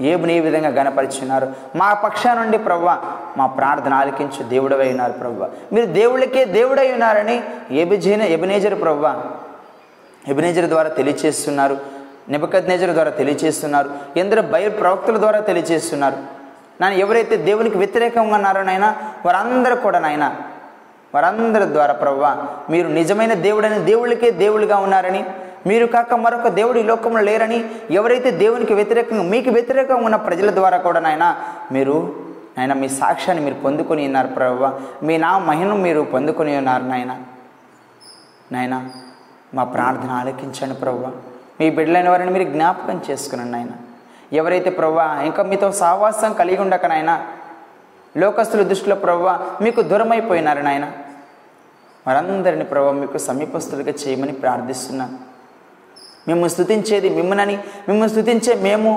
ఏబుని 0.00 0.36
ఈ 0.36 0.40
విధంగా 0.40 0.68
గనపరిచున్నారు 0.68 1.48
మా 1.76 1.94
పక్షా 1.94 2.34
నుండి 2.34 2.58
ప్రవ్వ 2.58 3.02
మా 3.36 3.46
ప్రార్థన 3.46 3.94
ఆలకించు 3.94 4.42
దేవుడవై 4.42 4.90
ఉన్నారు 4.90 5.12
ప్రవ్వ. 5.12 5.48
మీరు 5.72 5.86
దేవుళ్ళకే 5.86 6.44
దేవుడై 6.44 6.92
ఉన్నారని 6.92 7.42
ఎబిజీన 7.70 8.22
ఎబినేజర్ 8.22 8.82
ప్రవ్వ 8.82 9.22
ఎబినేజర్ 10.28 10.66
ద్వారా 10.66 10.88
తెలియచేస్తున్నారు 10.88 11.76
నిబద్నేజర్ 12.28 12.90
ద్వారా 12.90 13.10
తెలియచేస్తున్నారు 13.10 13.90
ఎందరో 14.16 14.42
బయలు 14.42 14.70
ప్రవక్తల 14.70 15.18
ద్వారా 15.18 15.40
తెలియచేస్తున్నారు. 15.40 16.16
నన్ను 16.82 16.98
ఎవరైతే 16.98 17.36
దేవునికి 17.36 17.78
వ్యతిరేకంగా 17.78 18.34
ఉన్నారో 18.34 18.62
నాయన 18.62 18.96
వారందరూ 19.26 19.76
కూడా 19.76 19.98
నాయన 19.98 20.36
వారందరి 21.14 21.72
ద్వారా 21.72 21.92
ప్రవ్వ 21.92 22.46
మీరు 22.70 22.88
నిజమైన 22.88 23.34
దేవుడని 23.34 23.78
దేవుళ్ళకే 23.78 24.30
దేవుళ్ళుగా 24.30 24.76
ఉన్నారని 24.76 25.24
మీరు 25.66 25.86
కాక 25.86 26.14
మరొక 26.14 26.48
దేవుడు 26.48 26.78
ఈ 26.78 26.82
లోకంలో 26.82 27.20
లేరని 27.20 27.64
ఎవరైతే 27.90 28.30
దేవునికి 28.30 28.74
వ్యతిరేకంగా 28.74 29.22
మీకు 29.22 29.50
వ్యతిరేకంగా 29.50 30.04
ఉన్న 30.04 30.16
ప్రజల 30.16 30.50
ద్వారా 30.50 30.78
కూడా 30.78 31.00
నాయన 31.00 31.36
మీరు 31.72 32.14
నాయన 32.58 32.72
మీ 32.72 32.88
సాక్ష్యాన్ని 32.88 33.44
మీరు 33.44 33.54
పొందుకొని 33.54 34.06
ఉన్నారు 34.06 34.28
ప్రభు. 34.28 34.68
మీ 35.04 35.18
నా 35.18 35.38
మహిమను 35.38 35.76
మీరు 35.76 36.00
పొందుకొని 36.00 36.56
ఉన్నారు 36.56 36.84
నాయన. 36.84 37.20
నాయన 38.52 38.90
మా 39.54 39.64
ప్రార్థన 39.64 40.10
ఆలకించండి 40.10 40.74
ప్రభు. 40.74 41.06
మీ 41.60 41.70
బిడ్డలైన 41.70 42.08
వారిని 42.08 42.30
మీరు 42.30 42.44
జ్ఞాపకం 42.44 43.00
చేసుకున్నాను 43.10 43.50
నాయన. 43.50 43.68
ఎవరైతే 44.32 44.70
ప్రభా 44.70 45.22
ఇంకా 45.26 45.42
మీతో 45.42 45.72
సావాసం 45.72 46.32
కలిగి 46.32 46.62
ఉండక 46.62 46.86
నాయన 46.86 47.26
లోకస్తుల 48.16 48.62
దృష్టిలో 48.62 48.96
ప్రవ్వ 48.96 49.40
మీకు 49.60 49.82
దూరమైపోయినారు 49.82 50.60
నాయన. 50.60 50.92
వారందరిని 52.06 52.64
ప్రభావ 52.64 52.92
మీకు 52.92 53.18
సమీపస్తులుగా 53.18 53.92
చేయమని 53.92 54.32
ప్రార్థిస్తున్నాను. 54.32 55.29
మిమ్మల్ని 56.30 56.54
స్థుతించేది 56.56 57.08
మిమ్మల్ని 57.18 57.56
మిమ్మల్ని 57.88 58.12
స్థుతించే 58.14 58.54
మేము 58.68 58.92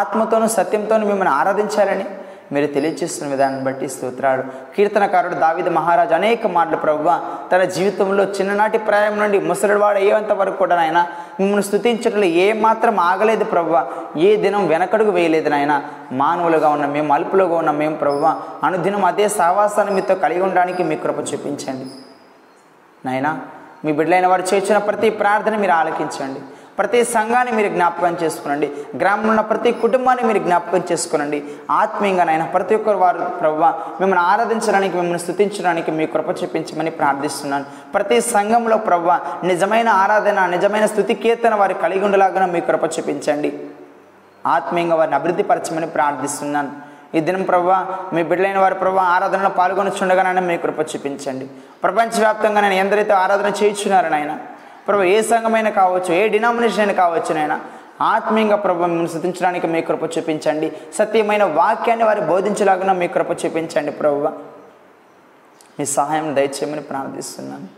ఆత్మతోనూ 0.00 0.48
సత్యంతోనూ 0.58 1.06
మిమ్మల్ని 1.12 1.34
ఆరాధించాలని 1.40 2.06
మీరు 2.52 2.66
తెలియజేస్తున్న 2.74 3.28
విధానం 3.34 3.60
బట్టి 3.66 3.86
స్తోత్రాడు 3.92 4.42
కీర్తనకారుడు 4.74 5.36
దావిద 5.42 5.68
మహారాజు 5.76 6.14
అనేక 6.18 6.46
మాటలు 6.56 6.78
ప్రభువ 6.82 7.10
తన 7.52 7.62
జీవితంలో 7.76 8.24
చిన్ననాటి 8.36 8.78
ప్రాయం 8.88 9.14
నుండి 9.20 9.38
ముసలివాడు 9.50 9.98
అయ్యేంత 9.98 10.32
వరకు 10.40 10.58
కూడా 10.62 10.74
నాయన 10.76 11.00
మిమ్మల్ని 11.40 11.64
స్థుతించడంలో 11.68 12.28
ఏ 12.44 12.46
మాత్రం 12.66 13.00
ఆగలేదు 13.00 13.46
ప్రభువ 13.54 13.78
ఏ 14.26 14.30
దినం 14.44 14.68
వెనకడుగు 14.72 15.14
వేయలేదు 15.16 15.50
నాయన. 15.54 15.74
మానవులుగా 16.22 16.70
ఉన్న 16.76 16.88
మేము 16.96 17.10
అల్పులుగా 17.14 17.56
ఉన్న 17.62 17.74
మేము 17.80 17.96
ప్రభువ 17.96 18.26
అనుదినం 18.64 19.04
అదే 19.10 19.28
సహవాసాన్ని 19.40 19.94
మీతో 19.94 20.16
కలిగి 20.24 20.44
ఉండడానికి 20.48 20.84
మీ 20.90 20.98
కృప 21.04 21.18
చూపించండి. 21.32 21.88
నాయనా 23.06 23.32
మీ 23.84 23.92
బిడ్డలైన 23.92 24.26
వారు 24.26 24.44
చేసిన 24.54 24.78
ప్రతి 24.90 25.10
ప్రార్థన 25.22 25.56
మీరు 25.64 25.74
ఆలకించండి. 25.80 26.42
ప్రతి 26.78 27.04
సంఘాన్ని 27.04 27.52
మీరు 27.52 27.68
జ్ఞాపకం 27.68 28.16
చేసుకునండి. 28.22 28.72
గ్రామంలో 28.96 29.28
ఉన్న 29.28 29.40
ప్రతి 29.40 29.72
కుటుంబాన్ని 29.72 30.24
మీరు 30.24 30.38
జ్ఞాపకం 30.38 30.82
చేసుకునండి. 30.92 31.44
ఆత్మీయంగా 31.70 32.24
నాయన 32.24 32.44
ప్రతి 32.44 32.74
ఒక్కరు 32.74 32.96
వారు 32.96 33.18
ప్రవ్వ 33.18 33.74
మిమ్మల్ని 34.00 34.26
ఆరాధించడానికి 34.26 34.96
మిమ్మల్ని 34.96 35.18
స్థుతించడానికి 35.18 35.90
మీ 35.90 36.06
కృప 36.06 36.42
చూపించమని 36.42 36.90
ప్రార్థిస్తున్నాను. 36.90 37.64
ప్రతి 37.94 38.20
సంఘంలో 38.20 38.76
ప్రవ్వ 38.76 39.20
నిజమైన 39.44 39.88
ఆరాధన 39.88 40.46
నిజమైన 40.46 40.86
స్థుతి 40.86 41.14
కీర్తన 41.14 41.54
వారు 41.54 41.74
కలిగి 41.74 42.04
ఉండలాగా 42.04 42.46
మీ 42.46 42.60
కృప 42.60 42.84
చూపించండి. 42.98 43.60
ఆత్మీయంగా 44.46 44.94
వారిని 44.94 45.14
అభివృద్ధి 45.14 45.42
పరచమని 45.42 45.86
ప్రార్థిస్తున్నాను. 45.86 46.94
ఈ 47.16 47.20
దినం 47.20 47.42
ప్రభా 47.42 47.98
మీ 48.12 48.22
బిడ్డలైన 48.22 48.58
వారి 48.58 48.74
ప్రభా 48.74 49.02
ఆరాధనలో 49.02 49.48
పాల్గొనచుండగానైనా 49.48 50.40
మీ 50.40 50.56
కృప 50.56 50.80
చూపించండి. 50.80 51.46
ప్రపంచవ్యాప్తంగా 51.82 52.60
నేను 52.60 52.74
ఎందరైతే 52.74 53.12
ఆరాధన 53.12 53.52
చేయించున్నారో 53.62 54.08
నాయన 54.08 54.38
ప్రభు 54.88 55.02
ఏ 55.02 55.22
సంఘమైనా 55.22 55.70
కావచ్చు 55.70 56.14
ఏ 56.14 56.28
డినామినేషన్ 56.28 56.80
అయినా 56.80 56.92
కావచ్చు 56.92 57.34
నైనా 57.34 57.60
ఆత్మీయంగా 58.00 58.56
ప్రభు 58.56 58.82
మిమ్మల్ని 58.82 59.08
శృతించడానికి 59.08 59.66
మీ 59.66 59.80
కృప 59.80 60.18
చూపించండి. 60.18 60.72
సత్యమైన 60.94 61.44
వాక్యాన్ని 61.44 62.04
వారి 62.04 62.20
బోధించలాగా 62.20 62.92
మీ 62.92 63.08
కృప 63.08 63.30
చూపించండి 63.44 63.90
ప్రభు. 63.90 64.28
మీ 65.78 65.84
సహాయం 65.84 66.36
దయచేయమని 66.36 66.80
ప్రార్థిస్తున్నాను. 66.80 67.68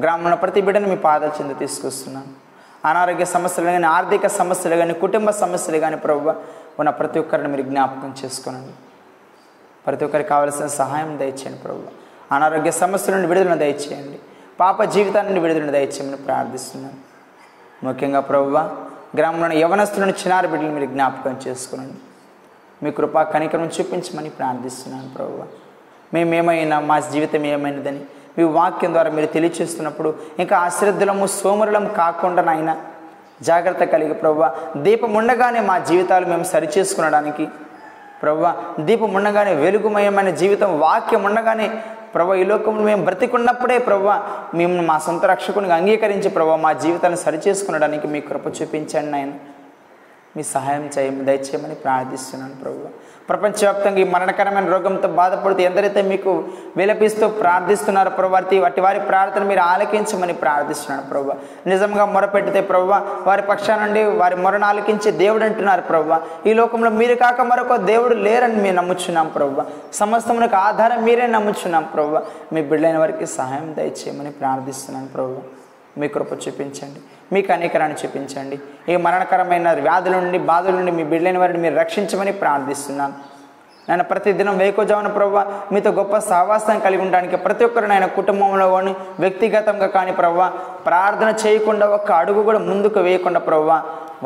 గ్రామంలో 0.00 0.36
ప్రతి 0.36 0.60
బిడ్డను 0.60 0.88
మీ 0.88 0.96
పాదాల 0.96 1.30
చెంది 1.40 1.54
తీసుకొస్తున్నాను. 1.54 2.46
అనారోగ్య 2.88 3.24
సమస్యలు 3.24 3.66
కానీ 3.66 3.86
ఆర్థిక 3.86 4.26
సమస్యలు 4.26 4.76
కానీ 4.76 4.94
కుటుంబ 4.94 5.30
సమస్యలు 5.30 5.78
కానీ 5.78 5.96
ప్రభు 5.96 6.28
ఉన్న 6.78 6.90
ప్రతి 6.90 7.18
ఒక్కరిని 7.18 7.48
మీరు 7.48 7.62
జ్ఞాపకం 7.62 8.14
చేసుకోనండి. 8.24 8.72
ప్రతి 9.86 10.04
ఒక్కరికి 10.04 10.28
కావలసిన 10.28 10.66
సహాయం 10.66 11.18
దయచేయండి 11.18 11.58
ప్రభు. 11.58 11.82
అనారోగ్య 12.34 12.70
సమస్యల 12.70 13.14
నుండి 13.14 13.28
విడుదల 13.28 13.54
దయచేయండి. 13.54 14.18
పాప 14.60 14.82
జీవితాన్ని 14.82 15.40
విడుదల 15.40 15.70
దయచేయమని 15.70 16.16
ప్రార్థిస్తున్నాను. 16.16 16.98
ముఖ్యంగా 17.84 18.20
ప్రభువ 18.20 18.58
గ్రామంలోని 19.16 19.56
యవనస్తులను 19.60 20.10
చిన్నారి 20.10 20.48
బిడ్డలు 20.48 20.70
మీరు 20.70 20.86
జ్ఞాపకం 20.86 21.40
చేసుకునండి. 21.48 21.98
మీ 22.82 22.90
కృపా 22.90 23.22
కనికరం 23.22 23.66
చూపించమని 23.66 24.30
ప్రార్థిస్తున్నాను 24.30 25.08
ప్రభువ. 25.14 25.46
మేమేమైనా 26.14 26.80
మా 26.80 27.00
జీవితం 27.00 27.44
ఏమైనదని 27.46 28.02
మీ 28.38 28.44
వాక్యం 28.44 28.92
ద్వారా 28.92 29.10
మీరు 29.10 29.26
తెలియచేస్తున్నప్పుడు 29.26 30.14
ఇంకా 30.38 30.58
అశ్రద్ధలము 30.58 31.26
సోమరులం 31.26 31.84
కాకుండా 31.96 32.42
నాయన 32.42 32.76
జాగ్రత్త 33.42 33.84
కలిగి 33.84 34.14
ప్రవ్వ 34.14 34.50
దీపం 34.76 35.14
ఉండగానే 35.14 35.60
మా 35.60 35.78
జీవితాలు 35.78 36.26
మేము 36.26 36.44
సరిచేసుకునడానికి 36.44 37.48
ప్రవ్వ 38.22 38.54
దీపం 38.80 39.14
ఉండగానే 39.14 39.54
వెలుగుమయమైన 39.54 40.30
జీవితం 40.30 40.80
వాక్యం 40.80 41.24
ఉండగానే 41.24 41.82
ప్రభా 42.14 42.34
ఈ 42.34 42.44
లోకంలో 42.44 42.82
మేము 42.82 43.02
బ్రతికున్నప్పుడే 43.04 43.78
ప్రభా 43.78 44.16
మేము 44.54 44.82
మా 44.82 44.96
సొంత 44.98 45.24
రక్షకునిగా 45.24 45.76
అంగీకరించి 45.76 46.30
ప్రభా 46.30 46.56
మా 46.56 46.72
జీవితాన్ని 46.84 47.18
సరిచేసుకునడానికి 47.26 48.06
మీ 48.14 48.20
కృప 48.20 48.46
చూపించండి 48.58 49.16
ఆయన 49.16 49.32
మీ 50.36 50.42
సహాయం 50.54 50.86
చేయ 50.94 51.10
దయచేయమని 51.24 51.74
ప్రార్థిస్తున్నాను 51.74 52.56
ప్రభు. 52.62 52.88
ప్రపంచవ్యాప్తంగా 53.28 53.98
ఈ 53.98 54.04
మరణకరమైన 54.04 54.66
రోగంతో 54.72 55.08
బాధపడుతూ 55.08 55.60
ఎందరైతే 55.60 56.02
మీకు 56.02 56.44
విలపిస్తూ 56.76 57.28
ప్రార్థిస్తున్నారో 57.28 58.10
ప్రభు 58.10 58.32
వాటి 58.32 58.80
వారి 58.80 59.00
ప్రార్థన 59.00 59.42
మీరు 59.42 59.60
ఆలకించమని 59.60 60.32
ప్రార్థిస్తున్నాను 60.32 61.08
ప్రభు. 61.10 61.32
నిజంగా 61.68 62.04
మొరపెట్టితే 62.04 62.60
ప్రభు 62.60 62.92
వారి 63.26 63.42
పక్షా 63.42 63.76
నుండి 63.76 64.04
వారి 64.04 64.36
మొరను 64.36 64.66
ఆలకించే 64.66 65.10
దేవుడు 65.10 65.44
అంటున్నారు 65.44 65.80
ప్రభు. 65.80 66.48
ఈ 66.48 66.52
లోకంలో 66.52 66.90
మీరు 66.90 67.14
కాక 67.14 67.40
మరొక 67.40 67.76
దేవుడు 67.76 68.14
లేరని 68.14 68.56
మేము 68.56 68.76
నమ్ముచున్నాం 68.76 69.28
ప్రభు. 69.28 69.62
సమస్తమునకు 69.92 70.56
ఆధారం 70.56 71.04
మీరే 71.04 71.26
నమ్ముచున్నాం 71.26 71.82
ప్రభు. 71.82 72.18
మీ 72.54 72.62
బిడ్డలైన 72.62 72.98
వారికి 72.98 73.26
సహాయం 73.26 73.74
దయచేయమని 73.78 74.30
ప్రార్థిస్తున్నాను 74.30 75.08
ప్రభు. 75.08 75.36
మీ 76.00 76.08
కృప 76.08 76.32
చూపించండి. 76.32 77.00
మీకు 77.34 77.50
అనేకరాన్ని 77.56 77.96
చూపించండి. 78.02 78.56
ఈ 78.92 78.96
మరణకరమైన 79.06 79.72
వ్యాధుల 79.86 80.16
నుండి 80.24 80.38
బాధల 80.52 80.74
నుండి 80.78 80.92
మీ 80.98 81.04
బిడ్డలైన 81.12 81.38
వారిని 81.42 81.60
మీరు 81.64 81.76
రక్షించమని 81.82 82.34
ప్రార్థిస్తున్నాను 82.42 83.16
నేను 83.88 84.04
ప్రతిదినం 84.10 84.54
వేకోజామున 84.60 85.08
ప్రభావ 85.16 85.42
మీతో 85.72 85.90
గొప్ప 85.98 86.14
సహవాసం 86.30 86.78
కలిగి 86.86 87.02
ఉండడానికి 87.04 87.36
ప్రతి 87.44 87.62
ఒక్కరు 87.66 87.88
నాయన 87.90 88.06
కుటుంబంలో 88.16 88.66
కానీ 88.72 88.92
వ్యక్తిగతంగా 89.22 89.88
కానీ 89.96 90.12
ప్రభావ 90.20 90.48
ప్రార్థన 90.86 91.28
చేయకుండా 91.42 91.86
ఒక్క 91.98 92.10
అడుగు 92.22 92.40
కూడా 92.48 92.60
ముందుకు 92.70 93.00
వేయకుండా 93.06 93.40
ప్రవ్వ 93.48 93.70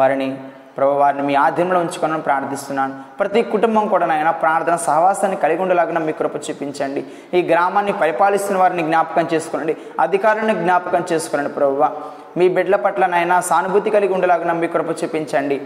వారిని 0.01 0.28
ప్రభు 0.76 0.92
వారిని 1.01 1.22
మీ 1.28 1.34
ఆధీనంలో 1.44 1.78
ఉంచుకోవాలని 1.84 2.24
ప్రార్థిస్తున్నాను. 2.26 2.94
ప్రతి 3.20 3.40
కుటుంబం 3.55 3.84
కూడా 3.92 4.07
నాయన 4.11 4.30
ప్రార్థన 4.42 4.76
సహవాసాన్ని 4.86 5.38
కలిగి 5.44 5.61
ఉండలాగా 5.64 6.03
మీ 6.07 6.12
కృప 6.20 6.36
చూపించండి. 6.46 7.01
ఈ 7.36 7.40
గ్రామాన్ని 7.51 7.94
పరిపాలిస్తున్న 8.03 8.59
వారిని 8.62 8.84
జ్ఞాపకం 8.88 9.26
చేసుకోండి 9.32 9.74
అధికారులను 10.07 10.55
జ్ఞాపకం 10.62 11.05
చేసుకోండి 11.12 11.53
ప్రభువ 11.59 11.90
మీ 12.36 12.48
బిడ్డల 12.48 12.76
పట్ల 12.76 13.40
సానుభూతి 13.40 13.90
కలిగి 13.90 14.14
ఉండేలాగా 14.14 14.52
మీ 14.52 14.66
కృప 14.66 15.04
చూపించండి. 15.04 15.60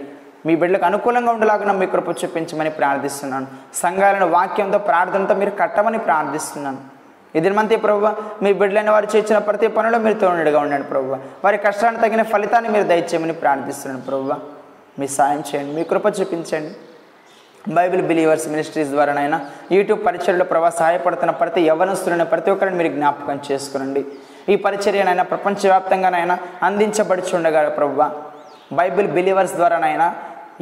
మీ 0.46 0.56
బిడ్డలకు 0.56 0.84
అనుకూలంగా 0.84 1.32
ఉండేలాగా 1.32 1.72
మీ 1.72 1.86
కృప 1.86 2.08
చూపించమని 2.24 2.70
ప్రార్థిస్తున్నాను. 2.70 3.46
సంఘాలను 3.74 4.26
వాక్యంతో 4.30 4.78
ప్రార్థనతో 4.78 5.34
మీరు 5.34 5.50
కట్టమని 5.50 5.98
ప్రార్థిస్తున్నాను. 5.98 6.94
ఇదిమంతే 7.38 7.76
ప్రభు 7.76 8.08
మీ 8.42 8.52
బిడ్డలైన 8.52 8.90
వారు 8.90 9.08
చేసిన 9.16 9.38
ప్రతి 9.38 9.68
పనిలో 9.68 9.98
మీరు 9.98 10.18
తోడుగా 10.18 10.60
ఉండండి 10.60 10.88
ప్రభు 10.88 11.16
వారి 11.44 11.58
కష్టానికి 11.58 12.02
తగిన 12.02 12.22
ఫలితాన్ని 12.22 12.70
మీరు 12.70 12.84
దయచేయమని 12.84 13.32
ప్రార్థిస్తున్నాను 13.32 14.04
ప్రభు 14.04 14.34
మీ 14.98 15.06
సాయం 15.08 15.42
చేయండి 15.54 15.72
మీ 15.76 15.84
కృప 15.84 16.20
చూపించండి. 16.20 16.74
బైబిల్ 17.74 18.02
బిలీవర్స్ 18.02 18.48
మినిస్ట్రీస్ 18.48 18.90
ద్వారానైనా 18.90 19.40
యూట్యూబ్ 19.72 20.06
పరిచయలో 20.06 20.44
ప్రభావ 20.44 20.70
సహాయపడుతున్న 20.70 21.30
ప్రతి 21.30 21.60
యవనస్తులను 21.60 22.24
ప్రతి 22.24 22.50
ఒక్కరిని 22.50 22.76
మీరు 22.76 22.92
జ్ఞాపకం 22.92 23.40
చేసుకునండి. 23.52 24.04
ఈ 24.52 24.56
పరిచర్యనైనా 24.64 25.24
ప్రపంచవ్యాప్తంగానైనా 25.32 26.34
అందించబడుచుండగా 26.68 27.62
ప్రభు 27.78 28.02
బైబిల్ 28.78 29.08
బిలీవర్స్ 29.16 29.56
ద్వారానైనా 29.58 30.06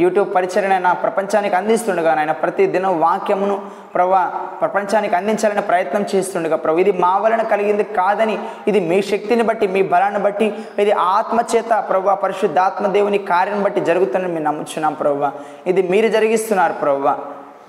యూట్యూబ్ 0.03 0.29
పరిచర్యనైనా 0.35 0.91
ప్రపంచానికి 1.03 1.55
అందిస్తుండగా 1.59 2.13
నాయన 2.19 2.33
ప్రతి 2.43 2.65
దినం 2.75 2.93
వాక్యమును 3.03 3.57
ప్రభా 3.95 4.21
ప్రపంచానికి 4.61 5.15
అందించాలనే 5.19 5.63
ప్రయత్నం 5.71 6.03
చేస్తుండగా 6.13 6.57
ప్రభు. 6.65 6.81
ఇది 6.85 6.93
మా 7.05 7.11
వలన 7.23 7.43
కలిగింది 7.51 7.85
కాదని 7.99 8.37
ఇది 8.71 8.81
మీ 8.91 8.99
శక్తిని 9.11 9.45
బట్టి 9.51 9.67
మీ 9.75 9.83
బలాన్ని 9.93 10.21
బట్టి 10.27 10.47
ఇది 10.85 10.95
ఆత్మచేత 11.17 11.73
ప్రభు 11.91 12.15
పరిశుద్ధాత్మ 12.25 12.93
దేవుని 12.97 13.21
కార్యం 13.33 13.61
బట్టి 13.67 13.83
జరుగుతుందని 13.91 14.33
మేము 14.35 14.47
నమ్ముచున్నాం 14.49 14.97
ప్రభు 15.03 15.31
ఇది 15.73 15.85
మీరు 15.93 16.11
జరిగిస్తున్నారు 16.17 16.77
ప్రభు 16.85 17.15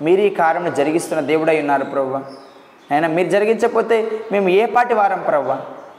మీరు 0.06 0.22
ఈ 0.28 0.32
కార్యం 0.40 0.64
జరిగిస్తున్న 0.80 1.20
దేవుడై 1.32 1.58
ఉన్నారు 1.64 1.86
ప్రభు 1.94 2.16
అయినా 2.90 3.08
మీరు 3.16 3.28
జరిగించకపోతే 3.36 3.96
మేము 4.32 4.48
ఏ 4.60 4.64
పాటి 4.74 4.94
వారం 4.94 5.20
ప్రభు 5.28 5.52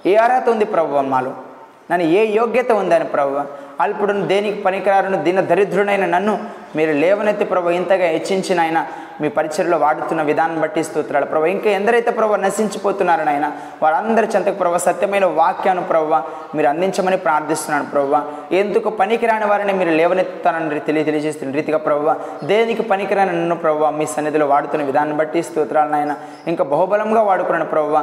ఏ 0.05 0.15
అర్హత 0.15 0.49
ఉంది 0.49 0.65
ప్రభు 0.65 1.01
మాలో 1.13 1.31
నన్ను 1.91 2.05
ఏ 2.07 2.21
యోగ్యత 2.35 2.71
ఉందని 2.71 3.05
ప్రభు? 3.05 3.33
అల్పుడును 3.83 4.27
దేనికి 4.27 4.61
పనికిరారును 4.61 5.17
దీన 5.23 5.39
దరిద్రుడైన 5.51 6.05
నన్ను 6.05 6.35
మీరు 6.75 6.91
లేవనెత్తి 6.91 7.45
ప్రభు 7.45 7.69
ఇంతగా 7.69 8.07
హెచ్చించిన 8.13 8.59
ఆయన 8.59 8.79
మీ 9.21 9.27
పరిచయలో 9.29 9.77
వాడుతున్న 9.77 10.21
విధానం 10.21 10.61
బట్టి 10.61 10.83
స్తోత్రాలు. 10.83 11.25
ప్రభు 11.25 11.45
ఇంకా 11.45 11.69
ఎందరైతే 11.69 12.11
ప్రభు 12.11 12.39
నశించిపోతున్నారని 12.45 13.31
ఆయన 13.33 13.51
వారందరి 13.83 14.27
చెంతకు 14.35 14.57
ప్రభు 14.57 14.77
సత్యమైన 14.77 15.25
వాక్యాను 15.25 15.81
ప్రభు 15.81 16.09
మీరు 16.55 16.67
అందించమని 16.67 17.17
ప్రార్థిస్తున్నాను 17.17 17.85
ప్రభు. 17.85 18.15
ఎందుకు 18.55 18.89
పనికిరాని 18.89 19.45
వారిని 19.45 19.73
మీరు 19.73 19.89
లేవనెత్తానని 19.89 20.79
తెలియ 20.79 21.03
తెలియజేస్తున్న 21.03 21.55
రీతిగా 21.55 21.77
ప్రభు 21.77 22.15
దేనికి 22.51 22.83
పనికిరాని 22.83 23.31
నన్ను 23.31 23.55
ప్రభు 23.55 23.91
మీ 23.99 24.05
సన్నిధిలో 24.15 24.47
వాడుతున్న 24.53 24.85
విధానం 24.85 25.17
బట్టి 25.17 25.43
స్తోత్రాలు 25.43 25.91
నాయన. 25.91 26.15
ఇంకా 26.47 26.63
బహుబలంగా 26.63 27.21
వాడుకున్నాను 27.21 27.65
ప్రభు 27.65 27.95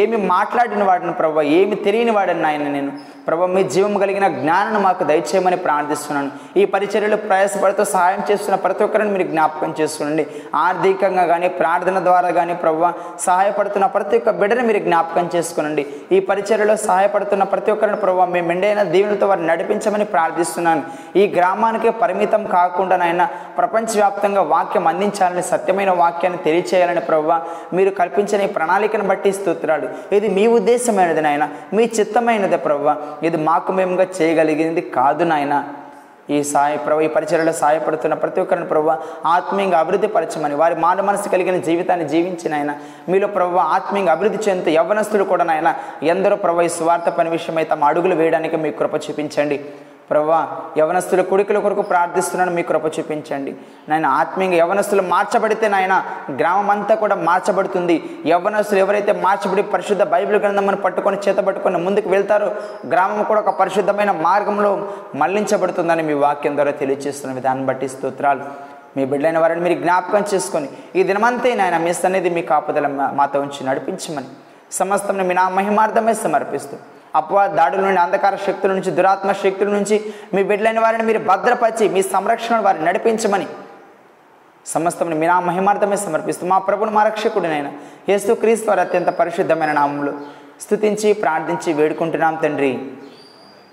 ఏమి 0.00 0.16
మాట్లాడిన 0.34 0.84
వాడిని 0.84 1.12
ప్రభు 1.12 1.40
ఏమి 1.40 1.74
తెలియని 1.74 2.10
వాడిని 2.10 2.42
నాయన 2.42 2.68
నేను. 2.76 2.92
ప్రభు 3.28 3.46
మీ 3.54 3.62
జీవం 3.64 3.94
కలిగిన 3.98 4.28
జ్ఞానాన్ని 4.28 4.82
మాకు 4.82 5.04
దయచేయమని 5.18 5.58
ప్రార్థిస్తున్నాను. 5.66 6.30
ఈ 6.60 6.64
పరిచర్యలు 6.72 7.16
ప్రయాసపడుతూ 7.28 7.82
సహాయం 7.94 8.22
చేస్తున్న 8.30 8.56
ప్రతి 8.64 8.82
ఒక్కరిని 8.86 9.10
మీరు 9.14 9.26
జ్ఞాపకం 9.32 9.70
చేసుకోండి 9.80 10.24
ఆర్థికంగా 10.64 11.24
కానీ 11.32 11.48
ప్రార్థన 11.60 11.98
ద్వారా 12.08 12.30
కానీ 12.38 12.54
ప్రభు 12.62 12.82
సహాయపడుతున్న 13.26 13.86
ప్రతి 13.96 14.16
ఒక్క 14.18 14.30
బిడ్డని 14.40 14.64
మీరు 14.68 14.80
జ్ఞాపకం 14.88 15.26
చేసుకోనండి. 15.34 15.82
ఈ 16.16 16.18
పరిచర్యలో 16.28 16.76
సహాయపడుతున్న 16.86 17.44
ప్రతి 17.52 17.70
ఒక్కరిని 17.74 17.98
ప్రభు 18.04 18.26
మీ 18.34 18.40
మెండైన 18.50 18.82
దీవులతో 18.94 19.26
వారిని 19.30 19.48
నడిపించమని 19.52 20.06
ప్రార్థిస్తున్నాను. 20.14 20.82
ఈ 21.20 21.24
గ్రామానికి 21.36 21.90
పరిమితం 22.02 22.42
కాకుండా 22.56 22.96
నాయన 23.02 23.24
ప్రపంచవ్యాప్తంగా 23.58 24.42
వాక్యం 24.54 24.86
అందించాలని 24.92 25.44
సత్యమైన 25.52 25.90
వాక్యాన్ని 26.02 26.40
తెలియచేయాలని 26.46 27.04
ప్రభు 27.10 27.32
మీరు 27.76 27.90
కల్పించిన 28.00 28.40
ఈ 28.48 28.50
ప్రణాళికను 28.56 29.06
బట్టి 29.12 29.32
స్తోత్రాలు. 29.38 29.88
ఇది 30.18 30.28
మీ 30.36 30.46
ఉద్దేశమైనది 30.58 31.22
నాయన 31.26 31.46
మీ 31.76 31.84
చిత్తమైనది 31.96 32.60
ప్రభు 32.68 32.88
ఇది 33.28 33.38
మాకు 33.48 33.72
మేముగా 33.78 34.06
చేయగలిగింది 34.18 34.82
కాదు. 34.96 35.07
నాయన. 35.16 35.64
ఈ 36.30 36.42
సాయ 36.42 36.76
ప్రభు 36.76 37.00
ఈ 37.00 37.06
పరిచయలో 37.06 37.52
సాయపడుతున్న 37.52 38.14
ప్రతి 38.14 38.40
ఒక్కరిని 38.40 38.66
ప్రభు 38.66 38.88
ఆత్మీయంగా 39.26 39.78
అభివృద్ధి 39.78 40.06
పరచమని 40.06 40.54
వారి 40.54 40.74
మాన 40.74 41.00
మనసు 41.00 41.28
కలిగిన 41.28 41.56
జీవితాన్ని 41.56 42.08
జీవించిన 42.08 42.54
ఆయన 42.54 42.78
మీలో 43.08 43.26
ప్రభు 43.26 43.56
ఆత్మీయంగా 43.56 44.12
అభివృద్ధి 44.12 44.50
చెందుతూ 44.50 44.70
యవ్వనస్తులు 44.70 45.24
కూడా 45.24 45.44
నాయన 45.44 45.74
ఎందరో 46.02 46.36
ప్రభు 46.36 46.62
ఈ 46.62 46.68
స్వార్థ 46.68 47.08
పని 47.08 47.30
విషయమై 47.30 47.64
తమ 47.64 47.84
అడుగులు 47.84 48.14
వేయడానికి 48.14 48.56
మీ 48.56 48.70
కృప 48.70 48.94
చూపించండి. 48.94 49.64
ప్రభా 50.10 50.38
యవనస్తుల 50.78 51.22
కొడుకుల 51.30 51.58
కొరకు 51.64 51.82
ప్రార్థిస్తున్నాను 51.90 52.52
మీ 52.56 52.62
కృప 52.68 52.86
చూపించండి. 52.96 53.52
నాయన 53.88 54.06
ఆత్మీయంగా 54.20 54.58
యవనస్తులు 54.62 55.02
మార్చబడితే 55.12 55.66
నాయన 55.74 55.94
గ్రామం 56.40 56.70
అంతా 56.74 56.94
కూడా 57.02 57.16
మార్చబడుతుంది. 57.28 57.96
యవనస్తులు 58.32 58.80
ఎవరైతే 58.84 59.14
మార్చబడి 59.26 59.64
పరిశుద్ధ 59.74 60.02
బైబిల్ 60.14 60.38
గ్రంథమని 60.44 60.80
పట్టుకొని 60.86 61.18
చేత 61.26 61.38
పట్టుకొని 61.48 61.80
ముందుకు 61.86 62.10
వెళ్తారో 62.14 62.48
గ్రామం 62.94 63.22
కూడా 63.30 63.42
ఒక 63.44 63.54
పరిశుద్ధమైన 63.60 64.14
మార్గంలో 64.26 64.72
మళ్ళించబడుతుందని 65.22 66.04
మీ 66.10 66.16
వాక్యం 66.24 66.56
ద్వారా 66.58 66.74
తెలియజేస్తున్న 66.82 67.34
విధానం 67.40 67.64
బట్టి 67.70 67.88
స్తోత్రాలు. 67.94 68.44
మీ 68.96 69.02
బిడ్డైన 69.10 69.38
వారిని 69.42 69.62
మీరు 69.64 69.76
జ్ఞాపకం 69.82 70.22
చేసుకొని 70.34 70.68
ఈ 70.98 71.02
దినమంతే 71.08 71.50
నాయన 71.60 71.76
మీ 71.86 71.92
సన్నిధి 72.02 72.30
మీ 72.36 72.42
కాపుదల 72.50 72.86
మాతో 73.18 73.40
ఉంచి 73.46 73.66
నడిపించమని 73.68 74.30
సమస్తం 74.78 75.18
మీ 75.28 75.34
నా 75.38 75.44
మహిమార్థమే 75.58 76.14
సమర్పిస్తూ 76.22 76.76
అపవాద 77.16 77.50
దాడుల 77.50 77.80
నుండి 77.80 78.00
అంధకార 78.00 78.36
శక్తుల 78.36 78.72
నుంచి 78.72 78.90
దురాత్మ 78.90 79.32
శక్తుల 79.32 79.68
నుంచి 79.68 80.14
మీ 80.34 80.42
బిడ్డలైన 80.42 80.80
వారిని 80.80 81.02
మీరు 81.02 81.18
భద్రపరిచి 81.18 81.88
మీ 81.88 82.02
సంరక్షణ 82.02 82.56
వారిని 82.56 82.84
నడిపించమని 82.84 83.46
సమస్తముని 84.66 85.14
మీ 85.14 85.26
నా 85.26 85.40
మహిమార్థమే 85.40 85.96
సమర్పిస్తూ 85.96 86.46
మా 86.46 86.58
ప్రభుని 86.58 86.90
మా 86.90 87.04
రక్షకుడినైనా 87.04 87.72
యేసు 88.08 88.32
క్రీస్తు 88.32 88.68
వారి 88.68 88.80
అత్యంత 88.80 89.08
పరిశుద్ధమైన 89.08 89.72
నామములు 89.72 90.12
స్తుతించి 90.60 91.12
ప్రార్థించి 91.12 91.72
వేడుకుంటున్నాం 91.72 92.34
తండ్రి. 92.34 92.78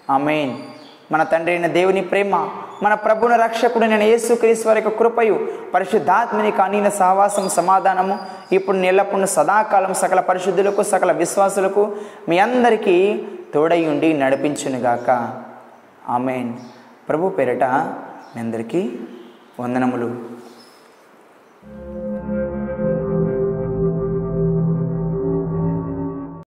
ఆమెన్. 0.09 0.74
మన 1.11 1.23
తండ్రి 1.23 1.51
అయిన 1.51 1.67
దేవుని 1.67 2.01
ప్రేమ 2.01 2.49
మన 2.83 2.93
ప్రభుని 2.93 3.37
రక్షకుడైన 3.37 3.93
యేసు 3.93 4.67
వారి 4.67 4.81
యొక్క 4.81 4.99
కృపయు 4.99 5.47
పరిశుద్ధాత్మని 5.73 6.51
కానీన 6.51 6.89
సహవాసం 6.89 7.49
సమాధానము 7.49 8.19
ఇప్పుడు 8.51 8.77
నిల్లప్పుడు 8.77 9.25
సదాకాలం 9.25 9.93
సకల 9.93 10.19
పరిశుద్ధులకు 10.19 10.83
సకల 10.83 11.11
విశ్వాసులకు 11.11 11.95
మీ 12.29 12.39
అందరికీ 12.39 13.25
తోడై 13.53 14.13
నడిపించునుగాక 14.13 15.33
ఆమెన్. 16.09 16.53
ప్రభు 17.09 17.29
పేరిట 17.29 17.63
మీ 17.63 18.39
అందరికీ 18.39 18.99
వందనములు. 19.59 20.34